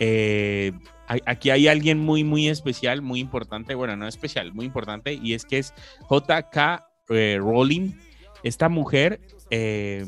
Eh, 0.00 0.72
aquí 1.06 1.50
hay 1.50 1.68
alguien 1.68 1.98
muy, 1.98 2.24
muy 2.24 2.48
especial, 2.48 3.02
muy 3.02 3.20
importante, 3.20 3.74
bueno, 3.74 3.96
no 3.96 4.06
especial, 4.06 4.52
muy 4.52 4.66
importante, 4.66 5.14
y 5.14 5.34
es 5.34 5.44
que 5.44 5.58
es 5.58 5.74
JK 6.10 6.82
eh, 7.10 7.38
Rowling. 7.38 7.92
Esta 8.42 8.68
mujer 8.68 9.20
eh, 9.50 10.06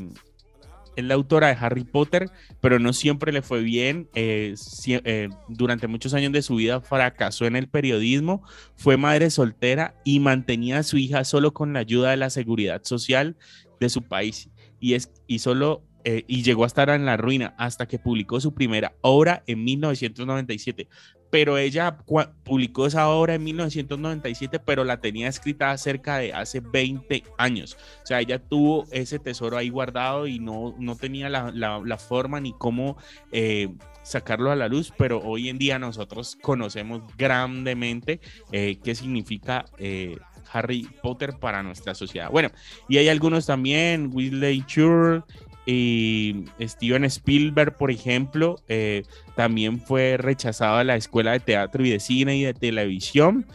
es 0.95 1.03
la 1.03 1.13
autora 1.13 1.47
de 1.47 1.57
Harry 1.59 1.83
Potter, 1.83 2.29
pero 2.61 2.79
no 2.79 2.93
siempre 2.93 3.31
le 3.31 3.41
fue 3.41 3.61
bien. 3.61 4.09
eh, 4.15 4.55
eh, 4.87 5.29
durante 5.47 5.87
muchos 5.87 6.13
años 6.13 6.31
de 6.31 6.41
su 6.41 6.55
vida 6.55 6.81
fracasó 6.81 7.45
en 7.45 7.55
el 7.55 7.67
periodismo, 7.67 8.43
fue 8.75 8.97
madre 8.97 9.29
soltera 9.29 9.95
y 10.03 10.19
mantenía 10.19 10.79
a 10.79 10.83
su 10.83 10.97
hija 10.97 11.23
solo 11.23 11.53
con 11.53 11.73
la 11.73 11.79
ayuda 11.79 12.11
de 12.11 12.17
la 12.17 12.29
seguridad 12.29 12.81
social 12.83 13.37
de 13.79 13.89
su 13.89 14.01
país. 14.01 14.49
Y, 14.79 14.95
es, 14.95 15.11
y 15.27 15.39
solo 15.39 15.83
eh, 16.03 16.23
y 16.27 16.43
llegó 16.43 16.63
a 16.63 16.67
estar 16.67 16.89
en 16.89 17.05
la 17.05 17.17
ruina 17.17 17.53
hasta 17.57 17.87
que 17.87 17.99
publicó 17.99 18.39
su 18.39 18.53
primera 18.53 18.93
obra 19.01 19.43
en 19.47 19.63
1997. 19.63 20.87
Pero 21.29 21.57
ella 21.57 21.97
publicó 22.43 22.85
esa 22.85 23.09
obra 23.09 23.33
en 23.33 23.43
1997, 23.43 24.59
pero 24.59 24.83
la 24.83 25.01
tenía 25.01 25.27
escrita 25.27 25.75
cerca 25.79 26.17
de 26.19 26.31
hace 26.31 26.59
20 26.59 27.23
años. 27.39 27.75
O 28.03 28.05
sea, 28.05 28.19
ella 28.21 28.37
tuvo 28.37 28.85
ese 28.91 29.17
tesoro 29.17 29.57
ahí 29.57 29.69
guardado 29.69 30.27
y 30.27 30.37
no, 30.37 30.75
no 30.77 30.95
tenía 30.95 31.29
la, 31.29 31.51
la- 31.51 31.81
la 31.83 31.97
forma 31.97 32.39
ni 32.39 32.53
cómo 32.53 32.97
eh, 33.31 33.69
sacarlo 34.03 34.51
a 34.51 34.55
la 34.55 34.67
luz, 34.67 34.93
pero 34.95 35.21
hoy 35.23 35.49
en 35.49 35.57
día 35.57 35.79
nosotros 35.79 36.37
conocemos 36.39 37.01
grandemente 37.17 38.19
eh, 38.51 38.77
qué 38.83 38.93
significa 38.93 39.65
eh, 39.79 40.17
Harry 40.51 40.87
Potter 41.01 41.33
para 41.39 41.63
nuestra 41.63 41.95
sociedad. 41.95 42.29
Bueno, 42.29 42.49
y 42.87 42.97
hay 42.97 43.07
algunos 43.09 43.47
también, 43.47 44.11
Weasley 44.13 44.63
Chur 44.67 45.25
y 45.65 46.45
Steven 46.59 47.05
Spielberg, 47.05 47.77
por 47.77 47.91
ejemplo, 47.91 48.57
eh, 48.67 49.03
también 49.35 49.79
fue 49.79 50.17
rechazado 50.17 50.79
de 50.79 50.83
la 50.83 50.95
Escuela 50.95 51.31
de 51.31 51.39
Teatro 51.39 51.85
y 51.85 51.89
de 51.89 51.99
Cine 51.99 52.37
y 52.37 52.43
de 52.43 52.53
Televisión 52.53 53.45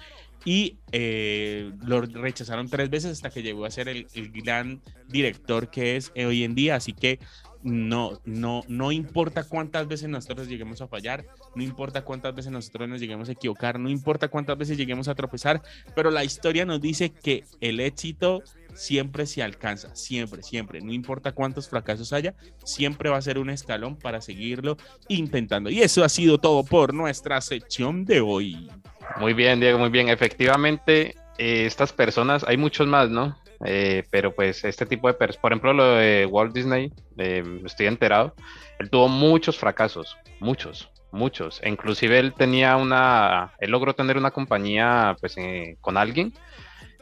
y 0.45 0.77
eh, 0.93 1.73
lo 1.85 2.01
rechazaron 2.01 2.69
tres 2.71 2.89
veces 2.89 3.13
hasta 3.13 3.31
que 3.31 3.43
llegó 3.43 3.67
a 3.67 3.71
ser 3.71 3.89
el, 3.89 4.07
el 4.15 4.31
gran 4.31 4.81
director 5.09 5.69
que 5.69 5.97
es 5.97 6.11
eh, 6.15 6.25
hoy 6.25 6.45
en 6.45 6.55
día. 6.55 6.77
Así 6.77 6.95
que 6.95 7.19
no, 7.63 8.21
no, 8.25 8.63
no 8.69 8.93
importa 8.93 9.45
cuántas 9.45 9.89
veces 9.89 10.09
nosotros 10.09 10.49
lleguemos 10.49 10.81
a 10.81 10.89
fallar, 10.89 11.27
no 11.55 11.63
importa 11.63 12.05
cuántas 12.05 12.35
veces 12.35 12.53
nosotros 12.53 12.89
nos 12.89 13.01
lleguemos 13.01 13.29
a 13.29 13.33
equivocar, 13.33 13.79
no 13.79 13.91
importa 13.91 14.29
cuántas 14.29 14.57
veces 14.57 14.79
lleguemos 14.79 15.09
a 15.09 15.15
tropezar, 15.15 15.61
pero 15.95 16.11
la 16.11 16.25
historia 16.25 16.65
nos 16.65 16.81
dice 16.81 17.11
que 17.11 17.45
el 17.61 17.81
éxito 17.81 18.43
siempre 18.79 19.27
se 19.27 19.43
alcanza, 19.43 19.95
siempre, 19.97 20.43
siempre, 20.43 20.81
no 20.81 20.93
importa 20.93 21.33
cuántos 21.33 21.69
fracasos 21.69 22.13
haya, 22.13 22.35
siempre 22.65 23.11
va 23.11 23.17
a 23.17 23.23
ser 23.23 23.39
un 23.39 23.51
escalón 23.51 23.97
para 23.97 24.21
seguirlo 24.21 24.77
intentando. 25.09 25.69
Y 25.69 25.81
eso 25.81 26.05
ha 26.05 26.09
sido 26.09 26.39
todo 26.39 26.63
por 26.63 26.95
nuestra 26.95 27.41
sección 27.41 28.05
de 28.05 28.21
hoy. 28.21 28.71
Muy 29.19 29.35
bien, 29.35 29.59
Diego, 29.59 29.79
muy 29.79 29.91
bien. 29.91 30.09
Efectivamente, 30.09 31.17
eh, 31.39 31.67
estas 31.67 31.93
personas, 31.93 32.45
hay 32.47 32.57
muchos 32.57 32.87
más, 32.87 33.11
¿no? 33.11 33.37
Eh, 33.65 34.05
pero 34.11 34.33
pues 34.33 34.65
este 34.65 34.87
tipo 34.87 35.09
de 35.09 35.15
personas, 35.15 35.41
por 35.41 35.53
ejemplo, 35.53 35.73
lo 35.73 35.97
de 35.97 36.27
Walt 36.27 36.55
Disney, 36.55 36.93
eh, 37.17 37.43
estoy 37.65 37.87
enterado, 37.87 38.35
él 38.79 38.89
tuvo 38.91 39.09
muchos 39.09 39.59
fracasos, 39.59 40.17
muchos, 40.39 40.89
muchos. 41.11 41.61
E 41.65 41.69
inclusive 41.69 42.19
él 42.19 42.33
tenía 42.33 42.77
una, 42.77 43.55
él 43.59 43.73
logró 43.73 43.95
tener 43.95 44.17
una 44.17 44.31
compañía 44.31 45.17
pues 45.21 45.37
eh, 45.37 45.77
con 45.81 45.97
alguien 45.97 46.33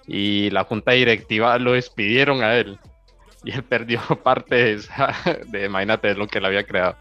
y 0.07 0.51
la 0.51 0.65
junta 0.65 0.93
directiva 0.93 1.59
lo 1.59 1.73
despidieron 1.73 2.43
a 2.43 2.55
él 2.57 2.79
y 3.47 3.53
él 3.53 3.63
perdió 3.63 4.01
parte 4.23 4.57
de 4.57 4.73
esa, 4.75 5.15
de, 5.47 5.67
imagínate, 5.67 6.15
lo 6.15 6.27
que 6.27 6.39
él 6.39 6.47
había 6.47 6.65
creado. 6.65 6.97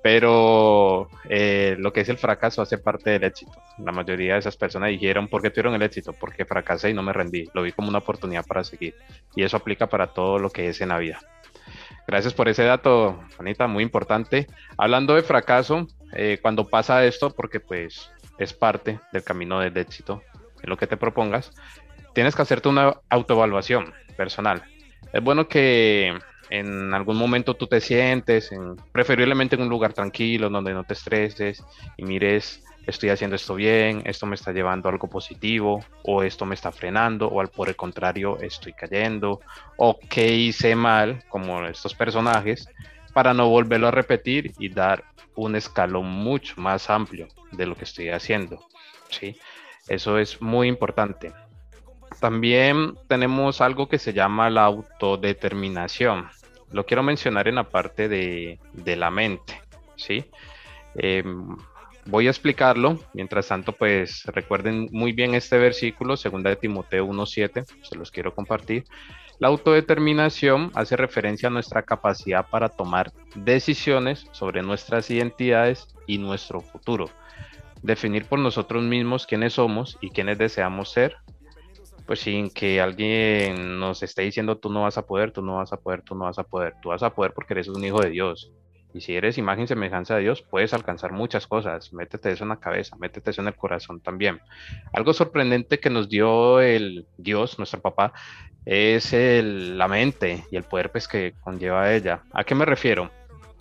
Pero 0.00 1.08
eh, 1.28 1.76
lo 1.78 1.92
que 1.92 2.02
es 2.02 2.08
el 2.08 2.18
fracaso 2.18 2.62
hace 2.62 2.78
parte 2.78 3.10
del 3.10 3.24
éxito. 3.24 3.52
La 3.78 3.90
mayoría 3.90 4.34
de 4.34 4.38
esas 4.38 4.56
personas 4.56 4.90
dijeron, 4.90 5.26
¿por 5.26 5.42
qué 5.42 5.50
tuvieron 5.50 5.74
el 5.74 5.82
éxito? 5.82 6.12
Porque 6.12 6.44
fracasé 6.44 6.90
y 6.90 6.94
no 6.94 7.02
me 7.02 7.12
rendí. 7.12 7.48
Lo 7.52 7.62
vi 7.62 7.72
como 7.72 7.88
una 7.88 7.98
oportunidad 7.98 8.46
para 8.46 8.62
seguir. 8.62 8.94
Y 9.34 9.42
eso 9.42 9.56
aplica 9.56 9.88
para 9.88 10.08
todo 10.08 10.38
lo 10.38 10.50
que 10.50 10.68
es 10.68 10.80
en 10.80 10.90
la 10.90 10.98
vida. 10.98 11.18
Gracias 12.06 12.32
por 12.32 12.48
ese 12.48 12.62
dato, 12.62 13.18
Anita, 13.38 13.66
muy 13.66 13.82
importante. 13.82 14.46
Hablando 14.76 15.14
de 15.14 15.22
fracaso, 15.22 15.88
eh, 16.12 16.38
cuando 16.40 16.68
pasa 16.68 17.04
esto, 17.04 17.30
porque 17.30 17.60
pues 17.60 18.10
es 18.38 18.52
parte 18.52 19.00
del 19.12 19.24
camino 19.24 19.58
del 19.60 19.76
éxito, 19.76 20.22
en 20.62 20.70
lo 20.70 20.76
que 20.76 20.86
te 20.86 20.96
propongas, 20.96 21.52
tienes 22.14 22.34
que 22.34 22.42
hacerte 22.42 22.68
una 22.68 22.94
autoevaluación 23.08 23.92
personal. 24.16 24.62
Es 25.12 25.22
bueno 25.22 25.48
que 25.48 26.18
en 26.50 26.94
algún 26.94 27.16
momento 27.16 27.54
tú 27.54 27.66
te 27.66 27.80
sientes, 27.80 28.52
en, 28.52 28.76
preferiblemente 28.92 29.56
en 29.56 29.62
un 29.62 29.68
lugar 29.68 29.92
tranquilo, 29.92 30.48
donde 30.48 30.72
no 30.72 30.84
te 30.84 30.94
estreses 30.94 31.62
y 31.96 32.04
mires, 32.04 32.64
estoy 32.86 33.10
haciendo 33.10 33.36
esto 33.36 33.54
bien, 33.54 34.02
esto 34.06 34.26
me 34.26 34.34
está 34.34 34.52
llevando 34.52 34.88
a 34.88 34.92
algo 34.92 35.08
positivo, 35.08 35.84
o 36.04 36.22
esto 36.22 36.46
me 36.46 36.54
está 36.54 36.72
frenando, 36.72 37.28
o 37.28 37.40
al 37.40 37.48
por 37.48 37.68
el 37.68 37.76
contrario, 37.76 38.38
estoy 38.40 38.72
cayendo, 38.72 39.40
o 39.76 39.98
qué 40.08 40.34
hice 40.34 40.74
mal, 40.74 41.22
como 41.28 41.66
estos 41.66 41.94
personajes, 41.94 42.68
para 43.12 43.34
no 43.34 43.48
volverlo 43.48 43.88
a 43.88 43.90
repetir 43.90 44.52
y 44.58 44.70
dar 44.70 45.04
un 45.34 45.54
escalón 45.54 46.06
mucho 46.06 46.54
más 46.56 46.88
amplio 46.88 47.28
de 47.52 47.66
lo 47.66 47.76
que 47.76 47.84
estoy 47.84 48.08
haciendo. 48.08 48.66
¿sí? 49.10 49.38
Eso 49.86 50.18
es 50.18 50.40
muy 50.40 50.68
importante. 50.68 51.32
También 52.20 52.94
tenemos 53.06 53.60
algo 53.60 53.88
que 53.88 53.98
se 53.98 54.12
llama 54.12 54.50
la 54.50 54.64
autodeterminación. 54.64 56.28
Lo 56.72 56.84
quiero 56.84 57.02
mencionar 57.02 57.48
en 57.48 57.56
la 57.56 57.64
parte 57.64 58.08
de, 58.08 58.58
de 58.72 58.96
la 58.96 59.10
mente, 59.10 59.60
¿sí? 59.96 60.24
Eh, 60.96 61.22
voy 62.06 62.26
a 62.26 62.30
explicarlo. 62.30 62.98
Mientras 63.14 63.48
tanto, 63.48 63.72
pues 63.72 64.24
recuerden 64.26 64.88
muy 64.90 65.12
bien 65.12 65.34
este 65.34 65.58
versículo, 65.58 66.16
segunda 66.16 66.50
de 66.50 66.56
Timoteo 66.56 67.06
1.7, 67.06 67.64
se 67.82 67.96
los 67.96 68.10
quiero 68.10 68.34
compartir. 68.34 68.84
La 69.38 69.48
autodeterminación 69.48 70.72
hace 70.74 70.96
referencia 70.96 71.48
a 71.48 71.52
nuestra 71.52 71.82
capacidad 71.82 72.48
para 72.48 72.68
tomar 72.68 73.12
decisiones 73.36 74.26
sobre 74.32 74.62
nuestras 74.62 75.10
identidades 75.10 75.86
y 76.06 76.18
nuestro 76.18 76.60
futuro. 76.60 77.08
Definir 77.82 78.24
por 78.24 78.40
nosotros 78.40 78.82
mismos 78.82 79.26
quiénes 79.26 79.52
somos 79.52 79.96
y 80.00 80.10
quiénes 80.10 80.38
deseamos 80.38 80.90
ser, 80.90 81.16
pues 82.08 82.20
sin 82.20 82.48
que 82.48 82.80
alguien 82.80 83.78
nos 83.78 84.02
esté 84.02 84.22
diciendo 84.22 84.56
tú 84.56 84.70
no 84.72 84.84
vas 84.84 84.96
a 84.96 85.02
poder, 85.02 85.30
tú 85.30 85.42
no 85.42 85.56
vas 85.56 85.74
a 85.74 85.76
poder, 85.76 86.00
tú 86.00 86.14
no 86.14 86.24
vas 86.24 86.38
a 86.38 86.42
poder, 86.42 86.74
tú 86.80 86.88
vas 86.88 87.02
a 87.02 87.10
poder 87.10 87.34
porque 87.34 87.52
eres 87.52 87.68
un 87.68 87.84
hijo 87.84 88.00
de 88.00 88.08
Dios 88.08 88.50
Y 88.94 89.02
si 89.02 89.14
eres 89.14 89.36
imagen 89.36 89.64
y 89.64 89.66
semejanza 89.66 90.16
de 90.16 90.22
Dios, 90.22 90.40
puedes 90.40 90.72
alcanzar 90.72 91.12
muchas 91.12 91.46
cosas. 91.46 91.92
Métete 91.92 92.32
eso 92.32 92.44
en 92.44 92.48
la 92.48 92.56
cabeza, 92.56 92.96
métete 92.96 93.30
eso 93.30 93.42
en 93.42 93.48
el 93.48 93.56
corazón 93.56 94.00
también. 94.00 94.40
Algo 94.94 95.12
sorprendente 95.12 95.78
que 95.78 95.90
nos 95.90 96.08
dio 96.08 96.60
el 96.60 97.06
Dios, 97.18 97.58
nuestro 97.58 97.82
papá, 97.82 98.14
es 98.64 99.12
el, 99.12 99.76
la 99.76 99.86
mente 99.86 100.44
y 100.50 100.56
el 100.56 100.62
poder 100.62 100.90
pues, 100.90 101.06
que 101.08 101.34
conlleva 101.42 101.92
ella. 101.92 102.22
¿A 102.32 102.42
qué 102.42 102.54
me 102.54 102.64
refiero? 102.64 103.10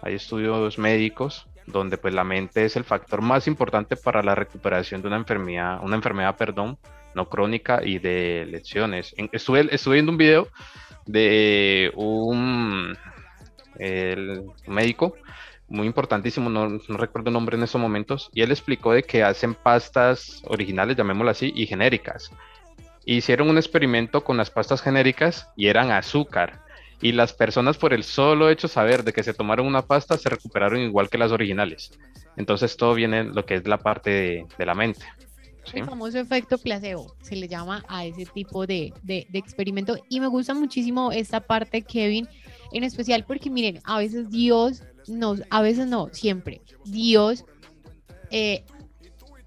Hay 0.01 0.15
estudios 0.15 0.77
médicos 0.77 1.49
donde 1.65 1.97
pues 1.97 2.13
la 2.13 2.23
mente 2.23 2.63
es 2.63 2.77
el 2.77 2.85
factor 2.85 3.21
más 3.21 3.45
importante 3.45 3.97
para 3.97 4.23
la 4.23 4.35
recuperación 4.35 5.01
de 5.01 5.09
una 5.09 5.17
enfermedad, 5.17 5.81
una 5.83 5.97
enfermedad, 5.97 6.37
perdón, 6.37 6.77
no 7.17 7.27
crónica 7.27 7.81
y 7.83 7.99
de 7.99 8.47
lesiones. 8.49 9.13
Estuve, 9.33 9.67
estuve 9.71 9.95
viendo 9.95 10.13
un 10.13 10.17
video 10.17 10.47
de 11.05 11.91
un 11.95 12.97
médico, 14.67 15.15
muy 15.69 15.85
importantísimo, 15.85 16.49
no, 16.49 16.79
recuerdo 16.87 17.29
el 17.29 17.33
nombre 17.33 17.57
en 17.57 17.63
estos 17.63 17.81
momentos, 17.81 18.29
y 18.33 18.41
él 18.41 18.51
explicó 18.51 18.93
de 18.93 19.03
que 19.03 19.23
hacen 19.23 19.53
pastas 19.53 20.41
originales, 20.45 20.95
llamémoslo 20.95 21.31
así, 21.31 21.51
y 21.55 21.65
genéricas. 21.65 22.31
Hicieron 23.05 23.49
un 23.49 23.57
experimento 23.57 24.23
con 24.23 24.37
las 24.37 24.49
pastas 24.49 24.81
genéricas 24.81 25.49
y 25.55 25.67
eran 25.67 25.91
azúcar. 25.91 26.61
Y 27.01 27.11
las 27.11 27.31
personas 27.31 27.77
por 27.77 27.93
el 27.93 28.03
solo 28.03 28.49
hecho 28.49 28.67
saber 28.67 29.03
de 29.03 29.13
que 29.13 29.23
se 29.23 29.33
tomaron 29.33 29.67
una 29.67 29.83
pasta 29.83 30.17
se 30.17 30.29
recuperaron 30.29 30.79
igual 30.79 31.09
que 31.09 31.17
las 31.17 31.31
originales. 31.31 31.91
Entonces 32.37 32.75
todo 32.75 32.95
viene 32.95 33.23
lo 33.23 33.45
que 33.45 33.55
es 33.55 33.67
la 33.67 33.77
parte 33.77 34.45
de 34.57 34.65
la 34.65 34.73
mente. 34.73 35.05
El 35.73 35.85
famoso 35.85 36.19
efecto 36.19 36.57
placebo, 36.57 37.15
se 37.21 37.35
le 37.35 37.47
llama 37.47 37.83
a 37.87 38.05
ese 38.05 38.25
tipo 38.25 38.65
de, 38.65 38.93
de, 39.03 39.27
de 39.29 39.39
experimento. 39.39 39.97
Y 40.09 40.19
me 40.19 40.27
gusta 40.27 40.53
muchísimo 40.53 41.11
esta 41.11 41.41
parte, 41.41 41.81
Kevin, 41.81 42.27
en 42.71 42.83
especial 42.83 43.25
porque 43.25 43.49
miren, 43.49 43.79
a 43.83 43.97
veces 43.97 44.29
Dios 44.29 44.83
nos, 45.07 45.41
a 45.49 45.61
veces 45.61 45.87
no, 45.87 46.09
siempre, 46.11 46.61
Dios 46.85 47.45
eh, 48.31 48.63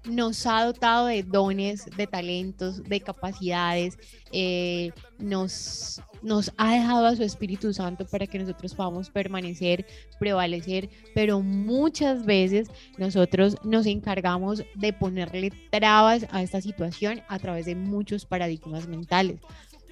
nos 0.05 0.45
ha 0.47 0.65
dotado 0.65 1.07
de 1.07 1.23
dones, 1.23 1.85
de 1.97 2.07
talentos, 2.07 2.83
de 2.83 3.01
capacidades, 3.01 3.97
eh, 4.31 4.91
nos, 5.19 6.01
nos 6.21 6.51
ha 6.57 6.73
dejado 6.73 7.05
a 7.05 7.15
su 7.15 7.23
Espíritu 7.23 7.73
Santo 7.73 8.05
para 8.05 8.27
que 8.27 8.39
nosotros 8.39 8.73
podamos 8.73 9.09
permanecer, 9.09 9.85
prevalecer, 10.19 10.89
pero 11.13 11.41
muchas 11.41 12.25
veces 12.25 12.69
nosotros 12.97 13.57
nos 13.63 13.85
encargamos 13.85 14.63
de 14.75 14.93
ponerle 14.93 15.51
trabas 15.69 16.25
a 16.31 16.41
esta 16.41 16.61
situación 16.61 17.21
a 17.27 17.39
través 17.39 17.65
de 17.65 17.75
muchos 17.75 18.25
paradigmas 18.25 18.87
mentales. 18.87 19.39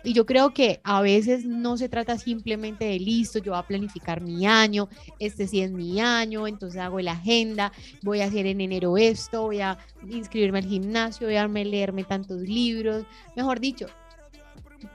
Y 0.03 0.13
yo 0.13 0.25
creo 0.25 0.53
que 0.53 0.79
a 0.83 1.01
veces 1.01 1.45
no 1.45 1.77
se 1.77 1.89
trata 1.89 2.17
simplemente 2.17 2.85
de 2.85 2.99
listo, 2.99 3.39
yo 3.39 3.51
voy 3.51 3.59
a 3.59 3.67
planificar 3.67 4.21
mi 4.21 4.45
año, 4.45 4.89
este 5.19 5.47
sí 5.47 5.61
es 5.61 5.71
mi 5.71 5.99
año, 5.99 6.47
entonces 6.47 6.79
hago 6.79 6.99
la 6.99 7.13
agenda, 7.13 7.71
voy 8.01 8.21
a 8.21 8.25
hacer 8.25 8.45
en 8.45 8.61
enero 8.61 8.97
esto, 8.97 9.43
voy 9.43 9.61
a 9.61 9.77
inscribirme 10.09 10.59
al 10.59 10.65
gimnasio, 10.65 11.27
voy 11.27 11.35
a 11.35 11.47
leerme 11.47 12.03
tantos 12.03 12.41
libros, 12.41 13.05
mejor 13.35 13.59
dicho, 13.59 13.87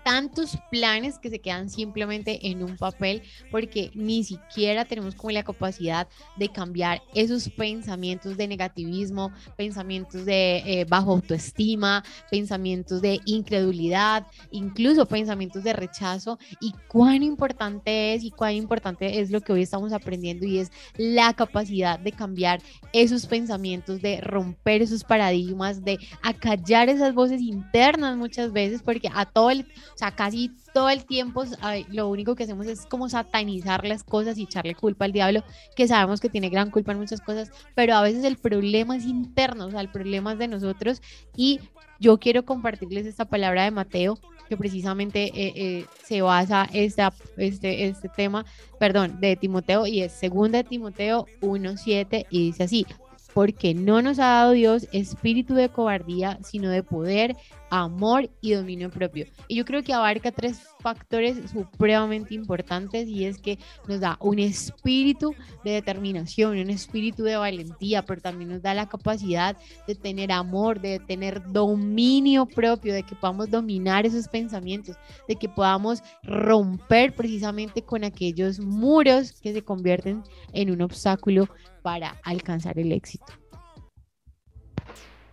tantos 0.03 0.57
planes 0.71 1.19
que 1.19 1.31
se 1.31 1.41
quedan 1.41 1.71
simplemente 1.71 2.49
en 2.49 2.63
un 2.63 2.77
papel 2.77 3.23
porque 3.51 3.91
ni 3.95 4.25
siquiera 4.25 4.85
tenemos 4.85 5.15
como 5.15 5.31
la 5.31 5.43
capacidad 5.43 6.09
de 6.37 6.49
cambiar 6.49 7.03
esos 7.15 7.49
pensamientos 7.49 8.37
de 8.37 8.49
negativismo, 8.49 9.33
pensamientos 9.57 10.25
de 10.25 10.57
eh, 10.59 10.85
bajo 10.89 11.13
autoestima, 11.13 12.05
pensamientos 12.31 13.03
de 13.03 13.21
incredulidad, 13.25 14.27
incluso 14.51 15.07
pensamientos 15.07 15.65
de 15.65 15.73
rechazo. 15.73 16.39
Y 16.61 16.73
cuán 16.89 17.23
importante 17.23 18.15
es 18.15 18.25
y 18.25 18.31
cuán 18.31 18.55
importante 18.55 19.21
es 19.21 19.31
lo 19.31 19.41
que 19.41 19.53
hoy 19.53 19.63
estamos 19.63 19.93
aprendiendo 19.93 20.47
y 20.47 20.59
es 20.59 20.71
la 20.97 21.33
capacidad 21.35 21.99
de 21.99 22.13
cambiar 22.13 22.61
esos 22.93 23.27
pensamientos, 23.27 24.01
de 24.01 24.21
romper 24.21 24.83
esos 24.83 25.05
paradigmas, 25.05 25.85
de 25.85 25.99
acallar 26.23 26.89
esas 26.89 27.15
voces 27.15 27.41
internas 27.41 28.17
muchas 28.17 28.53
veces 28.53 28.83
porque 28.83 29.09
a 29.13 29.27
todo 29.27 29.51
el 29.51 29.67
o 29.95 29.99
sea, 29.99 30.11
casi 30.13 30.51
todo 30.73 30.91
el 30.91 31.05
tiempo 31.05 31.45
lo 31.91 32.09
único 32.09 32.35
que 32.35 32.45
hacemos 32.45 32.67
es 32.67 32.87
como 32.87 33.09
satanizar 33.09 33.85
las 33.85 34.05
cosas 34.05 34.39
y 34.39 34.45
echarle 34.45 34.75
culpa 34.75 35.05
al 35.05 35.13
diablo, 35.13 35.45
que 35.77 35.89
sabemos 35.89 36.21
que 36.21 36.29
tiene 36.29 36.49
gran 36.49 36.71
culpa 36.71 36.93
en 36.93 36.99
muchas 36.99 37.21
cosas, 37.21 37.51
pero 37.75 37.95
a 37.95 38.03
veces 38.03 38.25
el 38.25 38.37
problema 38.37 38.97
es 38.97 39.05
interno, 39.05 39.67
o 39.67 39.71
sea, 39.71 39.81
el 39.81 39.91
problema 39.91 40.33
es 40.33 40.39
de 40.39 40.49
nosotros. 40.49 41.03
Y 41.37 41.61
yo 42.01 42.19
quiero 42.19 42.45
compartirles 42.45 43.07
esta 43.07 43.25
palabra 43.25 43.65
de 43.65 43.71
Mateo 43.71 44.19
que 44.49 44.57
precisamente 44.57 45.25
eh, 45.25 45.53
eh, 45.57 45.87
se 46.03 46.23
basa 46.23 46.69
esta, 46.73 47.13
este, 47.37 47.87
este 47.87 48.09
tema, 48.09 48.45
perdón, 48.79 49.21
de 49.21 49.37
Timoteo 49.37 49.87
y 49.87 50.03
es 50.03 50.13
segunda 50.13 50.59
de 50.59 50.65
Timoteo 50.65 51.27
1.7 51.41 52.27
y 52.31 52.47
dice 52.47 52.65
así, 52.65 52.87
porque 53.33 53.75
no 53.75 54.01
nos 54.01 54.19
ha 54.19 54.27
dado 54.27 54.53
Dios 54.53 54.87
espíritu 54.93 55.55
de 55.55 55.69
cobardía, 55.69 56.39
sino 56.43 56.71
de 56.71 56.83
poder, 56.83 57.37
amor 57.83 58.31
y 58.41 58.53
dominio 58.53 58.91
propio. 58.91 59.27
Y 59.49 59.57
yo 59.57 59.65
creo 59.65 59.83
que 59.83 59.93
abarca 59.93 60.31
tres 60.31 60.63
factores 60.81 61.51
supremamente 61.51 62.35
importantes 62.35 63.09
y 63.09 63.25
es 63.25 63.39
que 63.39 63.59
nos 63.89 64.01
da 64.01 64.17
un 64.21 64.39
espíritu 64.39 65.35
de 65.65 65.73
determinación, 65.73 66.59
un 66.59 66.71
espíritu 66.71 67.25
de 67.25 67.37
valentía, 67.37 68.05
pero 68.05 68.21
también 68.21 68.51
nos 68.51 68.63
da 68.63 68.75
la 68.75 68.89
capacidad 68.89 69.57
de 69.87 69.95
tener 69.95 70.31
amor, 70.31 70.81
de 70.81 71.01
tener 71.01 71.43
dominio 71.51 72.47
propio, 72.47 72.95
de 72.95 73.03
que 73.03 73.17
podamos 73.17 73.51
dominar 73.51 74.07
esos 74.07 74.29
pensamientos, 74.29 74.97
de 75.27 75.37
que 75.37 75.49
podamos 75.49 76.03
romper 76.23 77.15
precisamente 77.15 77.83
con 77.83 78.05
aquellos 78.05 78.61
muros 78.61 79.33
que 79.41 79.53
se 79.53 79.63
convierten 79.63 80.23
en 80.53 80.71
un 80.71 80.83
obstáculo 80.83 81.49
para 81.83 82.21
alcanzar 82.23 82.79
el 82.79 82.93
éxito. 82.93 83.44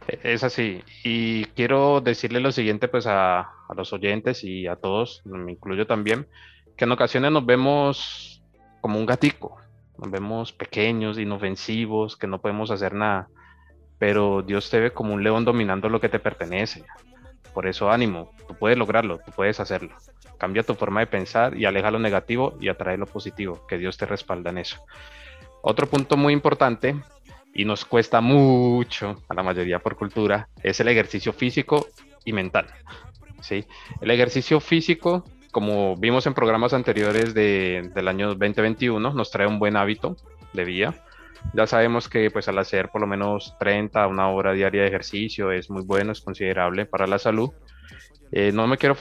Es 0.08 0.44
así. 0.44 0.84
Y 1.04 1.46
quiero 1.46 2.02
decirle 2.02 2.40
lo 2.40 2.52
siguiente 2.52 2.88
pues 2.88 3.06
a, 3.08 3.52
los 3.76 3.94
oyentes 3.94 4.44
y 4.44 4.68
a 4.68 4.76
todos, 4.76 5.22
me 5.26 5.52
incluyo 5.52 5.88
también, 5.88 6.28
que 6.76 6.86
en 6.86 6.92
ocasiones 6.92 7.32
nos 7.32 7.46
vemos 7.46 8.44
como 8.82 9.00
un 9.00 9.06
gatico, 9.06 9.58
nos 9.98 10.12
vemos 10.12 10.52
pequeños, 10.52 11.20
inofensivos, 11.20 12.18
que 12.18 12.28
no 12.28 12.42
podemos 12.42 12.72
hacer 12.72 12.94
nada, 12.94 13.30
pero 14.00 14.42
Dios 14.42 14.70
te 14.70 14.80
ve 14.80 14.92
como 14.92 15.14
un 15.14 15.24
león 15.24 15.46
dominando 15.46 15.88
lo 15.88 16.02
que 16.02 16.10
te 16.10 16.20
pertenece. 16.20 16.84
Por 17.54 17.68
eso 17.68 17.92
ánimo, 17.92 18.32
tú 18.48 18.56
puedes 18.56 18.78
lograrlo, 18.78 19.20
tú 19.20 19.32
puedes 19.32 19.60
hacerlo. 19.60 19.96
Cambia 20.38 20.64
tu 20.64 20.74
forma 20.74 21.02
de 21.02 21.08
pensar 21.08 21.56
y 21.56 21.66
aleja 21.66 21.92
lo 21.92 22.00
negativo 22.00 22.58
y 22.60 22.70
atrae 22.70 22.98
lo 22.98 23.06
positivo, 23.06 23.66
que 23.68 23.78
Dios 23.78 23.98
te 23.98 24.06
respalda 24.06 24.50
en 24.50 24.58
eso. 24.58 24.84
Otro 25.62 25.86
punto 25.88 26.18
muy 26.18 26.34
importante 26.34 26.96
y 27.54 27.66
nos 27.66 27.86
cuesta 27.86 28.22
mucho 28.22 29.22
a 29.28 29.34
la 29.34 29.44
mayoría 29.44 29.80
por 29.80 29.96
cultura 29.96 30.48
es 30.64 30.80
el 30.80 30.88
ejercicio 30.88 31.34
físico 31.34 31.88
y 32.24 32.34
mental. 32.34 32.68
¿sí? 33.42 33.66
El 34.00 34.12
ejercicio 34.12 34.60
físico, 34.60 35.26
como 35.52 35.96
vimos 35.98 36.26
en 36.28 36.34
programas 36.34 36.74
anteriores 36.74 37.34
del 37.34 38.08
año 38.08 38.28
2021, 38.30 39.14
nos 39.14 39.32
trae 39.32 39.48
un 39.48 39.60
buen 39.60 39.76
hábito 39.76 40.16
de 40.54 40.64
vida. 40.64 40.96
Ya 41.54 41.66
sabemos 41.66 42.08
que 42.08 42.30
pues 42.30 42.48
al 42.48 42.60
hacer 42.60 42.90
por 42.90 43.02
lo 43.02 43.08
menos 43.08 43.56
30 43.60 44.04
a 44.04 44.08
una 44.08 44.30
hora 44.30 44.54
diaria 44.54 44.84
de 44.84 44.88
ejercicio 44.88 45.52
es 45.52 45.70
muy 45.70 45.84
bueno, 45.84 46.12
es 46.12 46.22
considerable 46.22 46.86
para 46.86 47.08
la 47.08 47.18
salud. 47.18 47.52
Eh, 48.32 48.52
no 48.54 48.66
me 48.66 48.78
quiero 48.78 48.96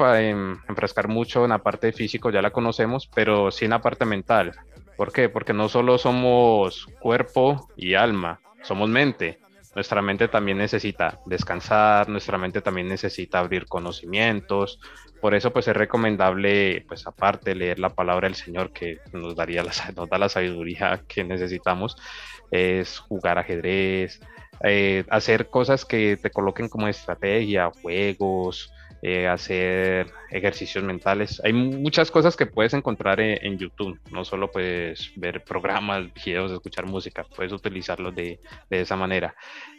enfrascar 0.69 1.07
mucho 1.07 1.45
en 1.45 1.51
la 1.51 1.59
parte 1.59 1.93
físico, 1.93 2.31
ya 2.31 2.43
la 2.43 2.51
conocemos, 2.51 3.09
pero 3.15 3.51
sí 3.53 3.67
en 3.67 3.71
la 3.71 3.81
parte 3.81 4.05
mental. 4.05 4.53
¿Por 5.01 5.15
qué? 5.15 5.31
Porque 5.31 5.55
no 5.55 5.71
solo 5.71 5.97
somos 5.97 6.87
cuerpo 7.01 7.71
y 7.75 7.95
alma, 7.95 8.39
somos 8.61 8.91
mente. 8.91 9.39
Nuestra 9.75 10.03
mente 10.03 10.29
también 10.29 10.59
necesita 10.59 11.21
descansar, 11.25 12.11
nuestra 12.11 12.37
mente 12.37 12.61
también 12.61 12.87
necesita 12.87 13.39
abrir 13.39 13.65
conocimientos. 13.65 14.79
Por 15.23 15.35
eso, 15.35 15.55
pues 15.55 15.69
es 15.69 15.75
recomendable, 15.75 16.85
pues 16.87 17.07
aparte 17.07 17.55
leer 17.55 17.79
la 17.79 17.89
palabra 17.89 18.29
del 18.29 18.35
Señor 18.35 18.75
que 18.75 18.99
nos 19.15 19.35
daría 19.35 19.65
la, 19.65 19.73
nos 19.97 20.07
da 20.07 20.19
la 20.19 20.29
sabiduría 20.29 21.03
que 21.09 21.25
necesitamos, 21.25 21.97
es 22.51 22.99
jugar 22.99 23.39
ajedrez, 23.39 24.21
eh, 24.63 25.05
hacer 25.09 25.49
cosas 25.49 25.87
que 25.87 26.19
te 26.19 26.29
coloquen 26.29 26.69
como 26.69 26.89
estrategia, 26.89 27.73
juegos, 27.81 28.71
eh, 29.03 29.27
hacer 29.27 30.13
ejercicios 30.31 30.85
mentales. 30.85 31.41
Hay 31.43 31.55
muchas 31.55 32.11
cosas 32.11 32.37
que 32.37 32.45
puedes 32.45 32.75
encontrar 32.75 33.19
en, 33.19 33.57
YouTube, 33.57 33.99
no 34.11 34.27
solo 34.27 34.51
puedes 34.51 35.11
ver 35.17 35.43
programas, 35.43 36.13
videos, 36.13 36.53
escuchar 36.53 36.85
música, 36.85 37.25
puedes 37.35 37.53
utilizarlos 37.53 38.15
de, 38.15 38.39
de, 38.69 38.81
esa 38.83 38.97
manera. 38.97 39.35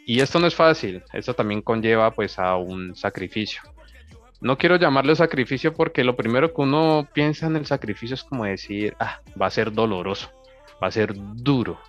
Y 0.08 0.22
esto 0.22 0.40
no 0.40 0.48
es 0.48 0.56
fácil, 0.56 1.04
esto 1.14 1.36
también 1.36 1.62
conlleva 1.62 2.10
pues 2.12 2.40
a 2.40 2.56
un 2.56 2.96
sacrificio. 2.96 3.62
No 4.40 4.58
quiero 4.58 4.78
llamarlo 4.78 5.16
sacrificio 5.16 5.72
porque 5.72 6.04
lo 6.04 6.16
primero 6.16 6.52
que 6.52 6.62
uno 6.62 7.08
piensa 7.14 7.46
en 7.46 7.58
el 7.58 7.68
sacrificio 7.68 8.16
es 8.16 8.24
como 8.24 8.46
decir, 8.46 8.96
ah, 9.00 9.22
va 9.40 9.46
a 9.46 9.52
ser 9.52 9.72
doloroso, 9.72 10.32
va 10.84 10.88
a 10.88 10.92
ser 10.92 11.14
duro. 11.16 11.80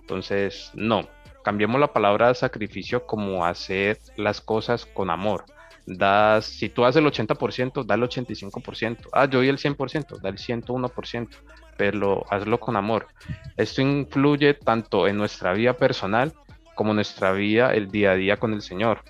Entonces, 0.00 0.72
no, 0.74 1.08
cambiemos 1.44 1.80
la 1.80 1.92
palabra 1.92 2.34
sacrificio 2.34 3.06
como 3.06 3.44
hacer 3.44 4.00
las 4.16 4.40
cosas 4.40 4.86
con 4.86 5.08
amor 5.08 5.44
das, 5.86 6.46
si 6.46 6.68
tú 6.68 6.84
haces 6.84 7.00
el 7.00 7.06
80%, 7.06 7.84
da 7.84 7.94
el 7.94 8.02
85%. 8.02 9.08
Ah, 9.12 9.26
yo 9.26 9.38
doy 9.38 9.48
el 9.48 9.58
100%, 9.58 10.20
da 10.20 10.28
el 10.28 10.38
101%. 10.38 11.28
pero 11.76 12.24
hazlo 12.30 12.60
con 12.60 12.76
amor. 12.76 13.08
Esto 13.56 13.82
influye 13.82 14.54
tanto 14.54 15.08
en 15.08 15.16
nuestra 15.16 15.52
vida 15.52 15.72
personal 15.76 16.32
como 16.74 16.90
en 16.90 16.96
nuestra 16.96 17.32
vida 17.32 17.74
el 17.74 17.90
día 17.90 18.12
a 18.12 18.14
día 18.14 18.36
con 18.36 18.52
el 18.52 18.62
Señor. 18.62 19.02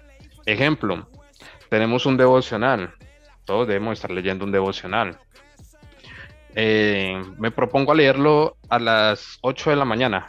Ejemplo, 0.46 1.08
tenemos 1.68 2.06
un 2.06 2.16
devocional. 2.16 2.94
Todos 3.44 3.68
debemos 3.68 3.94
estar 3.94 4.10
leyendo 4.10 4.44
un 4.44 4.52
devocional. 4.52 5.18
Eh, 6.54 7.20
me 7.36 7.50
propongo 7.50 7.92
a 7.92 7.94
leerlo 7.94 8.56
a 8.68 8.78
las 8.78 9.38
8 9.42 9.70
de 9.70 9.76
la 9.76 9.84
mañana. 9.84 10.28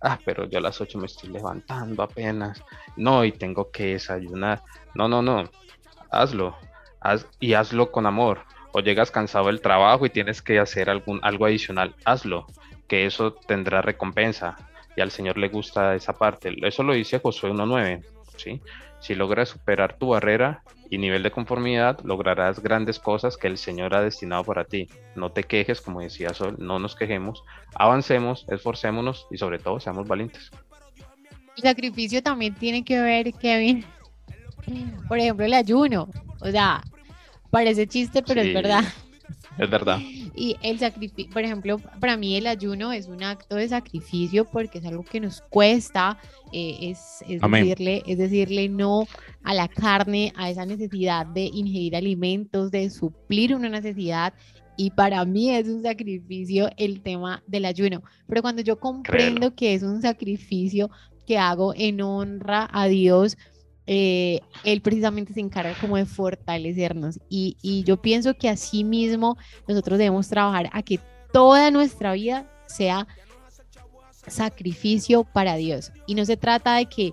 Ah, 0.00 0.18
pero 0.24 0.48
yo 0.48 0.58
a 0.58 0.62
las 0.62 0.80
8 0.80 0.98
me 0.98 1.06
estoy 1.06 1.30
levantando 1.30 2.02
apenas. 2.02 2.62
No, 2.96 3.24
y 3.24 3.32
tengo 3.32 3.70
que 3.70 3.92
desayunar. 3.92 4.62
No, 4.94 5.08
no, 5.08 5.22
no. 5.22 5.44
Hazlo. 6.12 6.56
Haz, 7.00 7.26
y 7.40 7.54
hazlo 7.54 7.90
con 7.90 8.06
amor. 8.06 8.44
O 8.72 8.80
llegas 8.80 9.10
cansado 9.10 9.46
del 9.46 9.60
trabajo 9.60 10.06
y 10.06 10.10
tienes 10.10 10.40
que 10.42 10.58
hacer 10.58 10.88
algún, 10.88 11.20
algo 11.22 11.46
adicional. 11.46 11.94
Hazlo. 12.04 12.46
Que 12.86 13.06
eso 13.06 13.32
tendrá 13.32 13.82
recompensa. 13.82 14.56
Y 14.96 15.00
al 15.00 15.10
Señor 15.10 15.38
le 15.38 15.48
gusta 15.48 15.94
esa 15.94 16.12
parte. 16.12 16.54
Eso 16.62 16.82
lo 16.82 16.92
dice 16.92 17.18
Josué 17.18 17.50
1.9. 17.50 18.04
¿sí? 18.36 18.60
Si 19.00 19.14
logras 19.14 19.48
superar 19.48 19.98
tu 19.98 20.08
barrera 20.08 20.62
y 20.88 20.98
nivel 20.98 21.22
de 21.22 21.30
conformidad, 21.30 21.98
lograrás 22.04 22.62
grandes 22.62 22.98
cosas 22.98 23.36
que 23.36 23.48
el 23.48 23.58
Señor 23.58 23.94
ha 23.94 24.02
destinado 24.02 24.44
para 24.44 24.64
ti. 24.64 24.88
No 25.16 25.32
te 25.32 25.42
quejes, 25.42 25.80
como 25.80 26.00
decía 26.00 26.34
Sol, 26.34 26.56
no 26.58 26.78
nos 26.78 26.94
quejemos, 26.94 27.42
avancemos, 27.74 28.46
esforcémonos 28.48 29.26
y 29.30 29.38
sobre 29.38 29.58
todo 29.58 29.80
seamos 29.80 30.06
valientes. 30.06 30.50
El 31.56 31.62
sacrificio 31.62 32.22
también 32.22 32.54
tiene 32.54 32.84
que 32.84 33.00
ver, 33.00 33.32
Kevin, 33.34 33.84
por 35.08 35.18
ejemplo, 35.18 35.44
el 35.44 35.54
ayuno. 35.54 36.08
O 36.40 36.50
sea, 36.50 36.82
parece 37.50 37.86
chiste, 37.86 38.22
pero 38.22 38.40
es 38.40 38.54
verdad. 38.54 38.84
Es 39.58 39.68
verdad. 39.68 40.00
Y 40.34 40.56
el 40.62 40.78
sacrificio, 40.78 41.30
por 41.32 41.42
ejemplo, 41.42 41.78
para 42.00 42.16
mí 42.16 42.36
el 42.36 42.46
ayuno 42.46 42.92
es 42.92 43.06
un 43.06 43.22
acto 43.22 43.56
de 43.56 43.68
sacrificio 43.68 44.46
porque 44.46 44.78
es 44.78 44.86
algo 44.86 45.04
que 45.04 45.20
nos 45.20 45.42
cuesta, 45.42 46.18
eh, 46.52 46.78
es, 46.80 47.22
es 47.28 47.40
decirle, 47.40 48.02
es 48.06 48.18
decirle 48.18 48.68
no 48.68 49.06
a 49.42 49.52
la 49.52 49.68
carne, 49.68 50.32
a 50.36 50.48
esa 50.48 50.64
necesidad 50.64 51.26
de 51.26 51.44
ingerir 51.52 51.96
alimentos, 51.96 52.70
de 52.70 52.88
suplir 52.88 53.54
una 53.54 53.68
necesidad. 53.68 54.32
Y 54.78 54.90
para 54.90 55.22
mí 55.26 55.50
es 55.50 55.68
un 55.68 55.82
sacrificio 55.82 56.70
el 56.78 57.02
tema 57.02 57.42
del 57.46 57.66
ayuno. 57.66 58.02
Pero 58.26 58.40
cuando 58.40 58.62
yo 58.62 58.80
comprendo 58.80 59.54
que 59.54 59.74
es 59.74 59.82
un 59.82 60.00
sacrificio 60.00 60.90
que 61.26 61.36
hago 61.36 61.74
en 61.76 62.00
honra 62.00 62.68
a 62.72 62.86
Dios, 62.86 63.36
eh, 63.86 64.40
él 64.64 64.80
precisamente 64.80 65.32
se 65.32 65.40
encarga 65.40 65.74
como 65.80 65.96
de 65.96 66.06
fortalecernos. 66.06 67.18
Y, 67.28 67.82
yo 67.84 68.00
pienso 68.00 68.34
que 68.34 68.48
así 68.48 68.84
mismo 68.84 69.36
nosotros 69.66 69.98
debemos 69.98 70.28
trabajar 70.28 70.70
a 70.72 70.82
que 70.82 71.00
toda 71.32 71.70
nuestra 71.70 72.12
vida 72.12 72.50
sea 72.66 73.06
sacrificio 74.26 75.24
para 75.24 75.56
Dios. 75.56 75.92
Y 76.06 76.14
no 76.14 76.24
se 76.24 76.36
trata 76.36 76.76
de 76.76 76.86
que 76.86 77.12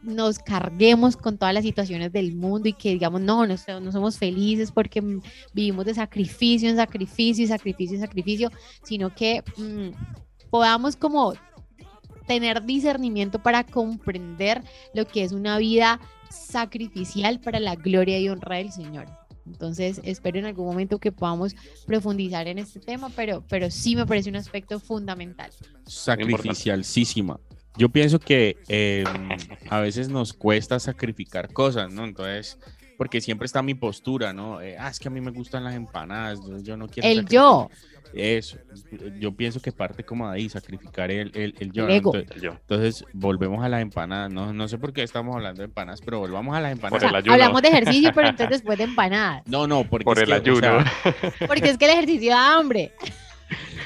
nos 0.00 0.38
carguemos 0.38 1.16
con 1.16 1.38
todas 1.38 1.54
las 1.54 1.62
situaciones 1.62 2.12
del 2.12 2.34
mundo 2.34 2.68
y 2.68 2.72
que 2.72 2.90
digamos 2.90 3.20
no, 3.20 3.46
no, 3.46 3.54
no 3.80 3.92
somos 3.92 4.18
felices 4.18 4.72
porque 4.72 5.00
vivimos 5.52 5.84
de 5.84 5.94
sacrificio 5.94 6.68
en 6.68 6.74
sacrificio 6.74 7.44
y 7.44 7.46
sacrificio 7.46 7.94
en 7.94 8.00
sacrificio, 8.00 8.50
sino 8.82 9.14
que 9.14 9.44
mmm, 9.56 9.90
podamos 10.50 10.96
como 10.96 11.34
tener 12.32 12.64
discernimiento 12.64 13.42
para 13.42 13.64
comprender 13.64 14.62
lo 14.94 15.06
que 15.06 15.24
es 15.24 15.32
una 15.32 15.58
vida 15.58 16.00
sacrificial 16.30 17.40
para 17.40 17.60
la 17.60 17.74
gloria 17.74 18.18
y 18.18 18.28
honra 18.28 18.56
del 18.56 18.72
Señor. 18.72 19.06
Entonces, 19.46 20.00
espero 20.04 20.38
en 20.38 20.46
algún 20.46 20.66
momento 20.66 20.98
que 20.98 21.12
podamos 21.12 21.54
profundizar 21.86 22.46
en 22.46 22.58
este 22.58 22.80
tema, 22.80 23.10
pero, 23.14 23.42
pero 23.48 23.70
sí 23.70 23.96
me 23.96 24.06
parece 24.06 24.30
un 24.30 24.36
aspecto 24.36 24.78
fundamental. 24.78 25.50
Sacrificialísima. 25.86 27.40
Yo 27.76 27.88
pienso 27.88 28.18
que 28.18 28.58
em, 28.68 29.06
a 29.68 29.80
veces 29.80 30.08
nos 30.08 30.32
cuesta 30.32 30.78
sacrificar 30.78 31.52
cosas, 31.52 31.92
¿no? 31.92 32.04
Entonces, 32.04 32.58
porque 32.98 33.20
siempre 33.20 33.46
está 33.46 33.62
mi 33.62 33.74
postura, 33.74 34.32
¿no? 34.32 34.60
Eh, 34.60 34.76
ah, 34.78 34.88
es 34.88 34.98
que 34.98 35.08
a 35.08 35.10
mí 35.10 35.20
me 35.20 35.30
gustan 35.30 35.64
las 35.64 35.74
empanadas, 35.74 36.40
yo 36.62 36.76
no 36.76 36.86
quiero. 36.86 37.08
El 37.08 37.26
yo. 37.26 37.70
Eso, 38.14 38.58
yo 39.18 39.32
pienso 39.32 39.60
que 39.60 39.72
parte 39.72 40.04
como 40.04 40.28
de 40.30 40.36
ahí, 40.36 40.48
sacrificar 40.48 41.10
el, 41.10 41.30
el, 41.34 41.54
el 41.58 41.72
yo. 41.72 41.88
Entonces, 41.88 43.04
volvemos 43.12 43.64
a 43.64 43.68
las 43.68 43.82
empanadas. 43.82 44.32
No, 44.32 44.52
no 44.52 44.68
sé 44.68 44.78
por 44.78 44.92
qué 44.92 45.02
estamos 45.02 45.34
hablando 45.34 45.60
de 45.60 45.66
empanadas, 45.66 46.00
pero 46.02 46.18
volvamos 46.18 46.56
a 46.56 46.60
las 46.60 46.72
empanadas. 46.72 47.24
hablamos 47.28 47.62
de 47.62 47.68
ejercicio, 47.68 48.10
pero 48.14 48.28
entonces 48.28 48.50
después 48.58 48.78
de 48.78 48.84
empanadas. 48.84 49.42
No, 49.46 49.66
no, 49.66 49.84
porque 49.84 50.04
por 50.04 50.18
el 50.18 50.32
ayuno. 50.32 50.78
porque 51.46 51.70
es 51.70 51.78
que 51.78 51.86
el 51.86 51.92
ejercicio 51.92 52.32
da 52.32 52.58
hambre. 52.58 52.92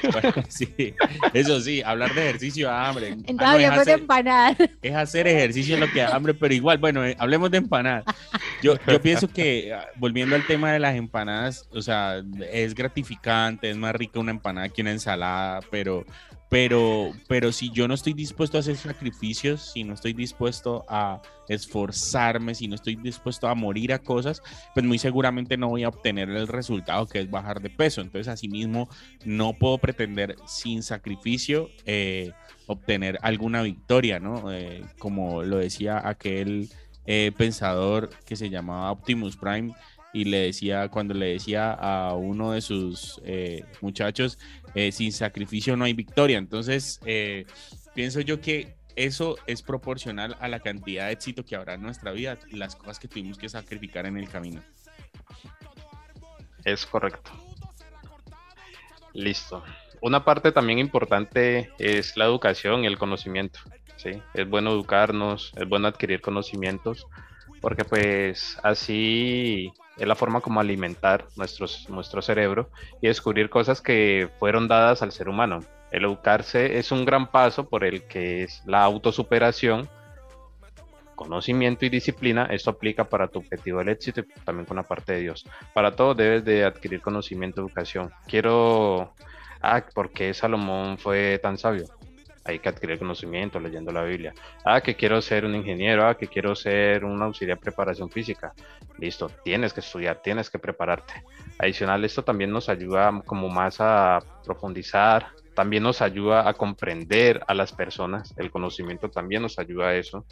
sí, 0.49 0.93
eso 1.33 1.59
sí, 1.61 1.81
hablar 1.81 2.13
de 2.13 2.29
ejercicio 2.29 2.67
da 2.67 2.89
hambre. 2.89 3.09
Entonces 3.09 3.39
ah, 3.41 3.51
hablamos 3.51 3.85
de 3.85 3.91
empanadas. 3.93 4.57
Es 4.81 4.95
hacer 4.95 5.27
ejercicio 5.27 5.77
lo 5.77 5.91
que 5.91 5.99
da 5.99 6.15
hambre, 6.15 6.33
pero 6.33 6.53
igual, 6.53 6.77
bueno, 6.77 7.05
eh, 7.05 7.15
hablemos 7.19 7.51
de 7.51 7.57
empanadas. 7.57 8.05
Yo, 8.61 8.75
yo 8.87 9.01
pienso 9.01 9.27
que, 9.27 9.73
ah, 9.73 9.87
volviendo 9.95 10.35
al 10.35 10.45
tema 10.45 10.71
de 10.71 10.79
las 10.79 10.95
empanadas, 10.95 11.67
o 11.71 11.81
sea, 11.81 12.23
es 12.51 12.73
gratificante, 12.73 13.69
es 13.69 13.77
más 13.77 13.95
rica 13.95 14.19
una 14.19 14.31
empanada 14.31 14.69
que 14.69 14.81
una 14.81 14.91
ensalada, 14.91 15.61
pero, 15.71 16.05
pero, 16.49 17.11
pero 17.27 17.51
si 17.51 17.71
yo 17.71 17.87
no 17.87 17.93
estoy 17.93 18.13
dispuesto 18.13 18.57
a 18.57 18.61
hacer 18.61 18.77
sacrificios, 18.77 19.71
si 19.73 19.83
no 19.83 19.93
estoy 19.93 20.13
dispuesto 20.13 20.85
a 20.87 21.21
esforzarme, 21.49 22.55
si 22.55 22.67
no 22.67 22.75
estoy 22.75 22.95
dispuesto 22.95 23.47
a 23.47 23.55
morir 23.55 23.91
a 23.91 23.99
cosas, 23.99 24.41
pues 24.73 24.85
muy 24.85 24.97
seguramente 24.97 25.57
no 25.57 25.69
voy 25.69 25.83
a 25.83 25.89
obtener 25.89 26.29
el 26.29 26.47
resultado 26.47 27.05
que 27.05 27.19
es 27.19 27.29
bajar 27.29 27.61
de 27.61 27.69
peso. 27.69 28.01
Entonces, 28.01 28.29
asimismo, 28.29 28.89
no 29.25 29.53
puedo 29.53 29.77
pretender 29.77 30.37
sin 30.45 30.83
sacrificio 30.83 31.69
eh, 31.85 32.31
obtener 32.65 33.19
alguna 33.21 33.61
victoria, 33.61 34.19
¿no? 34.19 34.51
Eh, 34.51 34.83
como 34.99 35.43
lo 35.43 35.57
decía 35.57 36.01
aquel 36.07 36.69
eh, 37.05 37.31
pensador 37.37 38.09
que 38.25 38.35
se 38.35 38.49
llamaba 38.49 38.91
Optimus 38.91 39.35
Prime 39.35 39.73
y 40.17 40.25
le 40.25 40.39
decía, 40.39 40.89
cuando 40.89 41.13
le 41.13 41.27
decía 41.27 41.71
a 41.71 42.13
uno 42.15 42.53
de 42.53 42.61
sus 42.61 43.21
muchachos, 43.81 44.39
eh, 44.73 44.91
sin 44.91 45.11
sacrificio 45.11 45.77
no 45.77 45.85
hay 45.85 45.93
victoria. 45.93 46.37
Entonces, 46.37 46.99
eh, 47.05 47.45
pienso 47.93 48.21
yo 48.21 48.41
que 48.41 48.75
eso 48.95 49.37
es 49.45 49.61
proporcional 49.61 50.35
a 50.39 50.47
la 50.47 50.59
cantidad 50.59 51.05
de 51.05 51.13
éxito 51.13 51.45
que 51.45 51.55
habrá 51.55 51.75
en 51.75 51.83
nuestra 51.83 52.11
vida, 52.11 52.37
las 52.51 52.75
cosas 52.75 52.97
que 52.97 53.07
tuvimos 53.07 53.37
que 53.37 53.47
sacrificar 53.47 54.05
en 54.07 54.17
el 54.17 54.27
camino. 54.27 54.61
Es 56.63 56.85
correcto. 56.85 57.31
Listo. 59.13 59.63
Una 60.01 60.25
parte 60.25 60.51
también 60.51 60.79
importante 60.79 61.71
es 61.77 62.17
la 62.17 62.25
educación 62.25 62.83
y 62.83 62.87
el 62.87 62.97
conocimiento. 62.97 63.59
¿sí? 63.97 64.21
Es 64.33 64.49
bueno 64.49 64.71
educarnos, 64.71 65.53
es 65.55 65.67
bueno 65.69 65.87
adquirir 65.87 66.21
conocimientos, 66.21 67.07
porque 67.61 67.83
pues 67.83 68.59
así 68.63 69.71
es 69.97 70.07
la 70.07 70.15
forma 70.15 70.41
como 70.41 70.59
alimentar 70.59 71.25
nuestros, 71.35 71.89
nuestro 71.89 72.21
cerebro 72.21 72.69
y 73.01 73.07
descubrir 73.07 73.49
cosas 73.49 73.81
que 73.81 74.29
fueron 74.39 74.67
dadas 74.67 75.01
al 75.01 75.11
ser 75.11 75.29
humano. 75.29 75.59
El 75.91 76.05
educarse 76.05 76.77
es 76.77 76.91
un 76.91 77.05
gran 77.05 77.31
paso 77.31 77.67
por 77.69 77.83
el 77.83 78.03
que 78.03 78.43
es 78.43 78.61
la 78.65 78.83
autosuperación, 78.83 79.89
conocimiento 81.15 81.85
y 81.85 81.89
disciplina. 81.89 82.47
Esto 82.51 82.69
aplica 82.69 83.05
para 83.05 83.27
tu 83.27 83.39
objetivo 83.39 83.79
del 83.79 83.89
éxito 83.89 84.21
y 84.21 84.25
también 84.43 84.65
con 84.65 84.77
la 84.77 84.83
parte 84.83 85.13
de 85.13 85.21
Dios. 85.21 85.45
Para 85.73 85.95
todo 85.95 86.13
debes 86.13 86.45
de 86.45 86.65
adquirir 86.65 87.01
conocimiento, 87.01 87.61
educación. 87.61 88.11
Quiero... 88.27 89.13
Ah, 89.59 89.83
¿por 89.93 90.11
qué 90.11 90.33
Salomón 90.35 90.99
fue 90.99 91.39
tan 91.41 91.57
sabio? 91.57 91.85
Hay 92.47 92.59
que 92.59 92.69
adquirir 92.69 92.97
conocimiento 92.97 93.59
leyendo 93.59 93.91
la 93.91 94.03
Biblia. 94.03 94.33
Ah, 94.63 94.81
que 94.81 94.95
quiero 94.95 95.21
ser 95.21 95.45
un 95.45 95.55
ingeniero, 95.55 96.07
ah, 96.07 96.15
que 96.15 96.27
quiero 96.27 96.55
ser 96.55 97.03
un 97.03 97.21
auxiliar 97.21 97.57
de 97.57 97.61
preparación 97.61 98.09
física. 98.09 98.53
Listo, 98.97 99.29
tienes 99.43 99.73
que 99.73 99.81
estudiar, 99.81 100.21
tienes 100.21 100.49
que 100.49 100.59
prepararte. 100.59 101.13
Adicional, 101.59 102.03
esto 102.05 102.23
también 102.23 102.51
nos 102.51 102.69
ayuda 102.69 103.21
como 103.25 103.49
más 103.49 103.77
a 103.79 104.19
profundizar, 104.45 105.27
también 105.55 105.83
nos 105.83 106.01
ayuda 106.01 106.47
a 106.47 106.53
comprender 106.53 107.43
a 107.47 107.53
las 107.53 107.73
personas. 107.73 108.33
El 108.37 108.49
conocimiento 108.49 109.09
también 109.09 109.41
nos 109.41 109.59
ayuda 109.59 109.89
a 109.89 109.95
eso. 109.95 110.25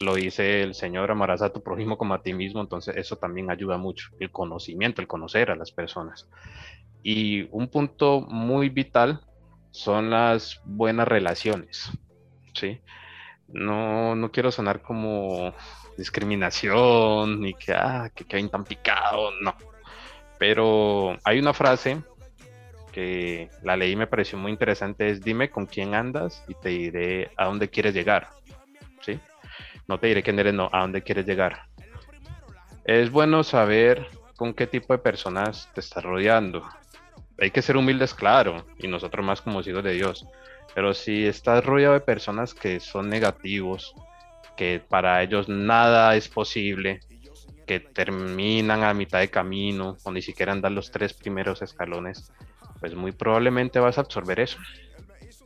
Lo 0.00 0.16
dice 0.16 0.62
el 0.62 0.74
Señor, 0.74 1.10
amarás 1.10 1.40
a 1.40 1.52
tu 1.52 1.62
prójimo 1.62 1.96
como 1.96 2.14
a 2.14 2.22
ti 2.22 2.34
mismo, 2.34 2.60
entonces 2.60 2.96
eso 2.96 3.16
también 3.16 3.50
ayuda 3.50 3.78
mucho. 3.78 4.08
El 4.18 4.30
conocimiento, 4.30 5.00
el 5.00 5.06
conocer 5.06 5.50
a 5.50 5.56
las 5.56 5.70
personas. 5.72 6.28
Y 7.02 7.48
un 7.52 7.68
punto 7.68 8.20
muy 8.22 8.68
vital 8.68 9.20
son 9.74 10.08
las 10.08 10.60
buenas 10.64 11.08
relaciones, 11.08 11.90
¿sí? 12.52 12.80
No, 13.48 14.14
no 14.14 14.30
quiero 14.30 14.52
sonar 14.52 14.82
como 14.82 15.52
discriminación 15.98 17.40
ni 17.40 17.54
que, 17.54 17.72
ah, 17.72 18.08
que 18.14 18.24
queden 18.24 18.48
tan 18.50 18.62
picado, 18.62 19.32
no. 19.40 19.56
Pero 20.38 21.18
hay 21.24 21.40
una 21.40 21.52
frase 21.52 22.00
que 22.92 23.50
la 23.64 23.76
leí 23.76 23.92
y 23.92 23.96
me 23.96 24.06
pareció 24.06 24.38
muy 24.38 24.52
interesante, 24.52 25.08
es 25.08 25.20
dime 25.24 25.50
con 25.50 25.66
quién 25.66 25.96
andas 25.96 26.44
y 26.46 26.54
te 26.54 26.68
diré 26.68 27.32
a 27.36 27.46
dónde 27.46 27.68
quieres 27.68 27.94
llegar, 27.94 28.28
¿sí? 29.00 29.18
No 29.88 29.98
te 29.98 30.06
diré 30.06 30.22
quién 30.22 30.38
eres, 30.38 30.54
no, 30.54 30.70
a 30.72 30.82
dónde 30.82 31.02
quieres 31.02 31.26
llegar. 31.26 31.66
Es 32.84 33.10
bueno 33.10 33.42
saber 33.42 34.06
con 34.36 34.54
qué 34.54 34.68
tipo 34.68 34.92
de 34.92 35.00
personas 35.00 35.68
te 35.74 35.80
estás 35.80 36.04
rodeando, 36.04 36.64
hay 37.38 37.50
que 37.50 37.62
ser 37.62 37.76
humildes, 37.76 38.14
claro, 38.14 38.64
y 38.78 38.88
nosotros 38.88 39.24
más 39.24 39.40
como 39.40 39.60
hijos 39.60 39.84
de 39.84 39.92
Dios. 39.92 40.26
Pero 40.74 40.94
si 40.94 41.26
estás 41.26 41.64
rodeado 41.64 41.94
de 41.94 42.00
personas 42.00 42.54
que 42.54 42.80
son 42.80 43.08
negativos, 43.08 43.94
que 44.56 44.80
para 44.86 45.22
ellos 45.22 45.48
nada 45.48 46.16
es 46.16 46.28
posible, 46.28 47.00
que 47.66 47.80
terminan 47.80 48.84
a 48.84 48.94
mitad 48.94 49.20
de 49.20 49.30
camino 49.30 49.96
o 50.02 50.12
ni 50.12 50.22
siquiera 50.22 50.52
andan 50.52 50.74
los 50.74 50.90
tres 50.90 51.14
primeros 51.14 51.62
escalones, 51.62 52.32
pues 52.80 52.94
muy 52.94 53.12
probablemente 53.12 53.78
vas 53.80 53.98
a 53.98 54.02
absorber 54.02 54.40
eso. 54.40 54.58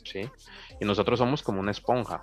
¿sí? 0.04 0.28
Y 0.80 0.84
nosotros 0.84 1.18
somos 1.18 1.42
como 1.42 1.60
una 1.60 1.70
esponja. 1.70 2.22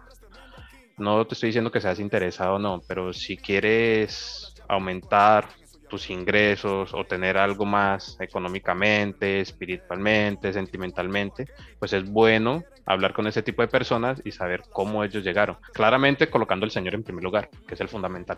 No 0.98 1.26
te 1.26 1.34
estoy 1.34 1.48
diciendo 1.48 1.72
que 1.72 1.82
seas 1.82 2.00
interesado 2.00 2.56
o 2.56 2.60
no, 2.60 2.82
pero 2.88 3.14
si 3.14 3.38
quieres 3.38 4.56
aumentar 4.68 5.48
tus 5.88 6.10
ingresos 6.10 6.94
o 6.94 7.06
tener 7.06 7.38
algo 7.38 7.66
más 7.66 8.18
económicamente, 8.20 9.42
espiritualmente, 9.42 10.54
sentimentalmente, 10.54 11.48
pues 11.80 11.94
es 11.94 12.10
bueno 12.10 12.64
hablar 12.86 13.14
con 13.14 13.28
ese 13.28 13.42
tipo 13.42 13.62
de 13.62 13.68
personas 13.68 14.22
y 14.24 14.32
saber 14.32 14.64
cómo 14.72 15.04
ellos 15.04 15.24
llegaron. 15.24 15.58
Claramente 15.74 16.30
colocando 16.30 16.66
al 16.66 16.72
Señor 16.72 16.96
en 16.96 17.04
primer 17.04 17.24
lugar, 17.24 17.50
que 17.68 17.74
es 17.74 17.82
el 17.82 17.88
fundamental. 17.88 18.38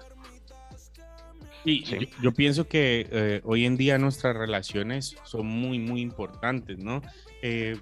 Y 1.66 1.84
yo, 2.22 2.32
pienso 2.32 2.68
que 2.68 3.08
eh, 3.12 3.42
hoy 3.44 3.66
en 3.66 3.76
día 3.76 3.98
nuestras 3.98 4.38
relaciones 4.38 5.18
son 5.24 5.48
muy, 5.48 5.80
muy 5.80 6.00
importantes, 6.00 6.78
¿no? 6.78 7.02
Eh, 7.42 7.78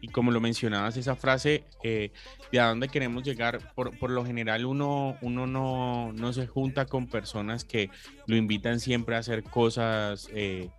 y 0.00 0.08
como 0.08 0.30
lo 0.30 0.40
mencionabas, 0.40 0.96
esa 0.96 1.14
frase 1.14 1.64
eh, 1.82 2.10
de 2.50 2.60
a 2.60 2.68
dónde 2.68 2.88
queremos 2.88 3.22
llegar, 3.22 3.74
por, 3.74 3.96
por 3.98 4.10
lo 4.10 4.24
general 4.24 4.64
uno, 4.64 5.16
uno 5.20 5.46
no, 5.46 6.12
no, 6.12 6.32
se 6.32 6.46
junta 6.46 6.86
con 6.86 7.06
personas 7.06 7.64
que 7.64 7.90
lo 8.26 8.36
invitan 8.36 8.80
siempre 8.80 9.16
a 9.16 9.18
hacer 9.18 9.42
cosas 9.42 10.28
eh, 10.32 10.70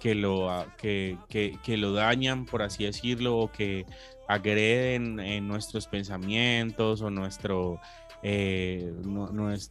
que, 0.00 0.14
lo, 0.14 0.66
que, 0.78 1.18
que, 1.28 1.58
que, 1.62 1.76
lo 1.76 1.92
dañan, 1.92 2.46
por 2.46 2.62
así 2.62 2.84
decirlo, 2.84 3.36
o 3.38 3.52
que 3.52 3.84
agreden 4.28 5.20
en 5.20 5.46
nuestros 5.46 5.86
pensamientos 5.86 7.02
o 7.02 7.10
nuestro, 7.10 7.80
eh, 8.22 8.94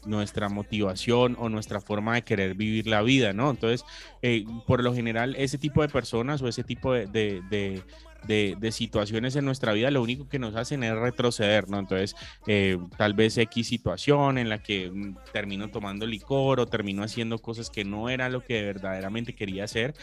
nuestra 0.05 0.49
motivación 0.49 1.35
o 1.39 1.49
nuestra 1.49 1.81
forma 1.81 2.13
de 2.15 2.21
querer 2.23 2.53
vivir 2.53 2.85
la 2.85 3.01
vida, 3.01 3.33
¿no? 3.33 3.49
Entonces, 3.49 3.85
por 4.67 4.83
lo 4.83 4.93
general, 4.93 5.35
ese 5.37 5.57
tipo 5.57 5.81
de 5.81 5.87
personas 5.87 6.41
o 6.41 6.47
ese 6.47 6.63
tipo 6.63 6.93
de, 6.93 7.81
situaciones 8.71 9.35
en 9.35 9.45
nuestra 9.45 9.73
vida, 9.73 9.91
lo 9.91 10.01
único 10.01 10.27
que 10.27 10.39
nos 10.39 10.55
hacen 10.55 10.83
es 10.83 10.95
retroceder, 10.95 11.69
¿no? 11.69 11.79
Entonces, 11.79 12.15
eh, 12.47 12.77
tal 12.97 13.13
vez 13.13 13.37
X 13.37 13.67
situación 13.67 14.37
en 14.37 14.49
la 14.49 14.61
que 14.61 14.89
mm, 14.89 15.15
termino 15.33 15.69
tomando 15.69 16.05
licor 16.05 16.59
o 16.59 16.67
termino 16.67 17.03
haciendo 17.03 17.39
cosas 17.39 17.69
que 17.69 17.83
no 17.83 18.09
era 18.09 18.29
lo 18.29 18.43
que 18.43 18.63
verdaderamente 18.63 19.33
quería 19.33 19.63
hacer. 19.63 19.93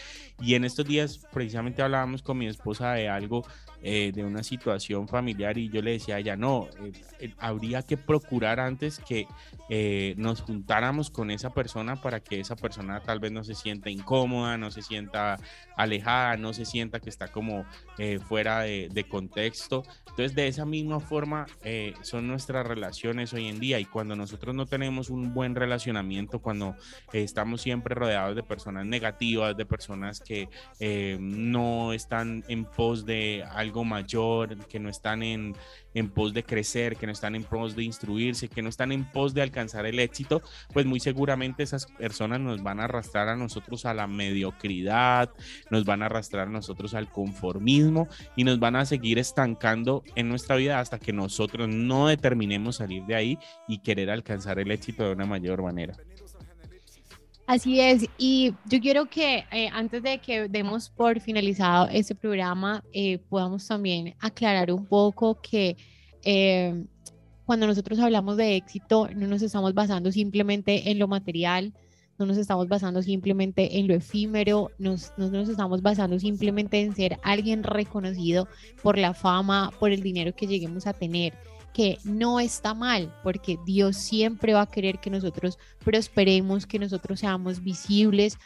Y 0.41 0.55
en 0.55 0.64
estos 0.64 0.87
días, 0.87 1.21
precisamente 1.33 1.83
hablábamos 1.83 2.23
con 2.23 2.39
mi 2.39 2.47
esposa 2.47 2.93
de 2.93 3.09
algo 3.09 3.47
eh, 3.83 4.11
de 4.14 4.25
una 4.25 4.43
situación 4.43 5.07
familiar 5.07 5.59
y 5.59 5.69
yo 5.69 5.83
le 5.83 5.93
decía 5.93 6.17
a 6.17 6.19
ella, 6.19 6.37
no, 6.37 6.69
eh, 7.21 7.33
habría 7.39 7.83
que 7.83 7.97
procurar 7.97 8.61
antes 8.61 8.99
que 8.99 9.27
nos 10.17 10.43
juntáramos 10.43 11.11
con 11.11 11.29
esa 11.33 11.51
persona 11.51 12.01
para 12.01 12.21
que 12.21 12.39
esa 12.39 12.55
persona 12.55 13.01
tal 13.01 13.19
vez 13.19 13.33
no 13.33 13.43
se 13.43 13.57
sienta 13.57 13.91
incómoda, 13.91 14.57
no 14.57 14.71
se 14.71 14.81
sienta 14.81 15.39
alejada, 15.77 16.37
no 16.37 16.53
se 16.53 16.64
sienta 16.64 17.01
que 17.01 17.11
está 17.11 17.27
como 17.29 17.64
fuera 18.27 18.61
de, 18.61 19.07
contexto. 19.09 19.83
Entonces, 20.09 20.35
de 20.35 20.49
esa 20.49 20.65
misma 20.65 21.01
forma 21.01 21.47
son 22.03 22.27
nuestras 22.27 22.67
relaciones 22.67 23.33
hoy 23.33 23.49
en 23.49 23.61
día 23.61 23.79
y 23.79 23.85
cuando 23.85 24.17
nosotros 24.17 24.55
no 24.55 24.67
tenemos 24.67 25.11
un 25.11 25.35
buen 25.35 25.55
relacionamiento, 25.55 26.39
cuando 26.41 26.75
estamos 27.13 27.61
siempre 27.61 27.95
rodeados 27.95 28.35
de 28.35 28.43
personas 28.43 28.87
negativas, 28.87 29.57
de 29.57 29.67
personas 29.67 30.21
que 30.21 30.49
no 31.21 31.93
están 31.93 32.45
en 32.49 32.65
pos 32.65 33.05
de 33.05 33.45
algo 33.51 33.85
mayor, 33.85 34.57
que 34.67 34.79
no 34.79 34.89
están 34.89 35.23
en, 35.23 35.55
en 35.97 36.11
pos 36.11 36.34
de 36.34 36.44
crecer, 36.44 36.97
que 36.97 37.07
no 37.07 37.12
están 37.12 37.34
en 37.34 37.42
pos 37.42 37.74
de 37.74 37.82
instruirse, 37.82 38.49
que 38.49 38.61
no 38.61 38.68
están 38.68 38.92
en 38.92 39.11
pos 39.11 39.32
de 39.32 39.40
alcanzar 39.40 39.86
el 39.86 39.99
éxito, 39.99 40.42
pues 40.74 40.84
muy 40.84 41.01
seguramente 41.01 41.62
esas 41.62 41.86
personas 41.86 42.38
nos 42.38 42.62
van 42.62 42.80
a 42.80 42.84
arrastrar 42.84 43.30
a 43.30 43.36
nosotros 43.36 43.86
a 43.86 43.94
la 43.94 44.07
mediocridad, 44.07 45.30
nos 45.70 45.86
van 45.86 46.03
a 46.03 46.07
arrastrar 46.07 46.49
a 46.49 46.51
nosotros 46.51 46.92
al 46.92 47.11
conformismo 47.11 48.09
y 48.36 48.44
nos 48.44 48.59
van 48.59 48.76
a 48.76 48.84
seguir 48.84 49.18
estancando 49.18 50.05
en 50.14 50.28
nuestra 50.28 50.57
vida 50.57 50.80
hasta 50.80 50.99
que 50.99 51.14
nosotros 51.14 51.66
no 51.68 52.09
determinemos 52.09 52.76
salir 52.76 53.05
de 53.05 53.14
ahí 53.14 53.38
y 53.66 53.78
querer 53.78 54.11
alcanzar 54.11 54.59
el 54.59 54.70
éxito 54.70 55.05
de 55.05 55.12
una 55.12 55.24
mayor 55.24 55.62
manera. 55.62 55.97
Así 57.47 57.80
es, 57.80 58.09
y 58.18 58.55
yo 58.68 58.80
quiero 58.80 59.07
que 59.07 59.44
eh, 59.53 59.68
antes 59.72 60.03
de 60.03 60.18
que 60.18 60.49
demos 60.49 60.90
por 60.90 61.20
finalizado 61.20 61.86
este 61.92 62.16
programa, 62.16 62.82
eh, 62.92 63.18
podamos 63.18 63.64
también 63.68 64.16
aclarar 64.18 64.72
un 64.72 64.84
poco 64.84 65.40
que 65.40 65.76
eh, 66.24 66.84
cuando 67.44 67.68
nosotros 67.68 68.01
hablamos 68.01 68.36
de 68.36 68.57
éxito, 68.57 69.09
no 69.14 69.28
nos 69.28 69.42
estamos 69.42 69.74
basando 69.74 70.11
simplemente 70.11 70.90
en 70.90 70.99
lo 70.99 71.07
material, 71.07 71.72
no 72.18 72.26
nos 72.26 72.36
estamos 72.36 72.66
basando 72.66 73.01
simplemente 73.01 73.78
en 73.78 73.86
lo 73.86 73.94
efímero, 73.94 74.72
nos, 74.80 75.12
no 75.16 75.30
nos 75.30 75.49
estamos 75.49 75.82
basando 75.82 76.18
simplemente 76.18 76.80
en 76.80 76.97
ser 76.97 77.16
alguien 77.22 77.62
reconocido 77.62 78.49
por 78.82 78.99
la 78.99 79.14
fama, 79.14 79.70
por 79.78 79.92
el 79.92 80.03
dinero 80.03 80.34
que 80.34 80.49
lleguemos 80.49 80.88
a 80.88 80.94
tener 80.94 81.34
que 81.77 81.99
no 82.05 82.41
está 82.41 82.72
mal, 82.72 83.14
porque 83.22 83.59
Dios 83.66 83.99
siempre 83.99 84.55
va 84.55 84.62
a 84.62 84.70
querer 84.70 84.99
que 84.99 85.11
nosotros 85.11 85.59
prosperemos, 85.85 86.64
que 86.64 86.79
nosotros 86.79 87.20
seamos 87.20 87.62
visibles, 87.62 88.39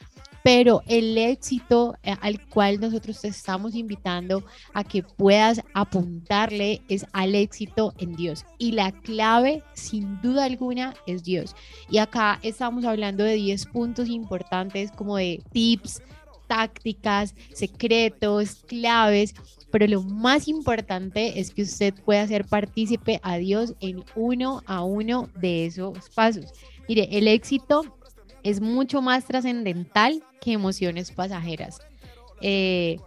pero 0.43 0.83
el 0.89 1.17
éxito 1.17 1.95
eh, 2.03 2.17
al 2.23 2.45
cual 2.49 2.81
nosotros 2.81 3.21
te 3.21 3.29
estamos 3.29 3.77
invitando 3.77 4.43
a 4.75 4.83
que 4.83 5.05
puedas 5.05 5.63
apuntarle 5.75 6.83
es 6.89 7.07
al 7.13 7.37
éxito 7.37 7.95
en 7.99 8.17
Dios. 8.17 8.45
Y 8.59 8.73
la 8.73 8.91
clave, 8.91 9.63
sin 9.75 10.21
duda 10.23 10.47
alguna, 10.47 10.95
es 11.07 11.23
Dios. 11.23 11.55
Y 11.89 11.99
acá 11.99 12.41
estamos 12.43 12.85
hablando 12.85 13.23
de 13.23 13.35
10 13.35 13.67
puntos 13.67 14.09
importantes 14.09 14.91
como 14.91 15.19
de 15.19 15.41
tips, 15.53 16.03
tácticas, 16.51 17.35
secretos, 17.55 18.57
claves 18.67 19.35
pero 19.71 19.87
lo 19.87 20.03
más 20.03 20.49
importante 20.49 21.39
es 21.39 21.53
que 21.53 21.63
usted 21.63 21.95
pueda 22.05 22.27
ser 22.27 22.45
partícipe 22.45 23.21
a 23.23 23.37
Dios 23.39 23.75
en 23.81 24.05
uno 24.17 24.63
a 24.67 24.83
uno 24.83 25.29
de 25.37 25.67
esos 25.67 26.11
pasos. 26.11 26.47
Mire, 26.89 27.09
el 27.13 27.29
éxito 27.29 27.97
es 28.43 28.61
mucho 28.61 29.01
más 29.01 29.27
trascendental 29.27 30.23
que 30.41 30.53
emociones 30.53 31.13
pasajeras. 31.13 31.81
Eh, 32.41 32.99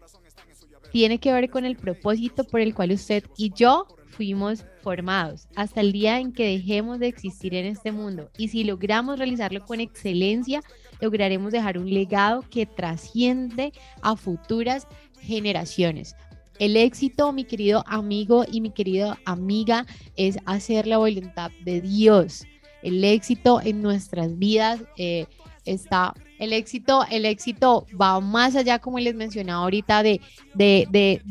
tiene 0.91 1.17
que 1.17 1.33
ver 1.33 1.49
con 1.49 1.65
el 1.65 1.75
propósito 1.75 2.43
por 2.43 2.61
el 2.61 2.73
cual 2.73 2.91
usted 2.91 3.23
y 3.35 3.51
yo 3.53 3.87
fuimos 4.09 4.63
formados 4.83 5.47
hasta 5.55 5.81
el 5.81 5.91
día 5.91 6.19
en 6.19 6.31
que 6.33 6.45
dejemos 6.45 6.99
de 6.99 7.07
existir 7.07 7.55
en 7.55 7.65
este 7.65 7.91
mundo. 7.91 8.29
Y 8.37 8.49
si 8.49 8.63
logramos 8.63 9.17
realizarlo 9.17 9.65
con 9.65 9.81
excelencia, 9.81 10.61
lograremos 11.01 11.51
dejar 11.51 11.77
un 11.77 11.91
legado 11.91 12.43
que 12.49 12.65
trasciende 12.65 13.73
a 14.01 14.15
futuras 14.15 14.87
generaciones. 15.21 16.15
El 16.59 16.77
éxito, 16.77 17.33
mi 17.33 17.45
querido 17.45 17.83
amigo 17.87 18.45
y 18.49 18.61
mi 18.61 18.69
querida 18.69 19.17
amiga, 19.25 19.85
es 20.15 20.37
hacer 20.45 20.85
la 20.87 20.97
voluntad 20.97 21.51
de 21.63 21.81
Dios. 21.81 22.45
El 22.83 23.03
éxito 23.03 23.59
en 23.61 23.81
nuestras 23.81 24.37
vidas 24.37 24.81
eh, 24.97 25.25
está 25.65 26.13
el 26.43 26.51
éxito, 26.51 27.05
el 27.09 27.25
éxito 27.25 27.87
va 27.99 28.19
más 28.19 28.55
allá, 28.57 28.77
como 28.79 28.99
les 28.99 29.15
mencionaba 29.15 29.63
ahorita, 29.63 30.03
de, 30.03 30.19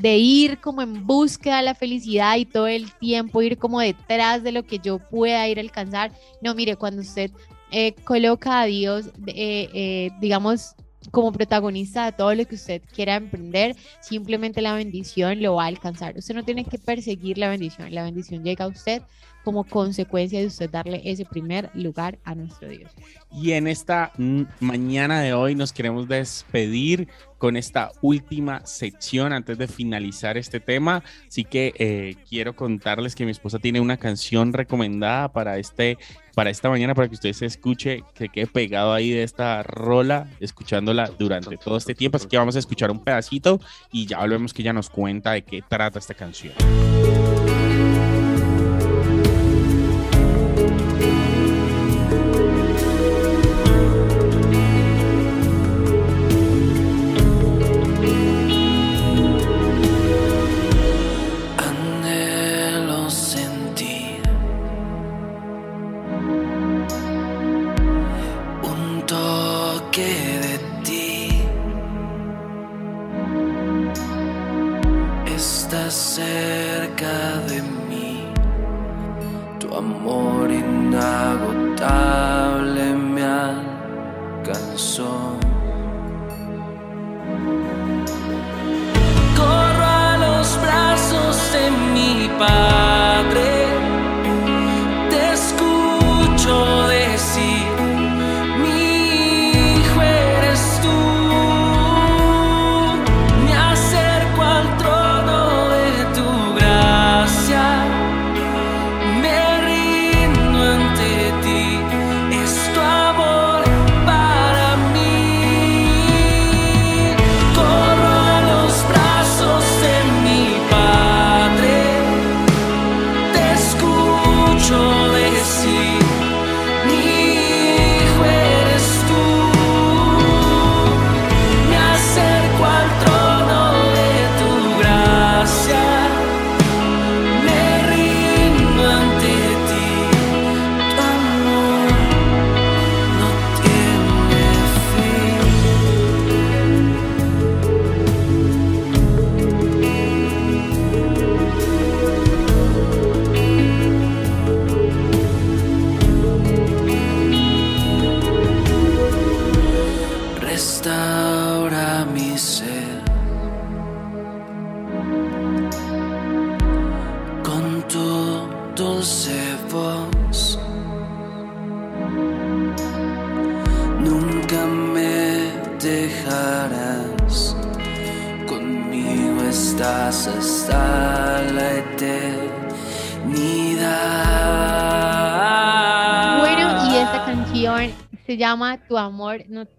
ir 0.02 0.58
como 0.58 0.80
en 0.80 1.06
búsqueda 1.06 1.58
de 1.58 1.62
la 1.64 1.74
felicidad 1.74 2.36
y 2.36 2.46
todo 2.46 2.66
el 2.66 2.90
tiempo 2.94 3.42
ir 3.42 3.58
como 3.58 3.80
detrás 3.80 4.42
de 4.42 4.52
lo 4.52 4.62
que 4.62 4.78
yo 4.78 4.98
pueda 4.98 5.46
ir 5.48 5.58
a 5.58 5.60
alcanzar. 5.60 6.12
No, 6.40 6.54
mire, 6.54 6.76
cuando 6.76 7.02
usted 7.02 7.30
eh, 7.72 7.94
coloca 8.04 8.60
a 8.60 8.66
Dios, 8.66 9.10
eh, 9.26 10.10
digamos, 10.20 10.76
como 11.10 11.32
protagonista 11.32 12.04
de 12.06 12.12
todo 12.12 12.34
lo 12.34 12.44
que 12.46 12.54
usted 12.54 12.82
quiera 12.94 13.16
emprender, 13.16 13.74
simplemente 14.00 14.62
la 14.62 14.74
bendición 14.74 15.42
lo 15.42 15.54
va 15.54 15.64
a 15.64 15.66
alcanzar. 15.66 16.16
Usted 16.16 16.34
no 16.34 16.44
tiene 16.44 16.64
que 16.64 16.78
perseguir 16.78 17.38
la 17.38 17.48
bendición, 17.48 17.92
la 17.94 18.04
bendición 18.04 18.44
llega 18.44 18.66
a 18.66 18.68
usted 18.68 19.02
como 19.44 19.64
consecuencia 19.64 20.40
de 20.40 20.46
usted 20.46 20.70
darle 20.70 21.02
ese 21.04 21.24
primer 21.24 21.70
lugar 21.74 22.18
a 22.24 22.34
nuestro 22.34 22.68
Dios. 22.68 22.90
Y 23.32 23.52
en 23.52 23.66
esta 23.66 24.12
mañana 24.60 25.20
de 25.20 25.32
hoy 25.32 25.54
nos 25.54 25.72
queremos 25.72 26.06
despedir 26.08 27.08
con 27.42 27.56
esta 27.56 27.90
última 28.02 28.64
sección 28.64 29.32
antes 29.32 29.58
de 29.58 29.66
finalizar 29.66 30.36
este 30.36 30.60
tema. 30.60 31.02
Así 31.26 31.42
que 31.42 31.72
eh, 31.76 32.14
quiero 32.28 32.54
contarles 32.54 33.16
que 33.16 33.24
mi 33.24 33.32
esposa 33.32 33.58
tiene 33.58 33.80
una 33.80 33.96
canción 33.96 34.52
recomendada 34.52 35.32
para, 35.32 35.58
este, 35.58 35.98
para 36.36 36.50
esta 36.50 36.68
mañana, 36.68 36.94
para 36.94 37.08
que 37.08 37.14
usted 37.14 37.32
se 37.32 37.46
escuche, 37.46 38.04
que 38.14 38.28
quede 38.28 38.46
pegado 38.46 38.92
ahí 38.92 39.10
de 39.10 39.24
esta 39.24 39.64
rola, 39.64 40.28
escuchándola 40.38 41.10
durante 41.18 41.56
todo 41.56 41.78
este 41.78 41.96
tiempo. 41.96 42.16
Así 42.16 42.28
que 42.28 42.38
vamos 42.38 42.54
a 42.54 42.60
escuchar 42.60 42.92
un 42.92 43.02
pedacito 43.02 43.58
y 43.90 44.06
ya 44.06 44.20
volvemos 44.20 44.54
que 44.54 44.62
ella 44.62 44.72
nos 44.72 44.88
cuenta 44.88 45.32
de 45.32 45.42
qué 45.42 45.62
trata 45.68 45.98
esta 45.98 46.14
canción. 46.14 46.52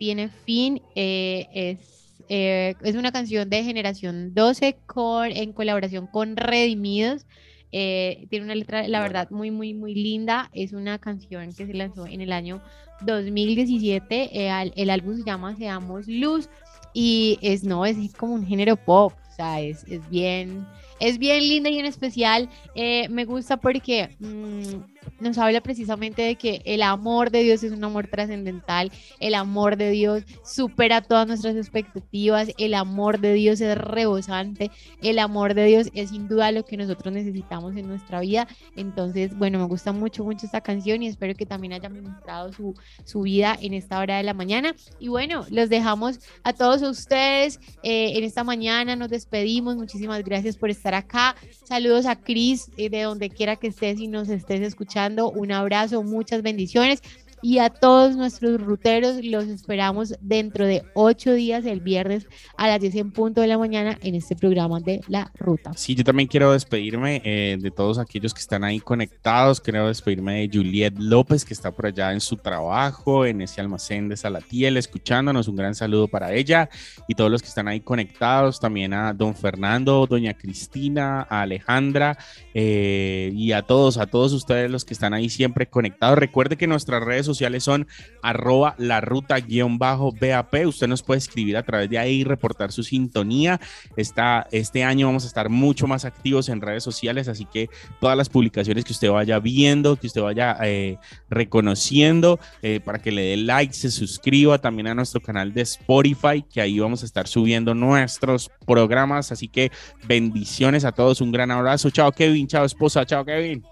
Tiene 0.04 0.28
fin. 0.28 0.82
eh, 0.95 1.47
es, 1.54 2.14
eh, 2.28 2.76
es 2.84 2.95
una 2.95 3.14
canción 3.14 3.49
de 3.49 3.64
Generación 3.64 4.34
12 4.34 4.76
con, 4.86 5.32
en 5.32 5.54
colaboración 5.54 6.08
con 6.08 6.36
Redimidos. 6.36 7.26
eh, 7.72 8.28
tiene 8.30 8.43
una 8.43 8.54
letra, 8.56 8.86
la 8.89 8.99
verdad, 8.99 9.30
muy, 9.32 9.49
muy, 9.49 9.74
muy 9.74 9.95
linda. 9.95 10.49
Es 10.54 10.74
una 10.74 10.99
canción 10.99 11.54
que 11.56 11.66
se 11.66 11.74
lanzó 11.74 12.06
en 12.06 12.20
el 12.20 12.34
año 12.34 12.62
2017. 13.06 14.30
eh, 14.41 14.49
al- 14.49 14.74
el 14.76 14.89
álbum 14.89 15.16
se 15.16 15.24
llama 15.24 15.56
Seamos 15.56 16.06
Luz 16.10 16.49
y 16.93 17.39
es, 17.41 17.64
no, 17.64 17.86
es 17.86 17.95
como 18.16 18.34
un 18.34 18.45
género 18.45 18.76
pop. 18.76 19.14
O 19.32 19.36
sea, 19.36 19.62
es, 19.62 19.86
es 19.88 20.08
bien, 20.10 20.68
es 20.99 21.18
bien 21.18 21.39
linda 21.47 21.70
y 21.70 21.80
en 21.80 21.86
especial 21.86 22.49
me 22.76 23.24
gusta 23.26 23.56
porque 23.58 24.10
mm, 24.20 24.93
nos 25.20 25.38
habla 25.38 25.62
precisamente 25.62 26.22
de 26.22 26.36
que 26.36 26.62
el 26.66 26.82
amor 26.82 27.32
de 27.32 27.43
Dios 27.43 27.64
es 27.64 27.72
un 27.72 27.84
amor 27.84 28.08
trascendental, 28.08 28.91
el 29.20 29.36
amor 29.36 29.78
de 29.78 29.91
Dios 29.91 30.24
supera 30.45 31.01
todas 31.01 31.28
nuestras 31.28 31.56
expectativas, 31.56 32.49
el 32.58 32.74
amor 32.74 33.20
de 33.20 33.34
Dios 33.34 33.62
es 33.62 33.78
rebosante, 33.78 34.72
el 35.01 35.20
amor 35.20 35.54
de 35.54 35.66
Dios 35.66 35.89
es 35.93 36.10
sin 36.10 36.28
duda 36.28 36.51
lo 36.51 36.66
que 36.66 36.78
nosotros 36.78 37.14
necesitamos 37.14 37.76
en 37.76 37.88
nuestra 37.88 38.20
vida. 38.20 38.47
Entonces, 38.76 39.38
bueno, 39.38 39.60
me 39.60 39.66
gusta 39.66 39.91
mucho, 39.91 40.24
mucho 40.24 40.45
esta 40.45 40.62
canción 40.62 41.01
y 41.04 41.08
espero 41.08 41.36
que 41.36 41.45
también 41.45 41.74
haya 41.74 41.89
ministrado 41.89 42.54
su, 42.54 42.74
su 43.04 43.22
vida 43.22 43.58
en 43.62 43.74
esta 43.74 43.99
hora 43.99 44.18
de 44.18 44.24
la 44.24 44.34
mañana. 44.34 44.76
Y 44.99 45.08
bueno, 45.08 45.45
los 45.49 45.70
dejamos 45.70 46.20
a 46.43 46.54
todos 46.54 46.82
ustedes 46.82 47.60
eh, 47.84 48.18
en 48.18 48.24
esta 48.24 48.43
mañana, 48.43 48.95
nos 48.95 49.10
despedimos, 49.10 49.76
muchísimas 49.76 50.24
gracias 50.24 50.58
por 50.58 50.70
estar 50.70 50.93
acá. 50.93 51.36
Saludos 51.64 52.06
a 52.06 52.16
Cris 52.16 52.70
eh, 52.78 52.89
de 52.89 53.01
donde 53.04 53.30
quiera 53.30 53.56
que 53.56 53.68
estés 53.68 53.99
y 53.99 54.08
nos 54.08 54.30
estés 54.30 54.62
escuchando. 54.62 54.93
Un 55.32 55.52
abrazo, 55.52 56.04
muchas 56.04 56.41
bendiciones. 56.44 57.02
Y 57.44 57.60
a 57.60 57.70
todos 57.70 58.16
nuestros 58.16 58.62
ruteros 58.62 59.18
los 59.22 59.44
esperamos 59.48 60.16
dentro 60.22 60.66
de 60.66 60.82
ocho 60.94 61.34
días, 61.34 61.66
el 61.66 61.82
viernes 61.82 62.26
a 62.56 62.70
las 62.70 62.80
10 62.80 62.96
en 62.96 63.12
punto 63.12 63.41
de 63.41 63.48
la 63.48 63.58
mañana 63.58 64.00
en 64.02 64.16
este 64.16 64.34
programa 64.34 64.80
de 64.80 65.02
La 65.10 65.30
Ruta. 65.38 65.74
Sí, 65.76 65.94
yo 65.94 66.06
también 66.06 66.30
quiero 66.30 66.54
despedirme 66.54 67.22
eh, 67.26 67.58
de 67.60 67.70
todos 67.70 68.00
aquellos 68.00 68.34
que 68.34 68.39
están 68.39 68.64
ahí 68.64 68.80
conectados. 68.80 69.60
Quiero 69.60 69.89
despedirme 69.89 70.48
de 70.48 70.58
Juliet 70.58 70.94
López, 70.98 71.44
que 71.44 71.54
está 71.54 71.70
por 71.72 71.88
allá 71.88 72.14
en 72.14 72.22
su 72.22 72.38
trabajo, 72.38 73.26
en 73.26 73.41
ese 73.41 73.60
almacén 73.60 74.08
de 74.08 74.16
Salatiel, 74.16 74.78
escuchándonos. 74.78 75.50
Un 75.50 75.58
gran 75.58 75.76
saludo 75.76 76.08
para 76.08 76.34
ella 76.34 76.70
y 77.10 77.14
todos 77.14 77.30
los 77.30 77.41
que 77.41 77.50
están 77.50 77.68
ahí 77.68 77.82
conectados. 77.82 78.62
También 78.62 78.94
a 78.94 79.12
don 79.12 79.36
Fernando, 79.36 80.08
doña 80.08 80.34
Cristina, 80.34 81.28
a 81.30 81.41
Alejandra 81.41 82.18
eh, 82.54 83.34
y 83.36 83.52
a 83.52 83.64
todos, 83.64 83.98
a 83.98 84.06
todos 84.06 84.32
ustedes 84.32 84.72
los 84.72 84.86
que 84.86 84.94
están 84.94 85.14
ahí 85.14 85.30
siempre 85.30 85.68
conectados. 85.68 86.18
Recuerde 86.18 86.56
que 86.56 86.68
nuestras 86.68 87.04
redes 87.04 87.26
sociales 87.26 87.32
son 87.59 87.88
arroba 88.21 88.75
la 88.77 89.01
ruta 89.01 89.39
guion 89.39 89.77
bajo 89.77 90.11
BAP. 90.11 90.65
Usted 90.65 90.88
nos 90.88 91.03
puede 91.03 91.19
escribir 91.19 91.57
a 91.57 91.63
través 91.63 91.89
de 91.89 91.97
ahí 91.97 92.23
reportar 92.23 92.71
su 92.71 92.84
sintonía. 92.84 93.59
Está, 93.97 94.47
este 94.51 94.84
año 94.84 95.07
vamos 95.07 95.23
a 95.23 95.27
estar 95.27 95.49
mucho 95.49 95.88
más 95.88 96.05
activos 96.05 96.49
en 96.49 96.61
redes 96.61 96.84
sociales, 96.84 97.27
así 97.27 97.45
que 97.45 97.69
todas 97.99 98.17
las 98.17 98.29
publicaciones 98.29 98.86
que 98.86 98.93
usted 98.93 99.09
vaya 99.09 99.39
viendo, 99.39 99.95
que 99.95 100.07
usted 100.07 100.21
vaya 100.21 100.57
eh, 100.63 100.97
reconociendo, 101.29 102.39
eh, 102.61 102.79
para 102.84 102.99
que 102.99 103.11
le 103.11 103.21
dé 103.23 103.38
like, 103.38 103.73
se 103.73 103.91
suscriba 103.91 104.59
también 104.59 104.88
a 104.88 104.95
nuestro 104.95 105.21
canal 105.21 105.53
de 105.53 105.61
Spotify, 105.61 106.43
que 106.43 106.61
ahí 106.61 106.79
vamos 106.79 107.03
a 107.03 107.05
estar 107.05 107.27
subiendo 107.27 107.73
nuestros 107.73 108.49
programas. 108.65 109.31
Así 109.31 109.47
que 109.47 109.71
bendiciones 110.07 110.86
a 110.86 110.91
todos, 110.91 111.21
un 111.21 111.31
gran 111.31 111.51
abrazo. 111.51 111.89
Chao 111.89 112.11
Kevin, 112.11 112.47
chao 112.47 112.65
esposa, 112.65 113.05
chao 113.05 113.25
Kevin. 113.25 113.63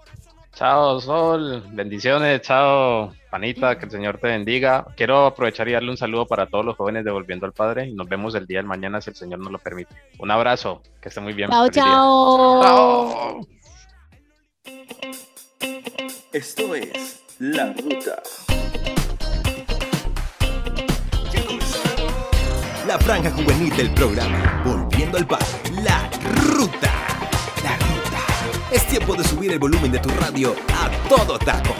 Chao, 0.54 1.00
Sol. 1.00 1.64
Bendiciones. 1.72 2.42
Chao, 2.42 3.12
panita. 3.30 3.78
Que 3.78 3.86
el 3.86 3.90
Señor 3.90 4.18
te 4.18 4.28
bendiga. 4.28 4.86
Quiero 4.96 5.26
aprovechar 5.26 5.68
y 5.68 5.72
darle 5.72 5.90
un 5.90 5.96
saludo 5.96 6.26
para 6.26 6.46
todos 6.46 6.64
los 6.64 6.76
jóvenes 6.76 7.04
de 7.04 7.10
Volviendo 7.10 7.46
al 7.46 7.52
Padre. 7.52 7.86
Y 7.86 7.94
nos 7.94 8.08
vemos 8.08 8.34
el 8.34 8.46
día 8.46 8.60
de 8.60 8.68
mañana 8.68 9.00
si 9.00 9.10
el 9.10 9.16
Señor 9.16 9.40
nos 9.40 9.50
lo 9.50 9.58
permite. 9.58 9.94
Un 10.18 10.30
abrazo. 10.30 10.82
Que 11.00 11.08
esté 11.08 11.20
muy 11.20 11.32
bien. 11.32 11.50
Chao, 11.50 11.68
chao. 11.68 12.62
Chao. 12.62 13.40
Esto 16.32 16.74
es 16.74 17.24
La 17.38 17.72
Ruta. 17.72 18.22
La 22.86 22.98
franja 22.98 23.30
juvenil 23.30 23.74
del 23.76 23.90
programa, 23.94 24.62
volviendo 24.64 25.16
al 25.16 25.22
ruta. 25.24 25.38
La 25.84 26.10
ruta. 26.44 27.11
Es 28.72 28.86
tiempo 28.86 29.14
de 29.14 29.22
subir 29.22 29.52
el 29.52 29.58
volumen 29.58 29.92
de 29.92 29.98
tu 29.98 30.08
radio 30.08 30.54
a 30.74 30.90
todo 31.06 31.38
taco. 31.38 31.74